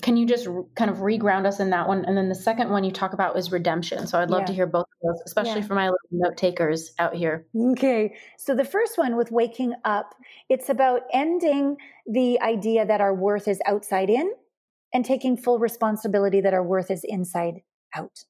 can 0.00 0.16
you 0.16 0.24
just 0.24 0.48
kind 0.76 0.90
of 0.90 0.98
reground 0.98 1.44
us 1.44 1.58
in 1.58 1.70
that 1.70 1.88
one? 1.88 2.04
And 2.04 2.16
then 2.16 2.28
the 2.28 2.34
second 2.34 2.70
one 2.70 2.84
you 2.84 2.92
talk 2.92 3.12
about 3.12 3.36
is 3.36 3.50
redemption. 3.50 4.06
So 4.06 4.20
I'd 4.20 4.30
love 4.30 4.42
yeah. 4.42 4.46
to 4.46 4.52
hear 4.54 4.66
both 4.66 4.86
of 4.86 5.08
those, 5.08 5.22
especially 5.26 5.60
yeah. 5.60 5.66
for 5.66 5.74
my 5.74 5.90
note 6.12 6.36
takers 6.36 6.92
out 7.00 7.14
here. 7.14 7.46
Okay. 7.72 8.14
So 8.38 8.54
the 8.54 8.64
first 8.64 8.96
one 8.96 9.16
with 9.16 9.32
waking 9.32 9.74
up, 9.84 10.14
it's 10.48 10.68
about 10.68 11.02
ending 11.12 11.76
the 12.06 12.40
idea 12.40 12.86
that 12.86 13.00
our 13.00 13.12
worth 13.12 13.48
is 13.48 13.60
outside 13.66 14.08
in 14.08 14.32
and 14.92 15.04
taking 15.04 15.36
full 15.36 15.58
responsibility 15.58 16.40
that 16.40 16.54
our 16.54 16.62
worth 16.62 16.90
is 16.90 17.04
inside 17.04 17.62
out. 17.94 18.24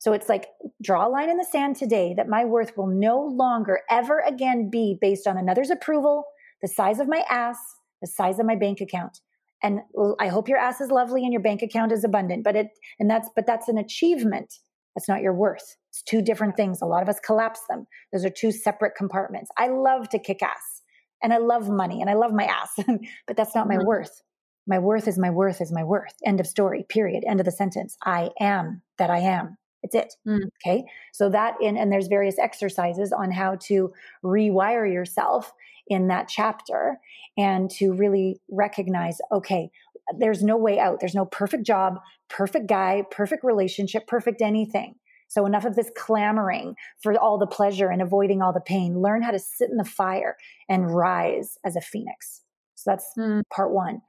So 0.00 0.14
it's 0.14 0.28
like 0.28 0.46
draw 0.82 1.06
a 1.06 1.10
line 1.10 1.28
in 1.28 1.36
the 1.36 1.44
sand 1.44 1.76
today 1.76 2.14
that 2.16 2.28
my 2.28 2.44
worth 2.44 2.76
will 2.76 2.86
no 2.86 3.20
longer 3.20 3.80
ever 3.90 4.20
again 4.20 4.70
be 4.70 4.96
based 4.98 5.26
on 5.26 5.36
another's 5.36 5.70
approval, 5.70 6.24
the 6.62 6.68
size 6.68 7.00
of 7.00 7.08
my 7.08 7.22
ass, 7.28 7.58
the 8.00 8.06
size 8.06 8.38
of 8.38 8.46
my 8.46 8.56
bank 8.56 8.80
account. 8.80 9.20
And 9.62 9.80
I 10.18 10.28
hope 10.28 10.48
your 10.48 10.58
ass 10.58 10.80
is 10.80 10.90
lovely 10.90 11.22
and 11.22 11.34
your 11.34 11.42
bank 11.42 11.60
account 11.60 11.92
is 11.92 12.02
abundant, 12.02 12.44
but 12.44 12.56
it 12.56 12.68
and 12.98 13.10
that's 13.10 13.28
but 13.36 13.46
that's 13.46 13.68
an 13.68 13.76
achievement. 13.76 14.54
That's 14.96 15.08
not 15.08 15.20
your 15.20 15.34
worth. 15.34 15.76
It's 15.90 16.02
two 16.02 16.22
different 16.22 16.56
things. 16.56 16.80
A 16.80 16.86
lot 16.86 17.02
of 17.02 17.08
us 17.08 17.20
collapse 17.20 17.60
them. 17.68 17.86
Those 18.12 18.24
are 18.24 18.30
two 18.30 18.52
separate 18.52 18.94
compartments. 18.96 19.50
I 19.58 19.68
love 19.68 20.08
to 20.08 20.18
kick 20.18 20.42
ass 20.42 20.82
and 21.22 21.32
I 21.32 21.38
love 21.38 21.68
money 21.68 22.00
and 22.00 22.08
I 22.08 22.14
love 22.14 22.32
my 22.32 22.44
ass, 22.44 22.72
but 23.26 23.36
that's 23.36 23.54
not 23.54 23.68
my 23.68 23.76
mm-hmm. 23.76 23.86
worth. 23.86 24.22
My 24.66 24.78
worth 24.78 25.08
is 25.08 25.18
my 25.18 25.30
worth 25.30 25.60
is 25.60 25.72
my 25.72 25.84
worth. 25.84 26.14
End 26.24 26.40
of 26.40 26.46
story, 26.46 26.84
period. 26.88 27.24
End 27.26 27.40
of 27.40 27.46
the 27.46 27.52
sentence. 27.52 27.96
I 28.04 28.30
am 28.40 28.82
that 28.98 29.10
I 29.10 29.18
am. 29.18 29.56
It's 29.82 29.94
it. 29.94 30.14
Mm. 30.28 30.42
Okay. 30.64 30.84
So 31.12 31.28
that 31.30 31.54
in, 31.60 31.76
and 31.76 31.90
there's 31.90 32.08
various 32.08 32.38
exercises 32.38 33.12
on 33.12 33.30
how 33.30 33.56
to 33.62 33.92
rewire 34.24 34.90
yourself 34.92 35.52
in 35.86 36.08
that 36.08 36.28
chapter 36.28 36.98
and 37.36 37.70
to 37.70 37.92
really 37.92 38.40
recognize 38.50 39.18
okay, 39.32 39.70
there's 40.18 40.42
no 40.42 40.56
way 40.56 40.78
out. 40.78 41.00
There's 41.00 41.14
no 41.14 41.24
perfect 41.24 41.64
job, 41.66 41.98
perfect 42.28 42.66
guy, 42.66 43.04
perfect 43.10 43.44
relationship, 43.44 44.06
perfect 44.06 44.42
anything. 44.42 44.94
So 45.28 45.46
enough 45.46 45.64
of 45.64 45.76
this 45.76 45.90
clamoring 45.96 46.74
for 47.02 47.16
all 47.16 47.38
the 47.38 47.46
pleasure 47.46 47.88
and 47.88 48.02
avoiding 48.02 48.42
all 48.42 48.52
the 48.52 48.60
pain. 48.60 49.00
Learn 49.00 49.22
how 49.22 49.30
to 49.30 49.38
sit 49.38 49.70
in 49.70 49.76
the 49.76 49.84
fire 49.84 50.36
and 50.68 50.92
rise 50.92 51.56
as 51.64 51.76
a 51.76 51.80
phoenix. 51.80 52.42
So 52.74 52.90
that's 52.90 53.12
mm. 53.16 53.42
part 53.54 53.70
one. 53.72 54.02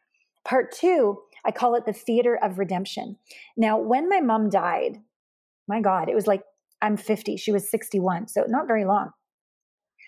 Part 0.43 0.71
two, 0.71 1.19
I 1.45 1.51
call 1.51 1.75
it 1.75 1.85
the 1.85 1.93
theater 1.93 2.37
of 2.41 2.59
redemption. 2.59 3.17
Now, 3.57 3.77
when 3.77 4.09
my 4.09 4.21
mom 4.21 4.49
died, 4.49 4.97
my 5.67 5.81
God, 5.81 6.09
it 6.09 6.15
was 6.15 6.27
like 6.27 6.43
I'm 6.81 6.97
50. 6.97 7.37
She 7.37 7.51
was 7.51 7.69
61. 7.69 8.27
So 8.27 8.45
not 8.47 8.67
very 8.67 8.85
long. 8.85 9.11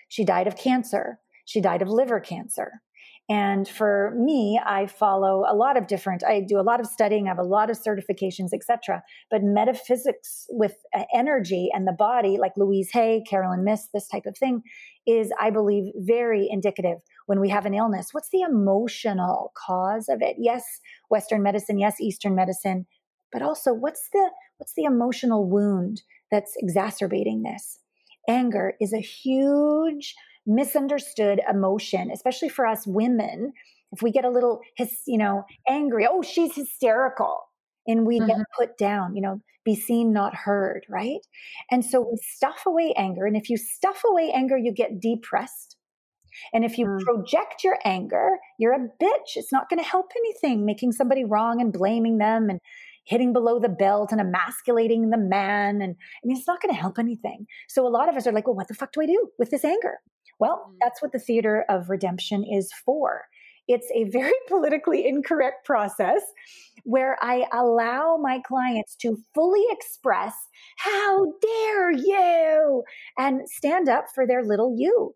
She 0.08 0.24
died 0.24 0.46
of 0.46 0.56
cancer. 0.56 1.20
She 1.44 1.60
died 1.60 1.82
of 1.82 1.88
liver 1.88 2.20
cancer. 2.20 2.82
And 3.28 3.66
for 3.66 4.12
me, 4.16 4.60
I 4.64 4.86
follow 4.86 5.44
a 5.48 5.56
lot 5.56 5.78
of 5.78 5.86
different, 5.86 6.22
I 6.22 6.40
do 6.46 6.60
a 6.60 6.62
lot 6.62 6.78
of 6.78 6.86
studying, 6.86 7.26
I 7.26 7.30
have 7.30 7.38
a 7.38 7.42
lot 7.42 7.70
of 7.70 7.78
certifications, 7.78 8.50
etc. 8.52 9.02
But 9.30 9.42
metaphysics 9.42 10.46
with 10.50 10.74
uh, 10.94 11.04
energy 11.14 11.70
and 11.72 11.86
the 11.86 11.92
body, 11.92 12.36
like 12.38 12.52
Louise 12.58 12.90
Hay, 12.92 13.24
Caroline 13.28 13.64
Myss, 13.64 13.88
this 13.94 14.08
type 14.08 14.26
of 14.26 14.36
thing, 14.36 14.62
is, 15.06 15.30
I 15.40 15.50
believe, 15.50 15.92
very 15.96 16.48
indicative 16.50 16.98
when 17.26 17.40
we 17.40 17.48
have 17.50 17.66
an 17.66 17.74
illness. 17.74 18.08
What's 18.12 18.30
the 18.30 18.42
emotional 18.42 19.52
cause 19.56 20.08
of 20.08 20.22
it? 20.22 20.36
Yes, 20.38 20.64
Western 21.10 21.42
medicine, 21.42 21.78
yes, 21.78 22.00
Eastern 22.00 22.34
medicine, 22.34 22.86
but 23.32 23.42
also 23.42 23.72
what's 23.72 24.08
the 24.12 24.30
what's 24.58 24.74
the 24.74 24.84
emotional 24.84 25.48
wound 25.48 26.02
that's 26.30 26.54
exacerbating 26.56 27.42
this? 27.42 27.78
Anger 28.28 28.74
is 28.80 28.92
a 28.92 28.98
huge 28.98 30.14
misunderstood 30.46 31.40
emotion, 31.50 32.10
especially 32.10 32.48
for 32.48 32.66
us 32.66 32.86
women. 32.86 33.52
If 33.92 34.02
we 34.02 34.10
get 34.10 34.24
a 34.24 34.30
little, 34.30 34.60
you 35.06 35.18
know, 35.18 35.44
angry, 35.68 36.06
oh, 36.08 36.22
she's 36.22 36.54
hysterical, 36.54 37.48
and 37.86 38.06
we 38.06 38.18
mm-hmm. 38.18 38.28
get 38.28 38.38
put 38.56 38.78
down, 38.78 39.14
you 39.14 39.22
know, 39.22 39.40
be 39.64 39.74
seen, 39.74 40.12
not 40.12 40.34
heard, 40.34 40.84
right? 40.88 41.20
And 41.70 41.84
so 41.84 42.00
we 42.00 42.18
stuff 42.22 42.64
away 42.66 42.92
anger. 42.96 43.26
And 43.26 43.36
if 43.36 43.48
you 43.48 43.56
stuff 43.56 44.02
away 44.08 44.30
anger, 44.30 44.58
you 44.58 44.72
get 44.72 45.00
depressed. 45.00 45.76
And 46.52 46.64
if 46.64 46.78
you 46.78 46.86
mm. 46.86 47.00
project 47.00 47.62
your 47.62 47.78
anger, 47.84 48.38
you're 48.58 48.74
a 48.74 48.88
bitch. 49.02 49.36
It's 49.36 49.52
not 49.52 49.68
going 49.70 49.82
to 49.82 49.88
help 49.88 50.10
anything, 50.16 50.64
making 50.66 50.92
somebody 50.92 51.24
wrong 51.24 51.60
and 51.60 51.72
blaming 51.72 52.18
them 52.18 52.50
and 52.50 52.58
hitting 53.06 53.32
below 53.32 53.60
the 53.60 53.68
belt 53.68 54.10
and 54.12 54.20
emasculating 54.20 55.10
the 55.10 55.18
man. 55.18 55.80
And 55.80 55.94
I 55.98 56.26
mean, 56.26 56.36
it's 56.36 56.48
not 56.48 56.60
going 56.60 56.74
to 56.74 56.80
help 56.80 56.98
anything. 56.98 57.46
So 57.68 57.86
a 57.86 57.88
lot 57.88 58.08
of 58.08 58.16
us 58.16 58.26
are 58.26 58.32
like, 58.32 58.46
well, 58.46 58.56
what 58.56 58.68
the 58.68 58.74
fuck 58.74 58.92
do 58.92 59.02
I 59.02 59.06
do 59.06 59.28
with 59.38 59.50
this 59.50 59.64
anger? 59.64 59.98
Well, 60.38 60.66
mm. 60.68 60.76
that's 60.80 61.00
what 61.00 61.12
the 61.12 61.18
theater 61.18 61.64
of 61.68 61.90
redemption 61.90 62.44
is 62.44 62.72
for. 62.84 63.22
It's 63.68 63.90
a 63.94 64.04
very 64.04 64.32
politically 64.48 65.06
incorrect 65.06 65.64
process 65.64 66.22
where 66.84 67.16
I 67.22 67.46
allow 67.52 68.18
my 68.20 68.40
clients 68.46 68.94
to 68.96 69.16
fully 69.34 69.64
express, 69.70 70.34
how 70.76 71.32
dare 71.40 71.90
you, 71.92 72.84
and 73.18 73.48
stand 73.48 73.88
up 73.88 74.06
for 74.14 74.26
their 74.26 74.44
little 74.44 74.76
you. 74.78 75.14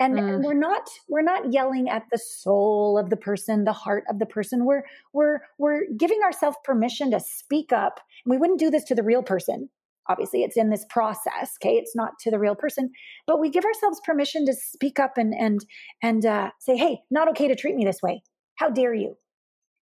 And, 0.00 0.14
mm. 0.14 0.34
and, 0.34 0.44
we're 0.44 0.54
not 0.54 0.88
we're 1.08 1.22
not 1.22 1.52
yelling 1.52 1.88
at 1.88 2.04
the 2.12 2.18
soul 2.18 2.98
of 2.98 3.10
the 3.10 3.16
person 3.16 3.64
the 3.64 3.72
heart 3.72 4.04
of 4.08 4.20
the 4.20 4.26
person 4.26 4.64
we're 4.64 4.84
we're 5.12 5.40
we're 5.58 5.86
giving 5.96 6.20
ourselves 6.22 6.56
permission 6.62 7.10
to 7.10 7.18
speak 7.18 7.72
up 7.72 7.98
And 8.24 8.30
we 8.30 8.38
wouldn't 8.38 8.60
do 8.60 8.70
this 8.70 8.84
to 8.84 8.94
the 8.94 9.02
real 9.02 9.24
person 9.24 9.68
obviously 10.08 10.42
it's 10.42 10.56
in 10.56 10.70
this 10.70 10.84
process 10.90 11.56
okay 11.60 11.76
it's 11.76 11.94
not 11.94 12.12
to 12.20 12.30
the 12.30 12.38
real 12.38 12.54
person 12.54 12.90
but 13.26 13.40
we 13.40 13.50
give 13.50 13.64
ourselves 13.64 14.00
permission 14.04 14.44
to 14.46 14.54
speak 14.54 14.98
up 14.98 15.16
and 15.16 15.34
and 15.34 15.64
and 16.02 16.24
uh, 16.24 16.50
say 16.60 16.76
hey 16.76 16.98
not 17.10 17.28
okay 17.28 17.48
to 17.48 17.56
treat 17.56 17.74
me 17.74 17.84
this 17.84 18.02
way 18.02 18.22
how 18.56 18.68
dare 18.70 18.94
you 18.94 19.16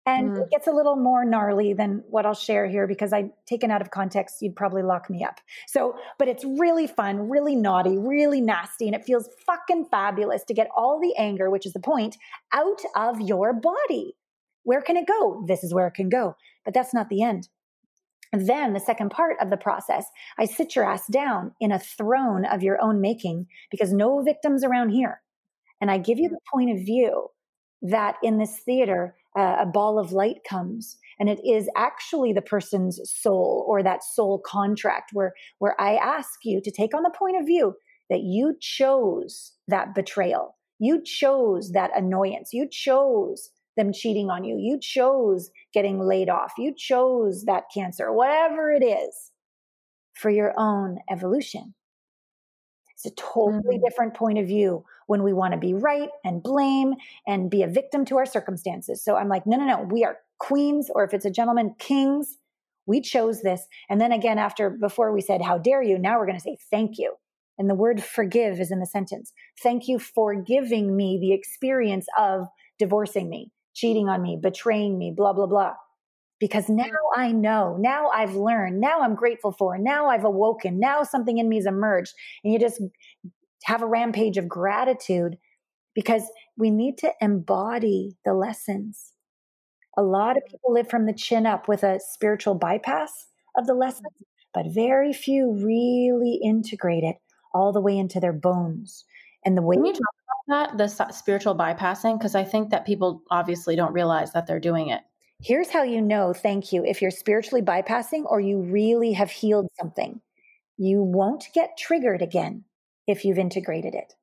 and 0.07 0.37
mm. 0.37 0.43
it 0.43 0.51
gets 0.51 0.69
a 0.69 0.71
little 0.71 0.97
more 0.97 1.25
gnarly 1.25 1.73
than 1.73 2.05
what 2.09 2.25
I'll 2.25 2.35
share 2.35 2.69
here 2.69 2.87
because 2.87 3.13
I 3.13 3.31
taken 3.47 3.73
out 3.73 3.83
of 3.83 3.91
context, 3.91 4.37
you'd 4.41 4.55
probably 4.55 4.83
lock 4.83 5.11
me 5.11 5.25
up. 5.25 5.41
So, 5.67 5.97
but 6.19 6.29
it's 6.29 6.45
really 6.45 6.87
fun, 6.87 7.29
really 7.29 7.57
naughty, 7.57 7.99
really 7.99 8.41
nasty, 8.41 8.87
and 8.87 8.95
it 8.95 9.05
feels 9.05 9.29
fucking 9.45 9.87
fabulous 9.91 10.45
to 10.45 10.55
get 10.55 10.69
all 10.77 11.01
the 11.01 11.15
anger, 11.19 11.51
which 11.51 11.67
is 11.67 11.73
the 11.73 11.81
point, 11.81 12.17
out 12.53 12.81
of 12.95 13.21
your 13.21 13.53
body. 13.53 14.15
Where 14.63 14.81
can 14.81 14.97
it 14.97 15.09
go? 15.09 15.45
This 15.47 15.65
is 15.65 15.75
where 15.75 15.89
it 15.89 15.95
can 15.95 16.09
go. 16.09 16.37
But 16.65 16.73
that's 16.75 16.95
not 16.95 17.09
the 17.09 17.23
end. 17.23 17.49
Then, 18.33 18.73
the 18.73 18.81
second 18.81 19.11
part 19.11 19.37
of 19.41 19.51
the 19.51 19.57
process, 19.57 20.07
I 20.39 20.47
sit 20.47 20.75
your 20.75 20.85
ass 20.85 21.07
down 21.07 21.53
in 21.61 21.73
a 21.73 21.79
throne 21.79 22.45
of 22.45 22.63
your 22.63 22.83
own 22.83 23.01
making 23.01 23.47
because 23.71 23.93
no 23.93 24.23
victims 24.23 24.65
around 24.65 24.91
here. 24.91 25.23
And 25.81 25.91
I 25.91 25.99
give 25.99 26.19
you 26.19 26.29
the 26.29 26.41
point 26.53 26.71
of 26.71 26.85
view 26.85 27.29
that 27.83 28.17
in 28.23 28.39
this 28.39 28.59
theater, 28.65 29.15
uh, 29.39 29.57
a 29.61 29.67
ball 29.67 29.99
of 29.99 30.13
light 30.13 30.39
comes 30.49 30.99
and 31.21 31.29
it 31.29 31.41
is 31.45 31.69
actually 31.77 32.33
the 32.33 32.43
person's 32.43 33.01
soul 33.05 33.65
or 33.69 33.83
that 33.83 34.03
soul 34.03 34.41
contract 34.45 35.11
where, 35.13 35.35
where 35.59 35.79
I 35.81 35.97
ask 35.97 36.41
you 36.45 36.61
to 36.63 36.71
take 36.71 36.95
on 36.95 37.03
the 37.03 37.15
point 37.17 37.39
of 37.39 37.47
view 37.47 37.75
that 38.11 38.21
you 38.21 38.55
chose 38.61 39.53
that 39.69 39.95
betrayal. 39.95 40.57
You 40.79 41.03
chose 41.03 41.73
that 41.73 41.91
annoyance. 41.97 42.51
You 42.53 42.69
chose 42.71 43.51
them 43.77 43.93
cheating 43.93 44.31
on 44.31 44.45
you. 44.45 44.57
You 44.59 44.79
chose 44.81 45.51
getting 45.77 46.01
laid 46.01 46.31
off. 46.31 46.55
You 46.57 46.73
chose 46.75 47.45
that 47.45 47.65
cancer, 47.73 48.11
whatever 48.11 48.73
it 48.73 48.83
is, 48.83 49.31
for 50.15 50.31
your 50.31 50.55
own 50.57 50.97
evolution. 51.11 51.75
It's 52.95 53.05
a 53.05 53.11
totally 53.11 53.77
mm-hmm. 53.77 53.85
different 53.85 54.15
point 54.15 54.39
of 54.39 54.47
view 54.47 54.87
when 55.07 55.23
we 55.23 55.35
want 55.35 55.53
to 55.53 55.59
be 55.59 55.75
right 55.75 56.09
and 56.25 56.43
blame 56.43 56.95
and 57.27 57.51
be 57.51 57.63
a 57.63 57.69
victim 57.69 58.07
to 58.07 58.17
our 58.17 58.25
circumstances. 58.25 59.05
So 59.05 59.17
I'm 59.17 59.29
like, 59.29 59.47
no, 59.47 59.59
no, 59.59 59.67
no, 59.67 59.83
we 59.83 60.03
are 60.03 60.17
queens, 60.39 60.91
or 60.95 61.05
if 61.05 61.13
it's 61.13 61.27
a 61.27 61.31
gentleman, 61.31 61.75
kings. 61.79 62.39
We 62.87 63.03
chose 63.03 63.43
this. 63.43 63.67
And 63.91 64.01
then 64.01 64.13
again, 64.13 64.39
after, 64.39 64.71
before 64.71 65.13
we 65.13 65.21
said, 65.21 65.43
how 65.43 65.59
dare 65.59 65.83
you, 65.83 65.99
now 65.99 66.19
we're 66.19 66.27
going 66.27 66.39
to 66.39 66.43
say, 66.43 66.57
thank 66.71 66.97
you. 66.97 67.17
And 67.59 67.69
the 67.69 67.75
word 67.75 68.03
forgive 68.03 68.61
is 68.61 68.71
in 68.71 68.81
the 68.81 68.87
sentence. 68.87 69.35
Thank 69.63 69.89
you 69.89 69.99
for 69.99 70.35
giving 70.35 70.97
me 70.97 71.19
the 71.21 71.35
experience 71.35 72.07
of 72.19 72.47
divorcing 72.79 73.29
me 73.29 73.51
cheating 73.77 74.09
on 74.09 74.23
me, 74.23 74.39
betraying 74.43 74.99
me, 74.99 75.13
blah, 75.15 75.35
blah, 75.35 75.47
blah. 75.47 75.75
Because 76.41 76.69
now 76.69 76.85
mm-hmm. 76.85 77.21
I 77.21 77.33
know, 77.33 77.77
now 77.79 78.09
I've 78.09 78.35
learned, 78.35 78.81
now 78.81 79.03
I'm 79.03 79.15
grateful 79.15 79.53
for, 79.53 79.79
now 79.79 80.09
I've 80.09 80.25
awoken, 80.25 80.81
now 80.81 81.03
something 81.03 81.39
in 81.39 81.49
me 81.49 81.57
has 81.57 81.67
emerged. 81.67 82.15
And 82.43 82.53
you 82.53 82.59
just 82.59 82.81
have 83.65 83.83
a 83.83 83.87
rampage 83.87 84.39
of 84.39 84.49
gratitude 84.49 85.37
because 85.95 86.23
we 86.57 86.71
need 86.71 86.99
to 86.99 87.13
embody 87.21 88.17
the 88.25 88.35
lessons. 88.35 89.13
A 89.97 90.03
lot 90.03 90.37
of 90.37 90.43
mm-hmm. 90.43 90.53
people 90.53 90.73
live 90.73 90.91
from 90.91 91.07
the 91.07 91.15
chin 91.15 91.47
up 91.47 91.69
with 91.69 91.83
a 91.83 92.01
spiritual 92.01 92.55
bypass 92.55 93.27
of 93.57 93.67
the 93.67 93.75
lessons, 93.75 94.07
mm-hmm. 94.15 94.25
but 94.55 94.75
very 94.75 95.13
few 95.13 95.53
really 95.53 96.41
integrate 96.43 97.05
it 97.05 97.17
all 97.53 97.73
the 97.73 97.81
way 97.81 97.97
into 97.97 98.21
their 98.21 98.33
bones. 98.33 99.05
And 99.47 99.57
the 99.57 99.63
way 99.63 99.77
Can 99.77 99.87
you 99.87 99.93
talk 99.93 100.15
about 100.49 100.77
that, 100.77 100.79
the 100.79 101.13
spiritual 101.13 101.55
bypassing? 101.55 102.19
Because 102.19 102.35
I 102.35 102.45
think 102.45 102.71
that 102.71 102.85
people 102.85 103.23
obviously 103.31 103.77
don't 103.77 103.93
realize 103.93 104.33
that 104.33 104.47
they're 104.47 104.61
doing 104.61 104.89
it. 104.89 105.03
Here's 105.41 105.71
how 105.71 105.85
you 105.85 106.03
know, 106.03 106.33
thank 106.33 106.73
you, 106.73 106.85
if 106.85 107.01
you're 107.01 107.11
spiritually 107.11 107.63
bypassing 107.63 108.25
or 108.27 108.41
you 108.41 108.61
really 108.61 109.13
have 109.13 109.31
healed 109.31 109.69
something. 109.79 110.21
You 110.77 111.03
won't 111.03 111.45
get 111.55 111.79
triggered 111.79 112.23
again 112.23 112.65
if 113.07 113.25
you've 113.25 113.39
integrated 113.39 113.95
it. 113.95 114.15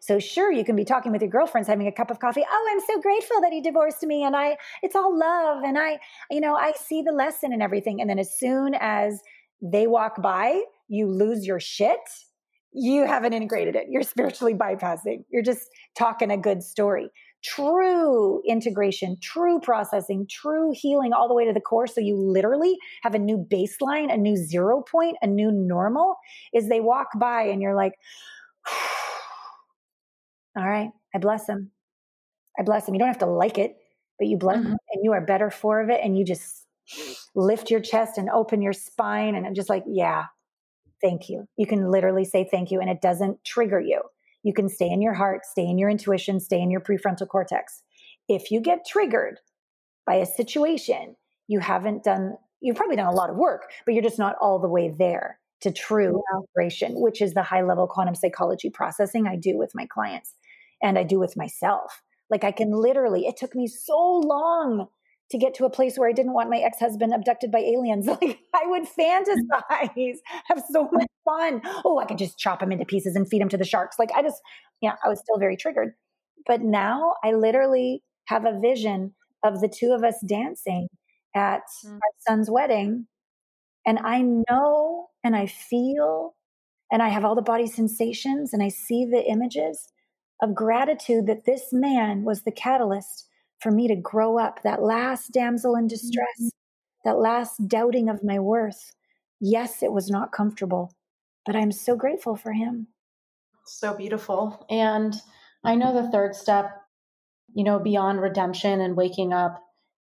So 0.00 0.18
sure, 0.18 0.52
you 0.52 0.64
can 0.64 0.76
be 0.76 0.84
talking 0.84 1.10
with 1.10 1.22
your 1.22 1.30
girlfriends, 1.30 1.66
having 1.66 1.86
a 1.86 1.92
cup 1.92 2.10
of 2.10 2.20
coffee. 2.20 2.44
Oh, 2.48 2.68
I'm 2.70 2.80
so 2.80 3.00
grateful 3.00 3.40
that 3.40 3.52
he 3.52 3.60
divorced 3.60 4.02
me, 4.02 4.22
and 4.22 4.36
I, 4.36 4.56
it's 4.82 4.94
all 4.94 5.18
love, 5.18 5.64
and 5.64 5.76
I, 5.78 5.98
you 6.30 6.40
know, 6.40 6.54
I 6.54 6.72
see 6.72 7.02
the 7.02 7.12
lesson 7.12 7.52
and 7.52 7.62
everything. 7.62 8.00
And 8.00 8.08
then 8.08 8.18
as 8.18 8.32
soon 8.38 8.74
as 8.78 9.20
they 9.60 9.86
walk 9.86 10.22
by, 10.22 10.62
you 10.86 11.06
lose 11.06 11.46
your 11.46 11.58
shit 11.58 11.98
you 12.72 13.06
haven't 13.06 13.32
integrated 13.32 13.76
it. 13.76 13.86
You're 13.88 14.02
spiritually 14.02 14.54
bypassing. 14.54 15.24
You're 15.30 15.42
just 15.42 15.68
talking 15.96 16.30
a 16.30 16.36
good 16.36 16.62
story. 16.62 17.08
True 17.44 18.42
integration, 18.46 19.16
true 19.22 19.60
processing, 19.60 20.26
true 20.28 20.72
healing 20.74 21.12
all 21.12 21.28
the 21.28 21.34
way 21.34 21.46
to 21.46 21.52
the 21.52 21.60
core. 21.60 21.86
So 21.86 22.00
you 22.00 22.16
literally 22.16 22.76
have 23.02 23.14
a 23.14 23.18
new 23.18 23.38
baseline, 23.50 24.12
a 24.12 24.16
new 24.16 24.36
zero 24.36 24.82
point, 24.82 25.16
a 25.22 25.26
new 25.26 25.50
normal 25.52 26.16
is 26.52 26.68
they 26.68 26.80
walk 26.80 27.08
by 27.16 27.42
and 27.42 27.62
you're 27.62 27.76
like, 27.76 27.92
all 30.56 30.68
right, 30.68 30.90
I 31.14 31.18
bless 31.18 31.46
them. 31.46 31.70
I 32.58 32.64
bless 32.64 32.86
them. 32.86 32.94
You 32.94 32.98
don't 32.98 33.08
have 33.08 33.18
to 33.18 33.26
like 33.26 33.56
it, 33.56 33.76
but 34.18 34.26
you 34.26 34.36
bless 34.36 34.58
mm-hmm. 34.58 34.70
them 34.70 34.78
and 34.92 35.04
you 35.04 35.12
are 35.12 35.24
better 35.24 35.50
for 35.50 35.80
of 35.80 35.90
it. 35.90 36.00
And 36.02 36.18
you 36.18 36.24
just 36.24 36.66
lift 37.36 37.70
your 37.70 37.80
chest 37.80 38.18
and 38.18 38.28
open 38.30 38.62
your 38.62 38.72
spine. 38.72 39.36
And 39.36 39.46
I'm 39.46 39.54
just 39.54 39.68
like, 39.68 39.84
yeah, 39.86 40.24
thank 41.00 41.28
you. 41.28 41.46
You 41.56 41.66
can 41.66 41.90
literally 41.90 42.24
say 42.24 42.48
thank 42.50 42.70
you 42.70 42.80
and 42.80 42.90
it 42.90 43.00
doesn't 43.00 43.44
trigger 43.44 43.80
you. 43.80 44.02
You 44.42 44.54
can 44.54 44.68
stay 44.68 44.88
in 44.88 45.02
your 45.02 45.14
heart, 45.14 45.44
stay 45.44 45.66
in 45.66 45.78
your 45.78 45.90
intuition, 45.90 46.40
stay 46.40 46.60
in 46.60 46.70
your 46.70 46.80
prefrontal 46.80 47.28
cortex. 47.28 47.82
If 48.28 48.50
you 48.50 48.60
get 48.60 48.86
triggered 48.86 49.40
by 50.06 50.16
a 50.16 50.26
situation, 50.26 51.16
you 51.48 51.60
haven't 51.60 52.04
done, 52.04 52.36
you've 52.60 52.76
probably 52.76 52.96
done 52.96 53.12
a 53.12 53.16
lot 53.16 53.30
of 53.30 53.36
work, 53.36 53.70
but 53.84 53.94
you're 53.94 54.02
just 54.02 54.18
not 54.18 54.36
all 54.40 54.58
the 54.58 54.68
way 54.68 54.94
there 54.96 55.38
to 55.60 55.72
true 55.72 56.22
integration, 56.34 56.92
which 57.00 57.20
is 57.20 57.34
the 57.34 57.42
high 57.42 57.62
level 57.62 57.86
quantum 57.86 58.14
psychology 58.14 58.70
processing 58.70 59.26
I 59.26 59.36
do 59.36 59.58
with 59.58 59.72
my 59.74 59.86
clients. 59.86 60.34
and 60.82 60.98
I 60.98 61.02
do 61.02 61.18
with 61.18 61.36
myself. 61.36 62.02
Like 62.30 62.44
I 62.44 62.52
can 62.52 62.70
literally, 62.70 63.26
it 63.26 63.36
took 63.36 63.54
me 63.54 63.66
so 63.66 63.96
long 63.96 64.88
to 65.30 65.38
get 65.38 65.54
to 65.54 65.64
a 65.64 65.70
place 65.70 65.98
where 65.98 66.08
I 66.08 66.12
didn't 66.12 66.32
want 66.32 66.50
my 66.50 66.58
ex 66.58 66.78
husband 66.78 67.12
abducted 67.12 67.50
by 67.50 67.60
aliens. 67.60 68.06
Like 68.20 68.38
I 68.54 68.66
would 68.66 68.84
fantasize, 68.84 70.16
have 70.46 70.62
so 70.70 70.88
much 70.92 71.08
fun. 71.24 71.60
Oh, 71.84 71.98
I 71.98 72.06
could 72.06 72.18
just 72.18 72.38
chop 72.38 72.62
him 72.62 72.72
into 72.72 72.84
pieces 72.84 73.14
and 73.14 73.28
feed 73.28 73.42
him 73.42 73.48
to 73.50 73.56
the 73.56 73.64
sharks. 73.64 73.98
Like 73.98 74.10
I 74.16 74.22
just, 74.22 74.40
yeah, 74.80 74.94
I 75.04 75.08
was 75.08 75.20
still 75.20 75.38
very 75.38 75.56
triggered. 75.56 75.92
But 76.46 76.62
now 76.62 77.14
I 77.22 77.32
literally 77.32 78.02
have 78.26 78.44
a 78.44 78.58
vision 78.58 79.14
of 79.44 79.60
the 79.60 79.68
two 79.68 79.92
of 79.92 80.02
us 80.02 80.16
dancing 80.26 80.88
at 81.34 81.62
mm. 81.86 81.92
our 81.92 82.00
son's 82.26 82.50
wedding. 82.50 83.06
And 83.86 83.98
I 83.98 84.22
know 84.22 85.08
and 85.22 85.36
I 85.36 85.46
feel 85.46 86.34
and 86.90 87.02
I 87.02 87.08
have 87.08 87.24
all 87.24 87.34
the 87.34 87.42
body 87.42 87.66
sensations 87.66 88.52
and 88.52 88.62
I 88.62 88.68
see 88.68 89.04
the 89.04 89.24
images 89.24 89.88
of 90.42 90.54
gratitude 90.54 91.26
that 91.26 91.44
this 91.44 91.68
man 91.72 92.24
was 92.24 92.42
the 92.42 92.52
catalyst 92.52 93.26
for 93.60 93.70
me 93.70 93.88
to 93.88 93.96
grow 93.96 94.38
up, 94.38 94.62
that 94.62 94.82
last 94.82 95.32
damsel 95.32 95.74
in 95.76 95.86
distress, 95.86 96.40
mm-hmm. 96.40 96.48
that 97.04 97.18
last 97.18 97.68
doubting 97.68 98.08
of 98.08 98.24
my 98.24 98.38
worth. 98.38 98.94
Yes, 99.40 99.82
it 99.82 99.92
was 99.92 100.10
not 100.10 100.32
comfortable, 100.32 100.92
but 101.46 101.56
I'm 101.56 101.72
so 101.72 101.96
grateful 101.96 102.36
for 102.36 102.52
him. 102.52 102.88
So 103.64 103.94
beautiful. 103.94 104.66
And 104.70 105.14
I 105.64 105.74
know 105.74 105.92
the 105.92 106.10
third 106.10 106.34
step, 106.34 106.70
you 107.54 107.64
know, 107.64 107.78
beyond 107.78 108.20
redemption 108.20 108.80
and 108.80 108.96
waking 108.96 109.32
up, 109.32 109.62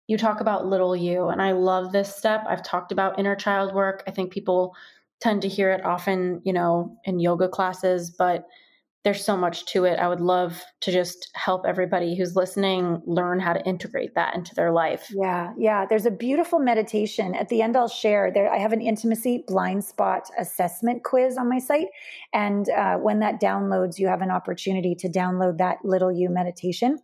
you 0.08 0.18
talk 0.18 0.42
about 0.42 0.66
little 0.66 0.96
you. 0.96 1.28
And 1.28 1.42
I 1.42 1.52
love 1.52 1.92
this 1.92 2.16
step. 2.16 2.44
I've 2.48 2.64
talked 2.64 2.92
about 2.92 3.20
inner 3.20 3.36
child 3.36 3.74
work. 3.74 4.04
I 4.08 4.12
think 4.12 4.32
people 4.32 4.76
tend 5.22 5.44
to 5.44 5.48
hear 5.48 5.72
it 5.72 5.86
often, 5.86 6.42
you 6.44 6.52
know, 6.52 6.98
in 7.06 7.20
yoga 7.20 7.48
classes, 7.48 8.10
but 8.10 8.48
there's 9.04 9.24
so 9.24 9.36
much 9.36 9.66
to 9.66 9.86
it. 9.86 9.98
I 9.98 10.08
would 10.08 10.22
love 10.22 10.62
to 10.82 10.92
just 10.92 11.32
help 11.34 11.66
everybody 11.66 12.16
who's 12.16 12.36
listening 12.36 13.02
learn 13.06 13.40
how 13.40 13.54
to 13.54 13.66
integrate 13.66 14.14
that 14.14 14.36
into 14.36 14.54
their 14.54 14.72
life. 14.72 15.08
Yeah, 15.12 15.54
yeah. 15.58 15.86
There's 15.88 16.06
a 16.06 16.12
beautiful 16.12 16.60
meditation. 16.60 17.34
At 17.34 17.50
the 17.50 17.64
end, 17.64 17.76
I'll 17.76 17.88
share 17.88 18.32
there. 18.32 18.52
I 18.52 18.60
have 18.60 18.74
an 18.74 18.82
intimacy 18.82 19.44
blind 19.48 19.84
spot 19.84 20.30
assessment 20.38 21.04
quiz 21.04 21.38
on 21.38 21.50
my 21.50 21.58
site. 21.58 21.88
And 22.32 22.70
uh, 22.70 22.98
when 22.98 23.20
that 23.20 23.42
downloads, 23.42 23.98
you 23.98 24.08
have 24.08 24.22
an 24.22 24.30
opportunity 24.30 24.94
to 25.00 25.10
download 25.10 25.58
that 25.58 25.78
little 25.84 26.12
you 26.12 26.30
meditation. 26.30 27.00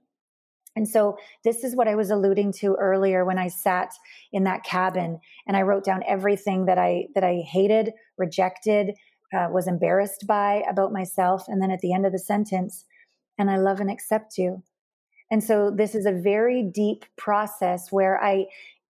And 0.76 0.88
so 0.88 1.18
this 1.44 1.64
is 1.64 1.76
what 1.76 1.88
I 1.88 1.96
was 1.96 2.12
alluding 2.12 2.54
to 2.60 2.76
earlier 2.76 3.26
when 3.26 3.40
I 3.40 3.48
sat 3.48 3.90
in 4.32 4.44
that 4.44 4.64
cabin 4.64 5.20
and 5.48 5.58
I 5.58 5.64
wrote 5.64 5.84
down 5.84 6.04
everything 6.08 6.66
that 6.66 6.78
I 6.78 7.08
that 7.16 7.24
I 7.24 7.38
hated, 7.38 7.94
rejected, 8.16 8.92
uh, 9.34 9.48
was 9.52 9.68
embarrassed 9.68 10.26
by 10.28 10.64
about 10.70 10.94
myself. 10.94 11.46
And 11.48 11.62
then 11.62 11.72
at 11.72 11.80
the 11.80 11.94
end 11.94 12.06
of 12.06 12.12
the 12.12 12.20
sentence, 12.20 12.86
and 13.38 13.52
I 13.52 13.58
love 13.58 13.80
and 13.80 13.92
accept 13.92 14.38
you. 14.38 14.64
And 15.30 15.44
so 15.44 15.70
this 15.70 15.94
is 15.94 16.06
a 16.06 16.12
very 16.12 16.64
deep 16.64 17.06
process 17.18 17.92
where 17.92 18.22
I 18.24 18.46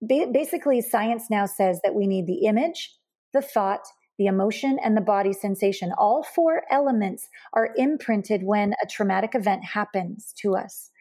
basically, 0.06 0.82
science 0.82 1.26
now 1.30 1.46
says 1.46 1.80
that 1.84 1.96
we 1.96 2.06
need 2.06 2.28
the 2.28 2.46
image, 2.46 2.94
the 3.34 3.42
thought, 3.42 3.88
the 4.20 4.28
emotion, 4.28 4.78
and 4.84 4.96
the 4.96 5.02
body 5.02 5.34
sensation. 5.34 5.92
All 5.98 6.24
four 6.24 6.64
elements 6.70 7.28
are 7.54 7.74
imprinted 7.76 8.44
when 8.44 8.74
a 8.84 8.88
traumatic 8.88 9.34
event 9.34 9.64
happens 9.64 10.34
to 10.42 10.56
us. 10.56 10.92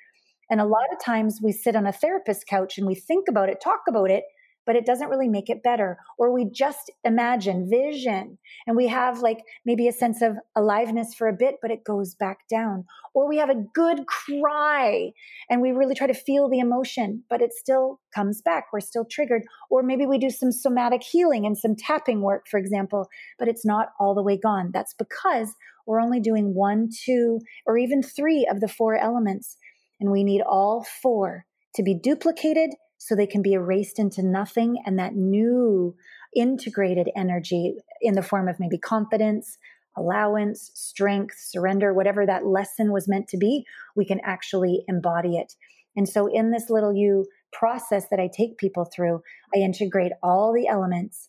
And 0.50 0.60
a 0.60 0.66
lot 0.66 0.92
of 0.92 1.02
times 1.04 1.40
we 1.42 1.52
sit 1.52 1.76
on 1.76 1.86
a 1.86 1.92
therapist 1.92 2.46
couch 2.46 2.78
and 2.78 2.86
we 2.86 2.94
think 2.94 3.28
about 3.28 3.48
it, 3.48 3.60
talk 3.60 3.80
about 3.88 4.10
it, 4.10 4.24
but 4.66 4.76
it 4.76 4.84
doesn't 4.84 5.08
really 5.08 5.28
make 5.28 5.48
it 5.48 5.62
better. 5.62 5.96
Or 6.18 6.32
we 6.32 6.44
just 6.44 6.90
imagine 7.04 7.70
vision 7.70 8.36
and 8.66 8.76
we 8.76 8.88
have 8.88 9.20
like 9.20 9.38
maybe 9.64 9.88
a 9.88 9.92
sense 9.92 10.20
of 10.20 10.36
aliveness 10.56 11.14
for 11.14 11.28
a 11.28 11.32
bit, 11.32 11.56
but 11.62 11.70
it 11.70 11.84
goes 11.84 12.14
back 12.14 12.48
down. 12.50 12.84
Or 13.14 13.28
we 13.28 13.38
have 13.38 13.48
a 13.48 13.64
good 13.74 14.06
cry 14.06 15.12
and 15.48 15.62
we 15.62 15.70
really 15.70 15.94
try 15.94 16.08
to 16.08 16.14
feel 16.14 16.50
the 16.50 16.58
emotion, 16.58 17.22
but 17.30 17.40
it 17.40 17.52
still 17.54 18.00
comes 18.14 18.42
back. 18.42 18.66
We're 18.72 18.80
still 18.80 19.06
triggered. 19.08 19.42
Or 19.70 19.82
maybe 19.82 20.04
we 20.04 20.18
do 20.18 20.30
some 20.30 20.52
somatic 20.52 21.02
healing 21.02 21.46
and 21.46 21.56
some 21.56 21.76
tapping 21.76 22.20
work, 22.20 22.46
for 22.50 22.58
example, 22.58 23.08
but 23.38 23.48
it's 23.48 23.64
not 23.64 23.90
all 24.00 24.14
the 24.14 24.22
way 24.22 24.36
gone. 24.36 24.70
That's 24.72 24.94
because 24.94 25.54
we're 25.86 26.00
only 26.00 26.18
doing 26.18 26.54
one, 26.54 26.88
two, 27.04 27.38
or 27.64 27.78
even 27.78 28.02
three 28.02 28.46
of 28.50 28.60
the 28.60 28.68
four 28.68 28.96
elements. 28.96 29.56
And 30.00 30.10
we 30.10 30.24
need 30.24 30.42
all 30.42 30.84
four 31.00 31.46
to 31.76 31.82
be 31.82 31.94
duplicated 31.94 32.70
so 32.98 33.14
they 33.14 33.26
can 33.26 33.42
be 33.42 33.52
erased 33.52 33.98
into 33.98 34.22
nothing 34.22 34.82
and 34.86 34.98
that 34.98 35.14
new 35.14 35.94
integrated 36.34 37.10
energy 37.16 37.74
in 38.00 38.14
the 38.14 38.22
form 38.22 38.48
of 38.48 38.60
maybe 38.60 38.78
confidence 38.78 39.58
allowance 39.96 40.70
strength 40.74 41.36
surrender 41.38 41.94
whatever 41.94 42.26
that 42.26 42.46
lesson 42.46 42.92
was 42.92 43.08
meant 43.08 43.28
to 43.28 43.38
be 43.38 43.64
we 43.94 44.04
can 44.04 44.20
actually 44.24 44.84
embody 44.88 45.36
it. 45.36 45.54
And 45.96 46.06
so 46.06 46.26
in 46.26 46.50
this 46.50 46.68
little 46.68 46.94
you 46.94 47.26
process 47.52 48.06
that 48.10 48.20
i 48.20 48.28
take 48.28 48.58
people 48.58 48.84
through 48.84 49.22
i 49.54 49.58
integrate 49.58 50.12
all 50.22 50.52
the 50.52 50.66
elements 50.66 51.28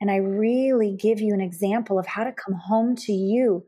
and 0.00 0.10
i 0.10 0.16
really 0.16 0.96
give 0.98 1.20
you 1.20 1.32
an 1.34 1.40
example 1.40 1.98
of 1.98 2.06
how 2.06 2.24
to 2.24 2.32
come 2.32 2.54
home 2.54 2.96
to 2.96 3.12
you 3.12 3.64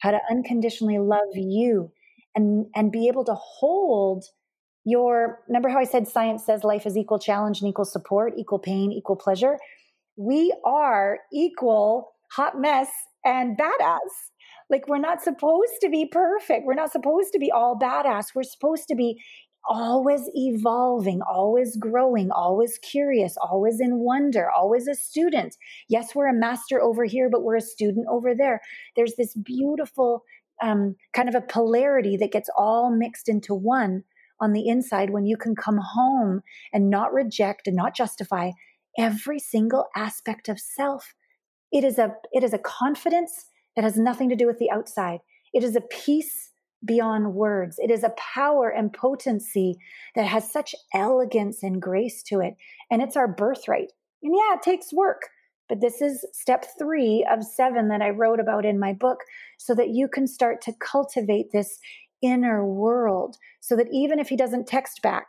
how 0.00 0.10
to 0.10 0.18
unconditionally 0.30 0.98
love 0.98 1.28
you 1.34 1.90
and 2.34 2.66
and 2.74 2.92
be 2.92 3.08
able 3.08 3.24
to 3.24 3.34
hold 3.34 4.24
your 4.84 5.40
remember 5.48 5.68
how 5.68 5.78
I 5.78 5.84
said 5.84 6.08
science 6.08 6.44
says 6.44 6.64
life 6.64 6.86
is 6.86 6.96
equal 6.96 7.18
challenge 7.18 7.60
and 7.60 7.68
equal 7.68 7.84
support, 7.84 8.34
equal 8.36 8.58
pain, 8.58 8.92
equal 8.92 9.16
pleasure? 9.16 9.58
We 10.16 10.54
are 10.64 11.18
equal 11.32 12.12
hot 12.30 12.60
mess 12.60 12.88
and 13.24 13.58
badass. 13.58 13.98
Like 14.70 14.88
we're 14.88 14.98
not 14.98 15.22
supposed 15.22 15.80
to 15.80 15.88
be 15.88 16.06
perfect. 16.06 16.66
We're 16.66 16.74
not 16.74 16.92
supposed 16.92 17.32
to 17.32 17.38
be 17.38 17.50
all 17.50 17.78
badass. 17.78 18.34
We're 18.34 18.42
supposed 18.42 18.88
to 18.88 18.94
be 18.94 19.20
always 19.68 20.22
evolving, 20.34 21.20
always 21.22 21.76
growing, 21.76 22.30
always 22.30 22.78
curious, 22.78 23.36
always 23.36 23.80
in 23.80 23.98
wonder, 23.98 24.50
always 24.50 24.88
a 24.88 24.94
student. 24.94 25.56
Yes, 25.88 26.14
we're 26.14 26.28
a 26.28 26.34
master 26.34 26.80
over 26.80 27.04
here, 27.04 27.28
but 27.30 27.42
we're 27.42 27.56
a 27.56 27.60
student 27.60 28.06
over 28.10 28.34
there. 28.34 28.60
There's 28.96 29.14
this 29.16 29.34
beautiful 29.34 30.24
um, 30.62 30.96
kind 31.12 31.28
of 31.28 31.34
a 31.34 31.40
polarity 31.40 32.16
that 32.16 32.32
gets 32.32 32.48
all 32.56 32.90
mixed 32.90 33.28
into 33.28 33.54
one 33.54 34.04
on 34.40 34.52
the 34.52 34.68
inside 34.68 35.10
when 35.10 35.26
you 35.26 35.36
can 35.36 35.54
come 35.54 35.78
home 35.78 36.42
and 36.72 36.90
not 36.90 37.12
reject 37.12 37.66
and 37.66 37.76
not 37.76 37.94
justify 37.94 38.50
every 38.98 39.38
single 39.38 39.86
aspect 39.96 40.48
of 40.48 40.58
self. 40.58 41.14
It 41.72 41.84
is 41.84 41.98
a 41.98 42.12
it 42.32 42.42
is 42.42 42.52
a 42.52 42.58
confidence 42.58 43.46
that 43.76 43.84
has 43.84 43.96
nothing 43.96 44.28
to 44.28 44.36
do 44.36 44.46
with 44.46 44.58
the 44.58 44.70
outside. 44.70 45.20
It 45.52 45.62
is 45.62 45.76
a 45.76 45.80
peace 45.80 46.50
beyond 46.84 47.34
words. 47.34 47.78
It 47.78 47.90
is 47.90 48.04
a 48.04 48.14
power 48.16 48.68
and 48.68 48.92
potency 48.92 49.76
that 50.14 50.26
has 50.26 50.50
such 50.50 50.74
elegance 50.94 51.62
and 51.62 51.82
grace 51.82 52.22
to 52.24 52.40
it. 52.40 52.54
And 52.90 53.02
it's 53.02 53.16
our 53.16 53.28
birthright. 53.28 53.92
And 54.22 54.34
yeah, 54.34 54.54
it 54.54 54.62
takes 54.62 54.92
work. 54.92 55.22
But 55.68 55.80
this 55.80 56.00
is 56.00 56.24
step 56.32 56.64
three 56.78 57.26
of 57.30 57.44
seven 57.44 57.88
that 57.88 58.00
I 58.00 58.10
wrote 58.10 58.40
about 58.40 58.64
in 58.64 58.78
my 58.78 58.92
book 58.94 59.18
so 59.58 59.74
that 59.74 59.90
you 59.90 60.08
can 60.08 60.26
start 60.26 60.62
to 60.62 60.72
cultivate 60.80 61.52
this 61.52 61.78
inner 62.22 62.64
world 62.66 63.36
so 63.60 63.76
that 63.76 63.88
even 63.92 64.18
if 64.18 64.28
he 64.28 64.36
doesn't 64.36 64.66
text 64.66 65.02
back, 65.02 65.26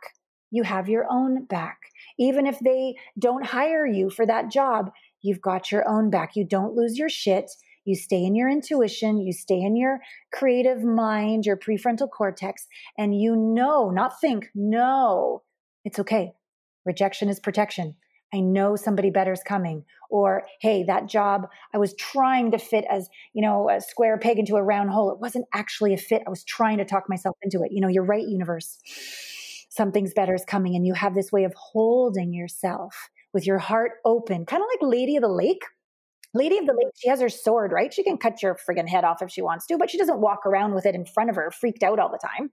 you 0.50 0.64
have 0.64 0.88
your 0.88 1.06
own 1.10 1.44
back. 1.44 1.78
Even 2.18 2.46
if 2.46 2.58
they 2.58 2.96
don't 3.18 3.46
hire 3.46 3.86
you 3.86 4.10
for 4.10 4.26
that 4.26 4.50
job, 4.50 4.90
you've 5.22 5.40
got 5.40 5.70
your 5.70 5.88
own 5.88 6.10
back. 6.10 6.34
You 6.34 6.44
don't 6.44 6.74
lose 6.74 6.98
your 6.98 7.08
shit. 7.08 7.50
You 7.84 7.94
stay 7.94 8.24
in 8.24 8.34
your 8.34 8.48
intuition, 8.48 9.18
you 9.18 9.32
stay 9.32 9.60
in 9.60 9.74
your 9.74 10.00
creative 10.32 10.84
mind, 10.84 11.46
your 11.46 11.56
prefrontal 11.56 12.10
cortex, 12.10 12.66
and 12.98 13.18
you 13.18 13.34
know, 13.34 13.90
not 13.90 14.20
think, 14.20 14.50
know 14.54 15.42
it's 15.84 15.98
okay. 15.98 16.32
Rejection 16.84 17.28
is 17.28 17.40
protection. 17.40 17.96
I 18.32 18.40
know 18.40 18.76
somebody 18.76 19.10
better 19.10 19.32
is 19.32 19.42
coming. 19.42 19.84
Or, 20.08 20.44
hey, 20.60 20.84
that 20.84 21.06
job, 21.06 21.48
I 21.72 21.78
was 21.78 21.94
trying 21.94 22.50
to 22.52 22.58
fit 22.58 22.84
as, 22.90 23.08
you 23.32 23.42
know, 23.42 23.68
a 23.70 23.80
square 23.80 24.18
peg 24.18 24.38
into 24.38 24.56
a 24.56 24.62
round 24.62 24.90
hole. 24.90 25.12
It 25.12 25.20
wasn't 25.20 25.46
actually 25.52 25.94
a 25.94 25.98
fit. 25.98 26.22
I 26.26 26.30
was 26.30 26.44
trying 26.44 26.78
to 26.78 26.84
talk 26.84 27.08
myself 27.08 27.36
into 27.42 27.62
it. 27.62 27.72
You 27.72 27.80
know, 27.80 27.88
you're 27.88 28.04
right, 28.04 28.26
universe. 28.26 28.78
Something's 29.68 30.14
better 30.14 30.34
is 30.34 30.44
coming. 30.44 30.74
And 30.74 30.86
you 30.86 30.94
have 30.94 31.14
this 31.14 31.30
way 31.30 31.44
of 31.44 31.54
holding 31.54 32.32
yourself 32.32 33.10
with 33.32 33.46
your 33.46 33.58
heart 33.58 33.92
open, 34.04 34.46
kind 34.46 34.62
of 34.62 34.68
like 34.72 34.90
Lady 34.90 35.16
of 35.16 35.22
the 35.22 35.28
Lake. 35.28 35.62
Lady 36.32 36.58
of 36.58 36.66
the 36.66 36.74
Lake, 36.74 36.92
she 36.96 37.08
has 37.08 37.20
her 37.20 37.28
sword, 37.28 37.72
right? 37.72 37.92
She 37.92 38.04
can 38.04 38.16
cut 38.16 38.42
your 38.42 38.56
friggin' 38.56 38.88
head 38.88 39.04
off 39.04 39.22
if 39.22 39.30
she 39.30 39.42
wants 39.42 39.66
to, 39.66 39.78
but 39.78 39.90
she 39.90 39.98
doesn't 39.98 40.20
walk 40.20 40.46
around 40.46 40.74
with 40.74 40.86
it 40.86 40.94
in 40.94 41.04
front 41.04 41.28
of 41.30 41.36
her, 41.36 41.50
freaked 41.50 41.82
out 41.82 41.98
all 41.98 42.10
the 42.10 42.18
time. 42.18 42.50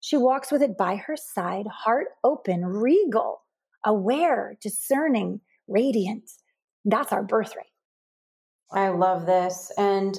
She 0.00 0.18
walks 0.18 0.52
with 0.52 0.60
it 0.62 0.76
by 0.76 0.96
her 0.96 1.16
side, 1.16 1.66
heart 1.66 2.08
open, 2.22 2.66
regal 2.66 3.43
aware, 3.84 4.56
discerning, 4.60 5.40
radiant. 5.68 6.30
That's 6.84 7.12
our 7.12 7.22
birthright. 7.22 7.66
I 8.72 8.88
love 8.88 9.26
this. 9.26 9.70
And 9.78 10.18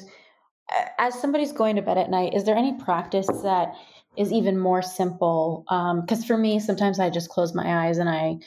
uh, 0.76 0.86
as 0.98 1.20
somebody's 1.20 1.52
going 1.52 1.76
to 1.76 1.82
bed 1.82 1.98
at 1.98 2.10
night, 2.10 2.34
is 2.34 2.44
there 2.44 2.56
any 2.56 2.74
practice 2.74 3.28
that 3.44 3.74
is 4.18 4.32
even 4.32 4.58
more 4.58 4.82
simple? 4.82 5.66
Because 5.68 6.22
um, 6.22 6.28
for 6.28 6.38
me, 6.38 6.60
sometimes 6.60 7.00
I 7.00 7.10
just 7.10 7.30
close 7.30 7.54
my 7.54 7.86
eyes 7.86 7.98
and 7.98 8.10
I 8.10 8.38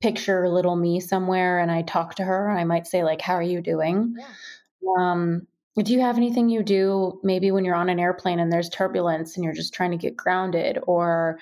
picture 0.00 0.48
little 0.48 0.76
me 0.76 0.98
somewhere 1.00 1.60
and 1.60 1.70
I 1.70 1.82
talk 1.82 2.16
to 2.16 2.24
her. 2.24 2.50
I 2.50 2.64
might 2.64 2.86
say, 2.86 3.04
like, 3.04 3.20
how 3.20 3.34
are 3.34 3.42
you 3.42 3.60
doing? 3.60 4.16
Yeah. 4.18 4.26
Um, 4.98 5.46
Do 5.76 5.92
you 5.92 6.00
have 6.00 6.16
anything 6.16 6.48
you 6.48 6.62
do 6.62 7.20
maybe 7.22 7.50
when 7.50 7.64
you're 7.64 7.76
on 7.76 7.88
an 7.88 8.00
airplane 8.00 8.40
and 8.40 8.52
there's 8.52 8.68
turbulence 8.68 9.36
and 9.36 9.44
you're 9.44 9.54
just 9.54 9.72
trying 9.72 9.92
to 9.92 9.96
get 9.96 10.16
grounded 10.16 10.78
or 10.82 11.38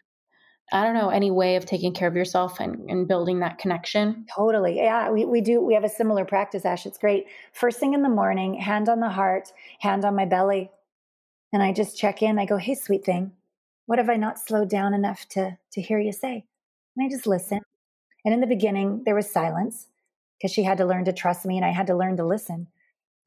I 0.73 0.85
don't 0.85 0.95
know, 0.95 1.09
any 1.11 1.31
way 1.31 1.57
of 1.57 1.67
taking 1.67 1.93
care 1.93 2.07
of 2.07 2.15
yourself 2.15 2.61
and, 2.61 2.89
and 2.89 3.09
building 3.09 3.41
that 3.41 3.59
connection? 3.59 4.27
Totally. 4.35 4.77
Yeah, 4.77 5.11
we, 5.11 5.25
we 5.25 5.41
do. 5.41 5.61
We 5.61 5.75
have 5.75 5.85
a 5.85 5.89
similar 5.89 6.25
practice, 6.25 6.65
Ash. 6.65 6.87
It's 6.87 6.99
great. 6.99 7.27
First 7.53 7.81
thing 7.81 7.95
in 7.95 8.03
the 8.03 8.09
morning, 8.09 8.55
hand 8.55 8.89
on 8.89 9.01
the 9.01 9.09
heart, 9.09 9.53
hand 9.81 10.05
on 10.05 10.15
my 10.15 10.27
belly. 10.27 10.71
And 11.53 11.63
I 11.63 11.73
just 11.73 11.99
check 11.99 12.23
in. 12.23 12.39
I 12.39 12.47
go, 12.47 12.57
hey, 12.57 12.75
sweet 12.75 13.05
thing, 13.05 13.33
what 13.87 13.99
have 13.99 14.09
I 14.09 14.17
not 14.17 14.39
slowed 14.39 14.71
down 14.71 14.95
enough 14.95 15.29
to, 15.31 15.59
to 15.73 15.81
hear 15.81 15.99
you 15.99 16.13
say? 16.13 16.45
And 16.97 17.05
I 17.05 17.11
just 17.11 17.27
listen. 17.27 17.61
And 18.25 18.33
in 18.33 18.41
the 18.41 18.47
beginning, 18.47 19.03
there 19.05 19.17
was 19.17 19.29
silence 19.31 19.89
because 20.39 20.53
she 20.53 20.63
had 20.63 20.79
to 20.79 20.87
learn 20.87 21.05
to 21.07 21.13
trust 21.13 21.45
me 21.45 21.57
and 21.57 21.67
I 21.67 21.71
had 21.71 21.89
to 21.89 21.97
learn 21.97 22.17
to 22.19 22.25
listen. 22.25 22.69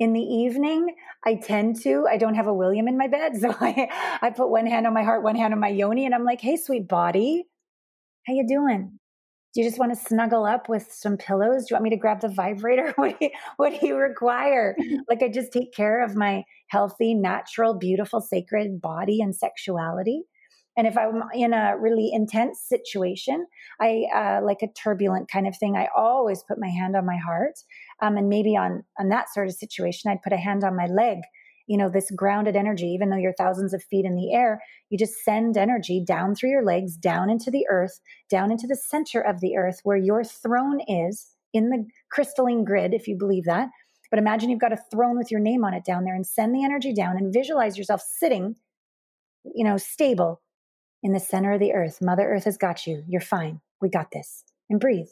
In 0.03 0.11
the 0.11 0.19
evening, 0.19 0.95
I 1.25 1.35
tend 1.35 1.81
to, 1.83 2.05
I 2.11 2.17
don't 2.17 2.33
have 2.33 2.47
a 2.47 2.53
William 2.53 2.89
in 2.89 2.97
my 2.97 3.07
bed. 3.07 3.31
So 3.39 3.55
I, 3.57 3.87
I 4.21 4.31
put 4.31 4.49
one 4.49 4.65
hand 4.65 4.85
on 4.85 4.93
my 4.93 5.03
heart, 5.03 5.23
one 5.23 5.37
hand 5.37 5.53
on 5.53 5.61
my 5.61 5.69
yoni, 5.69 6.05
and 6.05 6.13
I'm 6.13 6.25
like, 6.25 6.41
hey, 6.41 6.57
sweet 6.57 6.89
body, 6.89 7.45
how 8.27 8.33
you 8.33 8.45
doing? 8.45 8.99
Do 9.53 9.61
you 9.61 9.65
just 9.65 9.79
want 9.79 9.93
to 9.93 10.05
snuggle 10.05 10.45
up 10.45 10.67
with 10.67 10.89
some 10.91 11.15
pillows? 11.15 11.63
Do 11.63 11.67
you 11.69 11.75
want 11.75 11.85
me 11.85 11.89
to 11.91 11.95
grab 11.95 12.19
the 12.19 12.27
vibrator? 12.27 12.93
What 12.97 13.17
do 13.17 13.25
you, 13.27 13.31
what 13.55 13.79
do 13.79 13.87
you 13.87 13.95
require? 13.95 14.75
like 15.09 15.23
I 15.23 15.29
just 15.29 15.53
take 15.53 15.73
care 15.73 16.03
of 16.03 16.17
my 16.17 16.43
healthy, 16.67 17.13
natural, 17.13 17.73
beautiful, 17.73 18.19
sacred 18.19 18.81
body 18.81 19.21
and 19.21 19.33
sexuality. 19.33 20.23
And 20.75 20.87
if 20.87 20.97
I'm 20.97 21.23
in 21.33 21.53
a 21.53 21.77
really 21.77 22.09
intense 22.11 22.59
situation, 22.59 23.45
I 23.79 24.05
uh, 24.13 24.41
like 24.43 24.61
a 24.63 24.73
turbulent 24.73 25.29
kind 25.29 25.47
of 25.47 25.55
thing, 25.55 25.75
I 25.75 25.87
always 25.95 26.43
put 26.43 26.59
my 26.59 26.69
hand 26.69 26.95
on 26.95 27.05
my 27.05 27.17
heart. 27.17 27.59
Um, 28.01 28.17
and 28.17 28.27
maybe 28.29 28.57
on 28.57 28.83
on 28.99 29.09
that 29.09 29.31
sort 29.33 29.47
of 29.47 29.53
situation, 29.53 30.09
I'd 30.09 30.23
put 30.23 30.33
a 30.33 30.37
hand 30.37 30.63
on 30.63 30.75
my 30.75 30.87
leg. 30.87 31.19
You 31.67 31.77
know, 31.77 31.89
this 31.89 32.11
grounded 32.11 32.57
energy, 32.57 32.87
even 32.87 33.09
though 33.09 33.17
you're 33.17 33.33
thousands 33.37 33.73
of 33.73 33.83
feet 33.83 34.03
in 34.03 34.15
the 34.15 34.33
air, 34.33 34.61
you 34.89 34.97
just 34.97 35.23
send 35.23 35.55
energy 35.55 36.03
down 36.05 36.35
through 36.35 36.49
your 36.49 36.65
legs, 36.65 36.97
down 36.97 37.29
into 37.29 37.49
the 37.49 37.65
earth, 37.69 38.01
down 38.29 38.51
into 38.51 38.67
the 38.67 38.75
center 38.75 39.21
of 39.21 39.39
the 39.39 39.55
earth 39.55 39.79
where 39.83 39.97
your 39.97 40.25
throne 40.25 40.81
is 40.87 41.29
in 41.53 41.69
the 41.69 41.85
crystalline 42.11 42.65
grid, 42.65 42.93
if 42.93 43.07
you 43.07 43.15
believe 43.17 43.45
that. 43.45 43.69
But 44.09 44.19
imagine 44.19 44.49
you've 44.49 44.59
got 44.59 44.73
a 44.73 44.83
throne 44.91 45.17
with 45.17 45.31
your 45.31 45.39
name 45.39 45.63
on 45.63 45.73
it 45.73 45.85
down 45.85 46.03
there 46.03 46.15
and 46.15 46.27
send 46.27 46.53
the 46.53 46.65
energy 46.65 46.93
down 46.93 47.17
and 47.17 47.33
visualize 47.33 47.77
yourself 47.77 48.01
sitting, 48.01 48.55
you 49.55 49.63
know, 49.63 49.77
stable 49.77 50.42
in 51.03 51.13
the 51.13 51.19
center 51.19 51.53
of 51.53 51.59
the 51.59 51.73
earth. 51.73 52.01
Mother 52.01 52.27
Earth 52.27 52.45
has 52.45 52.57
got 52.57 52.87
you. 52.87 53.03
You're 53.07 53.21
fine. 53.21 53.61
We 53.81 53.89
got 53.89 54.11
this. 54.11 54.43
And 54.69 54.79
breathe. 54.79 55.09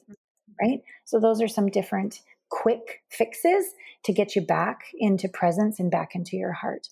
Right? 0.62 0.82
So, 1.06 1.20
those 1.20 1.42
are 1.42 1.48
some 1.48 1.68
different 1.68 2.22
quick 2.50 3.02
fixes 3.10 3.66
to 4.04 4.14
get 4.14 4.36
you 4.36 4.42
back 4.42 4.86
into 4.98 5.30
presence 5.30 5.80
and 5.80 5.92
back 5.92 6.16
into 6.16 6.38
your 6.38 6.52
heart. 6.52 6.88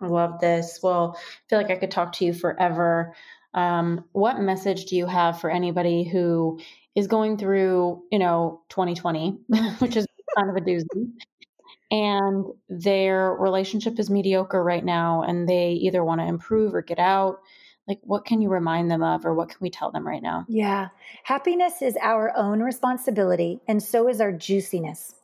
I 0.00 0.06
love 0.06 0.40
this. 0.40 0.80
Well, 0.82 1.16
I 1.16 1.20
feel 1.48 1.58
like 1.58 1.70
I 1.70 1.76
could 1.76 1.90
talk 1.90 2.12
to 2.14 2.24
you 2.24 2.34
forever. 2.34 3.14
Um, 3.54 4.04
what 4.12 4.38
message 4.40 4.84
do 4.86 4.96
you 4.96 5.06
have 5.06 5.40
for 5.40 5.50
anybody 5.50 6.04
who 6.04 6.60
is 6.94 7.06
going 7.06 7.38
through, 7.38 8.02
you 8.10 8.18
know, 8.18 8.62
2020, 8.68 9.38
which 9.78 9.96
is 9.96 10.06
kind 10.36 10.50
of 10.50 10.56
a 10.56 10.60
doozy, 10.60 11.12
and 11.90 12.44
their 12.68 13.32
relationship 13.32 13.98
is 13.98 14.10
mediocre 14.10 14.62
right 14.62 14.84
now, 14.84 15.22
and 15.22 15.48
they 15.48 15.72
either 15.72 16.04
want 16.04 16.20
to 16.20 16.26
improve 16.26 16.74
or 16.74 16.82
get 16.82 16.98
out? 16.98 17.38
Like 17.88 18.00
what 18.02 18.24
can 18.24 18.40
you 18.40 18.48
remind 18.48 18.90
them 18.90 19.02
of 19.02 19.24
or 19.24 19.34
what 19.34 19.48
can 19.48 19.58
we 19.60 19.70
tell 19.70 19.90
them 19.90 20.06
right 20.06 20.22
now? 20.22 20.44
Yeah. 20.48 20.88
Happiness 21.22 21.82
is 21.82 21.96
our 22.00 22.36
own 22.36 22.60
responsibility 22.60 23.60
and 23.68 23.82
so 23.82 24.08
is 24.08 24.20
our 24.20 24.32
juiciness 24.32 25.14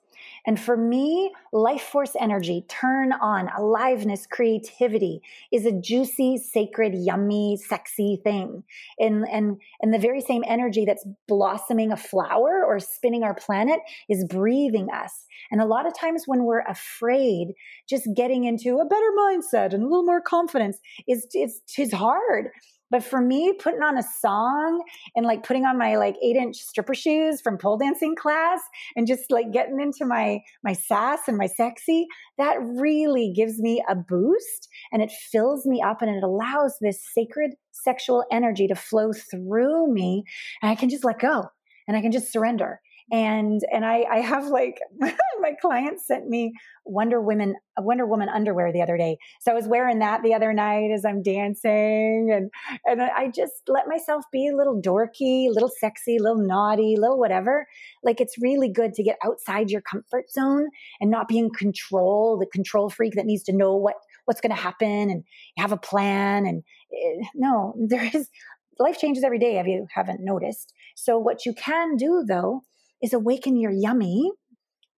and 0.47 0.59
for 0.59 0.77
me, 0.77 1.33
life 1.53 1.83
force 1.83 2.17
energy, 2.19 2.65
turn 2.69 3.13
on, 3.13 3.49
aliveness, 3.57 4.27
creativity 4.27 5.21
is 5.53 5.67
a 5.67 5.73
juicy, 5.73 6.37
sacred, 6.37 6.95
yummy, 6.97 7.57
sexy 7.57 8.21
thing. 8.25 8.65
And, 8.99 9.25
and, 9.31 9.61
and 9.81 9.95
the 9.95 9.99
very 9.99 10.21
same 10.21 10.43
energy 10.47 10.85
that's 10.85 11.07
blossoming 11.29 11.93
a 11.93 11.97
flower 11.97 12.65
or 12.67 12.81
spinning 12.81 13.23
our 13.23 13.35
planet 13.35 13.81
is 14.09 14.25
breathing 14.25 14.89
us. 14.93 15.27
And 15.51 15.61
a 15.61 15.67
lot 15.67 15.87
of 15.87 15.97
times 15.97 16.25
when 16.27 16.45
we're 16.45 16.65
afraid, 16.67 17.55
just 17.89 18.09
getting 18.17 18.45
into 18.45 18.79
a 18.79 18.87
better 18.87 19.11
mindset 19.19 19.73
and 19.73 19.83
a 19.83 19.87
little 19.87 20.05
more 20.05 20.21
confidence 20.21 20.79
is, 21.07 21.27
is, 21.35 21.61
is 21.79 21.93
hard. 21.93 22.49
But 22.93 23.03
for 23.03 23.23
me, 23.23 23.55
putting 23.59 23.83
on 23.83 23.97
a 23.97 24.03
song 24.03 24.85
and 25.17 25.25
like 25.25 25.45
putting 25.45 25.65
on 25.65 25.79
my 25.79 25.97
like 25.97 26.15
eight 26.23 26.37
inch 26.37 26.59
stripper 26.59 26.95
shoes 26.95 27.41
from 27.41 27.57
pole 27.57 27.79
dancing 27.79 28.15
class 28.15 28.61
and 28.95 29.07
just 29.07 29.31
like 29.31 29.51
getting 29.51 29.81
into 29.81 30.05
my 30.05 30.41
my 30.63 30.75
sass 30.75 31.21
and 31.27 31.39
my 31.39 31.47
sexy, 31.47 32.07
that 32.37 32.59
really 32.61 33.33
gives 33.35 33.59
me 33.59 33.83
a 33.89 33.95
boost 33.95 34.69
and 34.93 35.01
it 35.03 35.11
fills 35.11 35.65
me 35.65 35.81
up 35.81 36.03
and 36.03 36.15
it 36.15 36.23
allows 36.23 36.77
this 36.83 37.03
sacred 37.15 37.53
sexual 37.71 38.25
energy 38.31 38.69
to 38.69 38.75
flow 38.75 39.11
through 39.13 39.91
me 39.91 40.25
and 40.61 40.71
I 40.71 40.75
can 40.75 40.91
just 40.91 41.03
let 41.05 41.19
go 41.19 41.47
and 41.89 41.97
I 41.97 42.03
can 42.03 42.13
just 42.13 42.31
surrender 42.31 42.79
and 43.13 43.61
and 43.71 43.85
I, 43.85 44.05
I 44.11 44.17
have 44.21 44.47
like 44.47 44.79
my 45.41 45.53
client 45.61 46.01
sent 46.01 46.29
me 46.29 46.55
Wonder 46.87 47.21
Woman 47.21 47.55
Wonder 47.79 48.07
Woman 48.07 48.31
underwear 48.31 48.73
the 48.73 48.81
other 48.81 48.97
day. 48.97 49.19
So 49.43 49.53
I 49.53 49.55
was 49.55 49.69
wearing 49.69 49.99
that 49.99 50.23
the 50.23 50.33
other 50.33 50.55
night 50.55 50.91
as 50.91 51.05
I'm 51.05 51.23
dancing, 51.23 52.31
and 52.33 52.51
and 52.87 53.03
I 53.03 53.29
just 53.29 53.53
let 53.69 53.87
myself 53.87 54.25
be 54.33 54.49
a 54.49 54.57
little 54.57 54.81
dorky, 54.81 55.47
a 55.47 55.51
little 55.53 55.71
sexy, 55.79 56.17
a 56.17 56.23
little 56.23 56.43
naughty, 56.43 56.95
a 56.95 57.01
little 57.01 57.19
whatever. 57.19 57.67
Like 58.03 58.21
it's 58.21 58.41
really 58.41 58.71
good 58.71 58.95
to 58.95 59.03
get 59.03 59.19
outside 59.23 59.71
your 59.71 59.83
comfort 59.83 60.31
zone 60.31 60.69
and 60.99 61.11
not 61.11 61.29
be 61.29 61.39
in 61.39 61.51
control, 61.51 62.39
the 62.39 62.47
control 62.47 62.89
freak 62.89 63.13
that 63.15 63.27
needs 63.27 63.43
to 63.45 63.53
know 63.53 63.77
what 63.77 63.97
what's 64.25 64.41
going 64.41 64.55
to 64.55 64.63
happen 64.63 65.11
and 65.11 65.23
have 65.59 65.73
a 65.73 65.77
plan. 65.77 66.47
And 66.47 66.63
uh, 66.93 67.27
no, 67.35 67.75
there 67.89 68.11
is 68.15 68.31
life 68.79 68.99
changes 68.99 69.23
every 69.23 69.39
day. 69.39 69.59
If 69.59 69.67
you 69.67 69.87
haven't 69.95 70.21
noticed, 70.25 70.73
so 70.97 71.19
what 71.19 71.45
you 71.45 71.53
can 71.53 71.97
do 71.97 72.25
though 72.27 72.63
is 73.03 73.13
awaken 73.13 73.57
your 73.57 73.73
yummy 73.73 74.31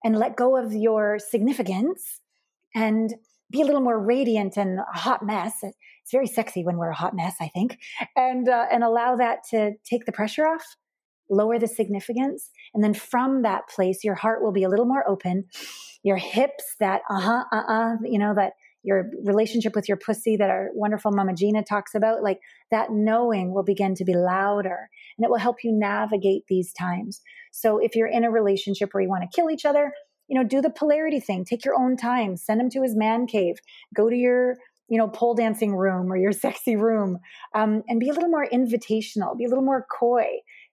and 0.04 0.16
let 0.16 0.36
go 0.36 0.56
of 0.56 0.72
your 0.72 1.18
significance 1.18 2.20
and 2.74 3.14
be 3.50 3.62
a 3.62 3.64
little 3.64 3.80
more 3.80 3.98
radiant 3.98 4.56
and 4.56 4.78
a 4.78 4.98
hot 4.98 5.24
mess. 5.24 5.62
It's 5.62 6.12
very 6.12 6.26
sexy 6.26 6.64
when 6.64 6.76
we're 6.76 6.90
a 6.90 6.94
hot 6.94 7.14
mess, 7.14 7.36
I 7.40 7.48
think, 7.48 7.78
and 8.16 8.48
uh, 8.48 8.66
and 8.70 8.84
allow 8.84 9.16
that 9.16 9.44
to 9.50 9.72
take 9.84 10.04
the 10.06 10.12
pressure 10.12 10.46
off, 10.46 10.76
lower 11.30 11.58
the 11.58 11.68
significance, 11.68 12.50
and 12.74 12.82
then 12.82 12.94
from 12.94 13.42
that 13.42 13.68
place, 13.68 14.04
your 14.04 14.14
heart 14.14 14.42
will 14.42 14.52
be 14.52 14.64
a 14.64 14.68
little 14.68 14.86
more 14.86 15.08
open. 15.08 15.44
Your 16.02 16.16
hips, 16.16 16.76
that 16.80 17.02
uh 17.08 17.20
huh, 17.20 17.44
uh 17.52 17.62
uh, 17.68 17.96
you 18.02 18.18
know 18.18 18.34
that 18.34 18.54
your 18.84 19.10
relationship 19.24 19.74
with 19.74 19.88
your 19.88 19.96
pussy 19.96 20.36
that 20.36 20.50
our 20.50 20.68
wonderful 20.74 21.10
Mama 21.10 21.34
Gena 21.34 21.64
talks 21.64 21.94
about, 21.94 22.22
like 22.22 22.38
that 22.70 22.88
knowing 22.90 23.52
will 23.52 23.64
begin 23.64 23.94
to 23.96 24.04
be 24.04 24.14
louder, 24.14 24.88
and 25.16 25.24
it 25.24 25.30
will 25.30 25.38
help 25.38 25.64
you 25.64 25.72
navigate 25.72 26.44
these 26.48 26.72
times. 26.72 27.20
So 27.50 27.78
if 27.78 27.96
you're 27.96 28.06
in 28.06 28.24
a 28.24 28.30
relationship 28.30 28.90
where 28.92 29.02
you 29.02 29.08
want 29.08 29.22
to 29.22 29.34
kill 29.34 29.50
each 29.50 29.64
other, 29.64 29.92
you 30.28 30.38
know, 30.38 30.46
do 30.46 30.60
the 30.60 30.70
polarity 30.70 31.20
thing. 31.20 31.44
Take 31.44 31.64
your 31.64 31.74
own 31.78 31.96
time. 31.96 32.36
Send 32.36 32.60
him 32.60 32.70
to 32.70 32.82
his 32.82 32.96
man 32.96 33.26
cave. 33.26 33.56
Go 33.94 34.08
to 34.08 34.16
your, 34.16 34.56
you 34.88 34.98
know, 34.98 35.08
pole 35.08 35.34
dancing 35.34 35.74
room 35.74 36.12
or 36.12 36.16
your 36.16 36.32
sexy 36.32 36.76
room, 36.76 37.18
um, 37.54 37.82
and 37.88 38.00
be 38.00 38.08
a 38.08 38.12
little 38.12 38.30
more 38.30 38.46
invitational. 38.52 39.36
Be 39.36 39.44
a 39.44 39.48
little 39.48 39.64
more 39.64 39.86
coy. 39.98 40.26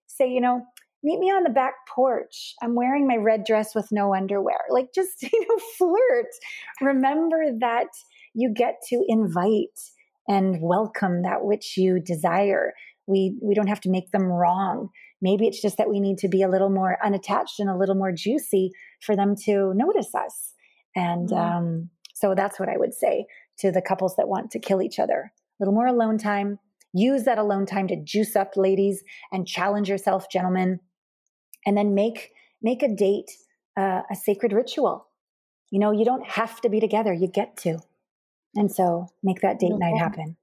Say, 0.08 0.30
you 0.30 0.42
know, 0.42 0.62
meet 1.04 1.20
me 1.20 1.28
on 1.28 1.44
the 1.44 1.50
back 1.50 1.74
porch. 1.94 2.54
I'm 2.62 2.76
wearing 2.76 3.08
my 3.08 3.18
red 3.18 3.44
dress 3.46 3.74
with 3.74 3.92
no 3.92 4.14
underwear. 4.14 4.60
Like, 4.70 4.94
just 4.94 5.24
you 5.34 5.48
know, 5.48 5.64
flirt. 5.78 6.32
Remember 6.82 7.46
that 7.60 7.88
you 8.34 8.54
get 8.54 8.82
to 8.90 9.04
invite 9.08 9.80
and 10.28 10.62
welcome 10.62 11.24
that 11.24 11.44
which 11.44 11.78
you 11.78 12.00
desire. 12.00 12.74
We 13.08 13.38
we 13.42 13.56
don't 13.56 13.68
have 13.68 13.82
to 13.82 13.90
make 13.90 14.12
them 14.12 14.24
wrong. 14.26 14.90
Maybe 15.22 15.48
it's 15.48 15.62
just 15.62 15.78
that 15.78 15.90
we 15.90 16.00
need 16.00 16.18
to 16.20 16.28
be 16.28 16.42
a 16.42 16.50
little 16.50 16.70
more 16.70 16.98
unattached 17.04 17.60
and 17.60 17.70
a 17.70 17.78
little 17.78 17.96
more 17.96 18.12
juicy 18.12 18.72
for 19.02 19.16
them 19.16 19.36
to 19.46 19.74
notice 19.76 20.14
us. 20.16 20.54
And 20.96 21.30
mm-hmm. 21.30 21.58
um, 21.58 21.90
so 22.14 22.34
that's 22.36 22.60
what 22.60 22.70
I 22.70 22.78
would 22.78 22.94
say 22.94 23.26
to 23.60 23.72
the 23.72 23.82
couples 23.82 24.16
that 24.16 24.28
want 24.28 24.52
to 24.52 24.60
kill 24.60 24.82
each 24.82 25.00
other. 25.00 25.32
A 25.34 25.64
little 25.64 25.74
more 25.74 25.88
alone 25.88 26.18
time. 26.18 26.60
Use 26.94 27.24
that 27.24 27.38
alone 27.38 27.66
time 27.66 27.88
to 27.88 27.96
juice 27.96 28.36
up, 28.36 28.58
ladies, 28.58 29.04
and 29.32 29.48
challenge 29.48 29.90
yourself, 29.90 30.30
gentlemen. 30.30 30.80
And 31.66 31.78
then 31.78 31.94
make 31.94 32.32
make 32.62 32.84
a 32.84 32.94
date 32.94 33.32
uh, 33.78 34.02
a 34.10 34.16
sacred 34.16 34.54
ritual. 34.54 35.08
You 35.70 35.80
know, 35.80 35.92
you 35.92 36.06
don't 36.06 36.26
have 36.26 36.62
to 36.62 36.70
be 36.70 36.80
together; 36.80 37.14
you 37.14 37.28
get 37.28 37.58
to. 37.58 37.80
And 38.56 38.72
so, 38.72 39.08
make 39.24 39.42
that 39.42 39.60
date 39.60 39.78
night 39.78 39.98
happen. 39.98 40.36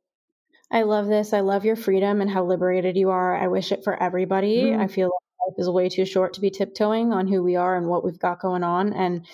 I 0.71 0.83
love 0.83 1.07
this. 1.07 1.33
I 1.33 1.41
love 1.41 1.65
your 1.65 1.77
freedom 1.77 2.21
and 2.21 2.31
how 2.31 2.45
liberated 2.45 2.97
you 2.97 3.11
are. 3.11 3.37
I 3.37 3.49
wish 3.49 3.73
it 3.73 3.85
for 3.85 4.01
everybody. 4.03 4.65
Mm. 4.65 4.81
I 4.81 4.87
feel 4.87 5.07
like 5.07 5.49
life 5.49 5.55
is 5.59 5.71
way 5.71 5.89
too 5.89 6.05
short 6.05 6.35
to 6.35 6.41
be 6.41 6.51
tiptoeing 6.51 7.13
on 7.13 7.27
who 7.27 7.43
we 7.43 7.57
are 7.57 7.77
and 7.77 7.89
what 7.89 8.05
we've 8.05 8.19
got 8.19 8.41
going 8.41 8.63
on. 8.63 8.93
And 8.93 9.27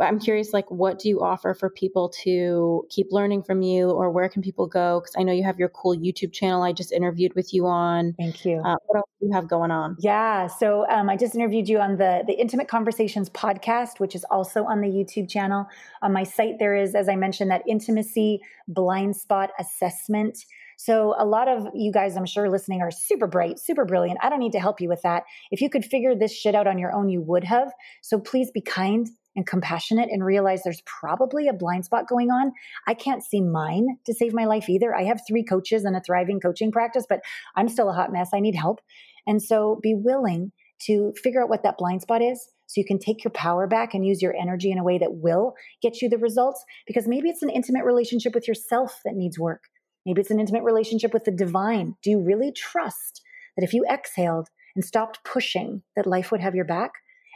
I'm 0.00 0.18
curious, 0.18 0.52
like, 0.52 0.70
what 0.70 0.98
do 0.98 1.08
you 1.08 1.20
offer 1.20 1.54
for 1.54 1.70
people 1.70 2.08
to 2.24 2.86
keep 2.90 3.08
learning 3.10 3.42
from 3.42 3.62
you, 3.62 3.90
or 3.90 4.10
where 4.10 4.28
can 4.28 4.42
people 4.42 4.66
go? 4.66 5.00
Because 5.00 5.14
I 5.18 5.22
know 5.22 5.32
you 5.32 5.44
have 5.44 5.58
your 5.58 5.68
cool 5.68 5.96
YouTube 5.96 6.32
channel. 6.32 6.62
I 6.62 6.72
just 6.72 6.92
interviewed 6.92 7.34
with 7.34 7.52
you 7.52 7.66
on. 7.66 8.14
Thank 8.18 8.44
you. 8.44 8.60
Uh, 8.64 8.76
what 8.86 8.98
else 8.98 9.10
do 9.20 9.26
you 9.26 9.32
have 9.32 9.48
going 9.48 9.70
on? 9.70 9.96
Yeah, 10.00 10.46
so 10.46 10.86
um, 10.88 11.10
I 11.10 11.16
just 11.16 11.34
interviewed 11.34 11.68
you 11.68 11.78
on 11.78 11.96
the 11.98 12.24
the 12.26 12.34
Intimate 12.34 12.68
Conversations 12.68 13.28
podcast, 13.30 14.00
which 14.00 14.14
is 14.14 14.24
also 14.30 14.64
on 14.64 14.80
the 14.80 14.88
YouTube 14.88 15.28
channel. 15.28 15.66
On 16.00 16.12
my 16.12 16.24
site, 16.24 16.58
there 16.58 16.74
is, 16.74 16.94
as 16.94 17.08
I 17.08 17.16
mentioned, 17.16 17.50
that 17.50 17.62
intimacy 17.68 18.40
blind 18.68 19.16
spot 19.16 19.50
assessment. 19.58 20.38
So, 20.78 21.14
a 21.16 21.24
lot 21.24 21.46
of 21.46 21.68
you 21.74 21.92
guys, 21.92 22.16
I'm 22.16 22.26
sure, 22.26 22.50
listening 22.50 22.80
are 22.80 22.90
super 22.90 23.26
bright, 23.26 23.58
super 23.58 23.84
brilliant. 23.84 24.18
I 24.20 24.28
don't 24.28 24.40
need 24.40 24.52
to 24.52 24.60
help 24.60 24.80
you 24.80 24.88
with 24.88 25.02
that. 25.02 25.24
If 25.50 25.60
you 25.60 25.70
could 25.70 25.84
figure 25.84 26.16
this 26.16 26.32
shit 26.32 26.54
out 26.54 26.66
on 26.66 26.78
your 26.78 26.92
own, 26.92 27.08
you 27.08 27.20
would 27.20 27.44
have. 27.44 27.72
So, 28.00 28.18
please 28.18 28.50
be 28.50 28.62
kind 28.62 29.08
and 29.34 29.46
compassionate 29.46 30.08
and 30.10 30.24
realize 30.24 30.62
there's 30.62 30.82
probably 30.82 31.48
a 31.48 31.52
blind 31.52 31.84
spot 31.84 32.08
going 32.08 32.30
on. 32.30 32.52
I 32.86 32.94
can't 32.94 33.24
see 33.24 33.40
mine 33.40 33.98
to 34.06 34.14
save 34.14 34.34
my 34.34 34.44
life 34.44 34.68
either. 34.68 34.94
I 34.94 35.04
have 35.04 35.20
three 35.26 35.44
coaches 35.44 35.84
and 35.84 35.96
a 35.96 36.00
thriving 36.00 36.40
coaching 36.40 36.70
practice, 36.70 37.06
but 37.08 37.20
I'm 37.56 37.68
still 37.68 37.88
a 37.88 37.94
hot 37.94 38.12
mess. 38.12 38.30
I 38.34 38.40
need 38.40 38.54
help. 38.54 38.80
And 39.26 39.42
so 39.42 39.78
be 39.82 39.94
willing 39.94 40.52
to 40.86 41.12
figure 41.22 41.42
out 41.42 41.48
what 41.48 41.62
that 41.62 41.78
blind 41.78 42.02
spot 42.02 42.22
is 42.22 42.48
so 42.66 42.80
you 42.80 42.84
can 42.84 42.98
take 42.98 43.22
your 43.22 43.30
power 43.30 43.66
back 43.66 43.94
and 43.94 44.04
use 44.04 44.20
your 44.20 44.34
energy 44.34 44.72
in 44.72 44.78
a 44.78 44.84
way 44.84 44.98
that 44.98 45.14
will 45.14 45.54
get 45.80 46.02
you 46.02 46.08
the 46.08 46.18
results. 46.18 46.64
Because 46.86 47.06
maybe 47.06 47.28
it's 47.28 47.42
an 47.42 47.50
intimate 47.50 47.84
relationship 47.84 48.34
with 48.34 48.48
yourself 48.48 49.00
that 49.04 49.14
needs 49.14 49.38
work. 49.38 49.64
Maybe 50.04 50.20
it's 50.20 50.30
an 50.30 50.40
intimate 50.40 50.64
relationship 50.64 51.12
with 51.12 51.24
the 51.24 51.30
divine. 51.30 51.94
Do 52.02 52.10
you 52.10 52.20
really 52.20 52.52
trust 52.52 53.22
that 53.56 53.62
if 53.62 53.72
you 53.72 53.84
exhaled 53.88 54.48
and 54.74 54.84
stopped 54.84 55.20
pushing, 55.24 55.82
that 55.94 56.06
life 56.06 56.32
would 56.32 56.40
have 56.40 56.54
your 56.54 56.64
back? 56.64 56.92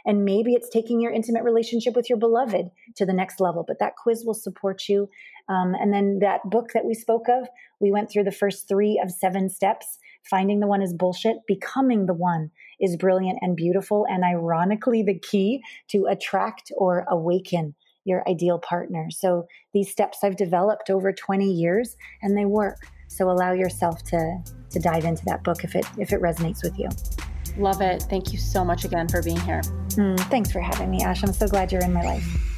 And 0.07 0.23
maybe 0.23 0.53
it's 0.53 0.69
taking 0.69 1.01
your 1.01 1.11
intimate 1.11 1.43
relationship 1.43 1.95
with 1.95 2.09
your 2.09 2.17
beloved 2.17 2.71
to 2.95 3.05
the 3.05 3.13
next 3.13 3.39
level, 3.41 3.63
but 3.67 3.77
that 3.79 3.97
quiz 3.97 4.23
will 4.25 4.33
support 4.33 4.87
you. 4.87 5.09
Um, 5.49 5.75
and 5.75 5.93
then 5.93 6.19
that 6.21 6.49
book 6.49 6.71
that 6.73 6.85
we 6.85 6.93
spoke 6.93 7.27
of, 7.29 7.47
we 7.79 7.91
went 7.91 8.09
through 8.09 8.23
the 8.23 8.31
first 8.31 8.67
three 8.67 8.99
of 9.03 9.11
seven 9.11 9.49
steps. 9.49 9.99
Finding 10.29 10.61
the 10.61 10.67
one 10.67 10.81
is 10.81 10.93
bullshit, 10.93 11.37
becoming 11.45 12.05
the 12.05 12.13
one 12.13 12.51
is 12.79 12.95
brilliant 12.95 13.39
and 13.41 13.55
beautiful, 13.55 14.05
and 14.09 14.23
ironically, 14.23 15.03
the 15.03 15.19
key 15.19 15.61
to 15.89 16.05
attract 16.05 16.71
or 16.77 17.05
awaken 17.09 17.75
your 18.07 18.27
ideal 18.27 18.57
partner. 18.57 19.07
So 19.11 19.47
these 19.73 19.91
steps 19.91 20.19
I've 20.23 20.37
developed 20.37 20.89
over 20.89 21.11
20 21.11 21.51
years 21.51 21.97
and 22.21 22.37
they 22.37 22.45
work. 22.45 22.77
So 23.09 23.29
allow 23.29 23.51
yourself 23.51 24.03
to 24.05 24.37
to 24.69 24.79
dive 24.79 25.05
into 25.05 25.23
that 25.25 25.43
book 25.43 25.63
if 25.63 25.75
it 25.75 25.85
if 25.97 26.11
it 26.11 26.21
resonates 26.21 26.63
with 26.63 26.77
you. 26.79 26.89
Love 27.57 27.81
it. 27.81 28.03
Thank 28.03 28.31
you 28.31 28.37
so 28.37 28.63
much 28.63 28.85
again 28.85 29.07
for 29.07 29.21
being 29.21 29.39
here. 29.41 29.61
Mm, 29.97 30.19
thanks 30.29 30.51
for 30.51 30.59
having 30.59 30.91
me, 30.91 31.03
Ash. 31.03 31.23
I'm 31.23 31.33
so 31.33 31.47
glad 31.47 31.71
you're 31.71 31.83
in 31.83 31.93
my 31.93 32.03
life. 32.03 32.56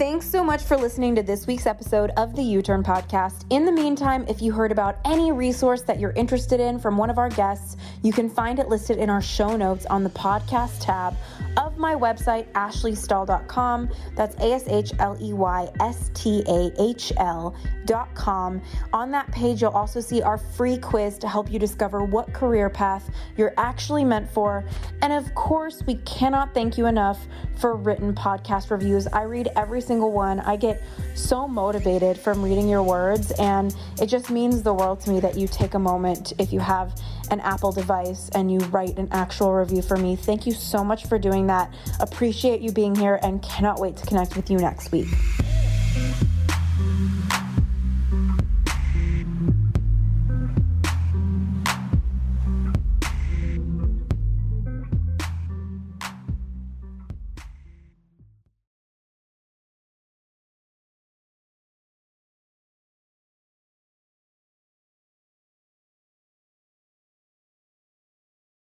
Thanks 0.00 0.24
so 0.24 0.42
much 0.42 0.62
for 0.62 0.78
listening 0.78 1.14
to 1.16 1.22
this 1.22 1.46
week's 1.46 1.66
episode 1.66 2.08
of 2.16 2.34
the 2.34 2.42
You 2.42 2.62
Turn 2.62 2.82
podcast. 2.82 3.44
In 3.50 3.66
the 3.66 3.70
meantime, 3.70 4.24
if 4.28 4.40
you 4.40 4.50
heard 4.50 4.72
about 4.72 4.96
any 5.04 5.30
resource 5.30 5.82
that 5.82 6.00
you're 6.00 6.12
interested 6.12 6.58
in 6.58 6.78
from 6.78 6.96
one 6.96 7.10
of 7.10 7.18
our 7.18 7.28
guests, 7.28 7.76
you 8.02 8.10
can 8.10 8.30
find 8.30 8.58
it 8.58 8.70
listed 8.70 8.96
in 8.96 9.10
our 9.10 9.20
show 9.20 9.58
notes 9.58 9.84
on 9.84 10.02
the 10.02 10.08
podcast 10.08 10.80
tab 10.80 11.14
of 11.58 11.76
my 11.76 11.94
website, 11.94 12.50
ashleystahl.com. 12.52 13.90
That's 14.16 14.34
A 14.36 14.54
S 14.54 14.64
H 14.68 14.92
L 15.00 15.18
E 15.20 15.34
Y 15.34 15.68
S 15.80 16.10
T 16.14 16.42
A 16.48 16.72
H 16.78 17.12
L.com. 17.18 18.62
On 18.94 19.10
that 19.10 19.30
page, 19.32 19.60
you'll 19.60 19.72
also 19.72 20.00
see 20.00 20.22
our 20.22 20.38
free 20.38 20.78
quiz 20.78 21.18
to 21.18 21.28
help 21.28 21.52
you 21.52 21.58
discover 21.58 22.04
what 22.04 22.32
career 22.32 22.70
path 22.70 23.10
you're 23.36 23.52
actually 23.58 24.06
meant 24.06 24.30
for. 24.30 24.64
And 25.02 25.12
of 25.12 25.34
course, 25.34 25.82
we 25.86 25.96
cannot 26.06 26.54
thank 26.54 26.78
you 26.78 26.86
enough 26.86 27.26
for 27.58 27.76
written 27.76 28.14
podcast 28.14 28.70
reviews. 28.70 29.06
I 29.08 29.24
read 29.24 29.50
every 29.56 29.82
single 29.90 30.12
one. 30.12 30.38
I 30.38 30.54
get 30.54 30.80
so 31.16 31.48
motivated 31.48 32.16
from 32.16 32.44
reading 32.44 32.68
your 32.68 32.80
words, 32.80 33.32
and 33.40 33.74
it 34.00 34.06
just 34.06 34.30
means 34.30 34.62
the 34.62 34.72
world 34.72 35.00
to 35.00 35.10
me 35.10 35.18
that 35.18 35.36
you 35.36 35.48
take 35.48 35.74
a 35.74 35.80
moment 35.80 36.32
if 36.38 36.52
you 36.52 36.60
have 36.60 36.94
an 37.32 37.40
Apple 37.40 37.72
device 37.72 38.30
and 38.36 38.52
you 38.52 38.60
write 38.70 38.96
an 38.98 39.08
actual 39.10 39.52
review 39.52 39.82
for 39.82 39.96
me. 39.96 40.14
Thank 40.14 40.46
you 40.46 40.52
so 40.52 40.84
much 40.84 41.06
for 41.06 41.18
doing 41.18 41.48
that. 41.48 41.74
Appreciate 41.98 42.60
you 42.60 42.70
being 42.70 42.94
here 42.94 43.18
and 43.24 43.42
cannot 43.42 43.80
wait 43.80 43.96
to 43.96 44.06
connect 44.06 44.36
with 44.36 44.48
you 44.48 44.58
next 44.58 44.92
week. 44.92 45.08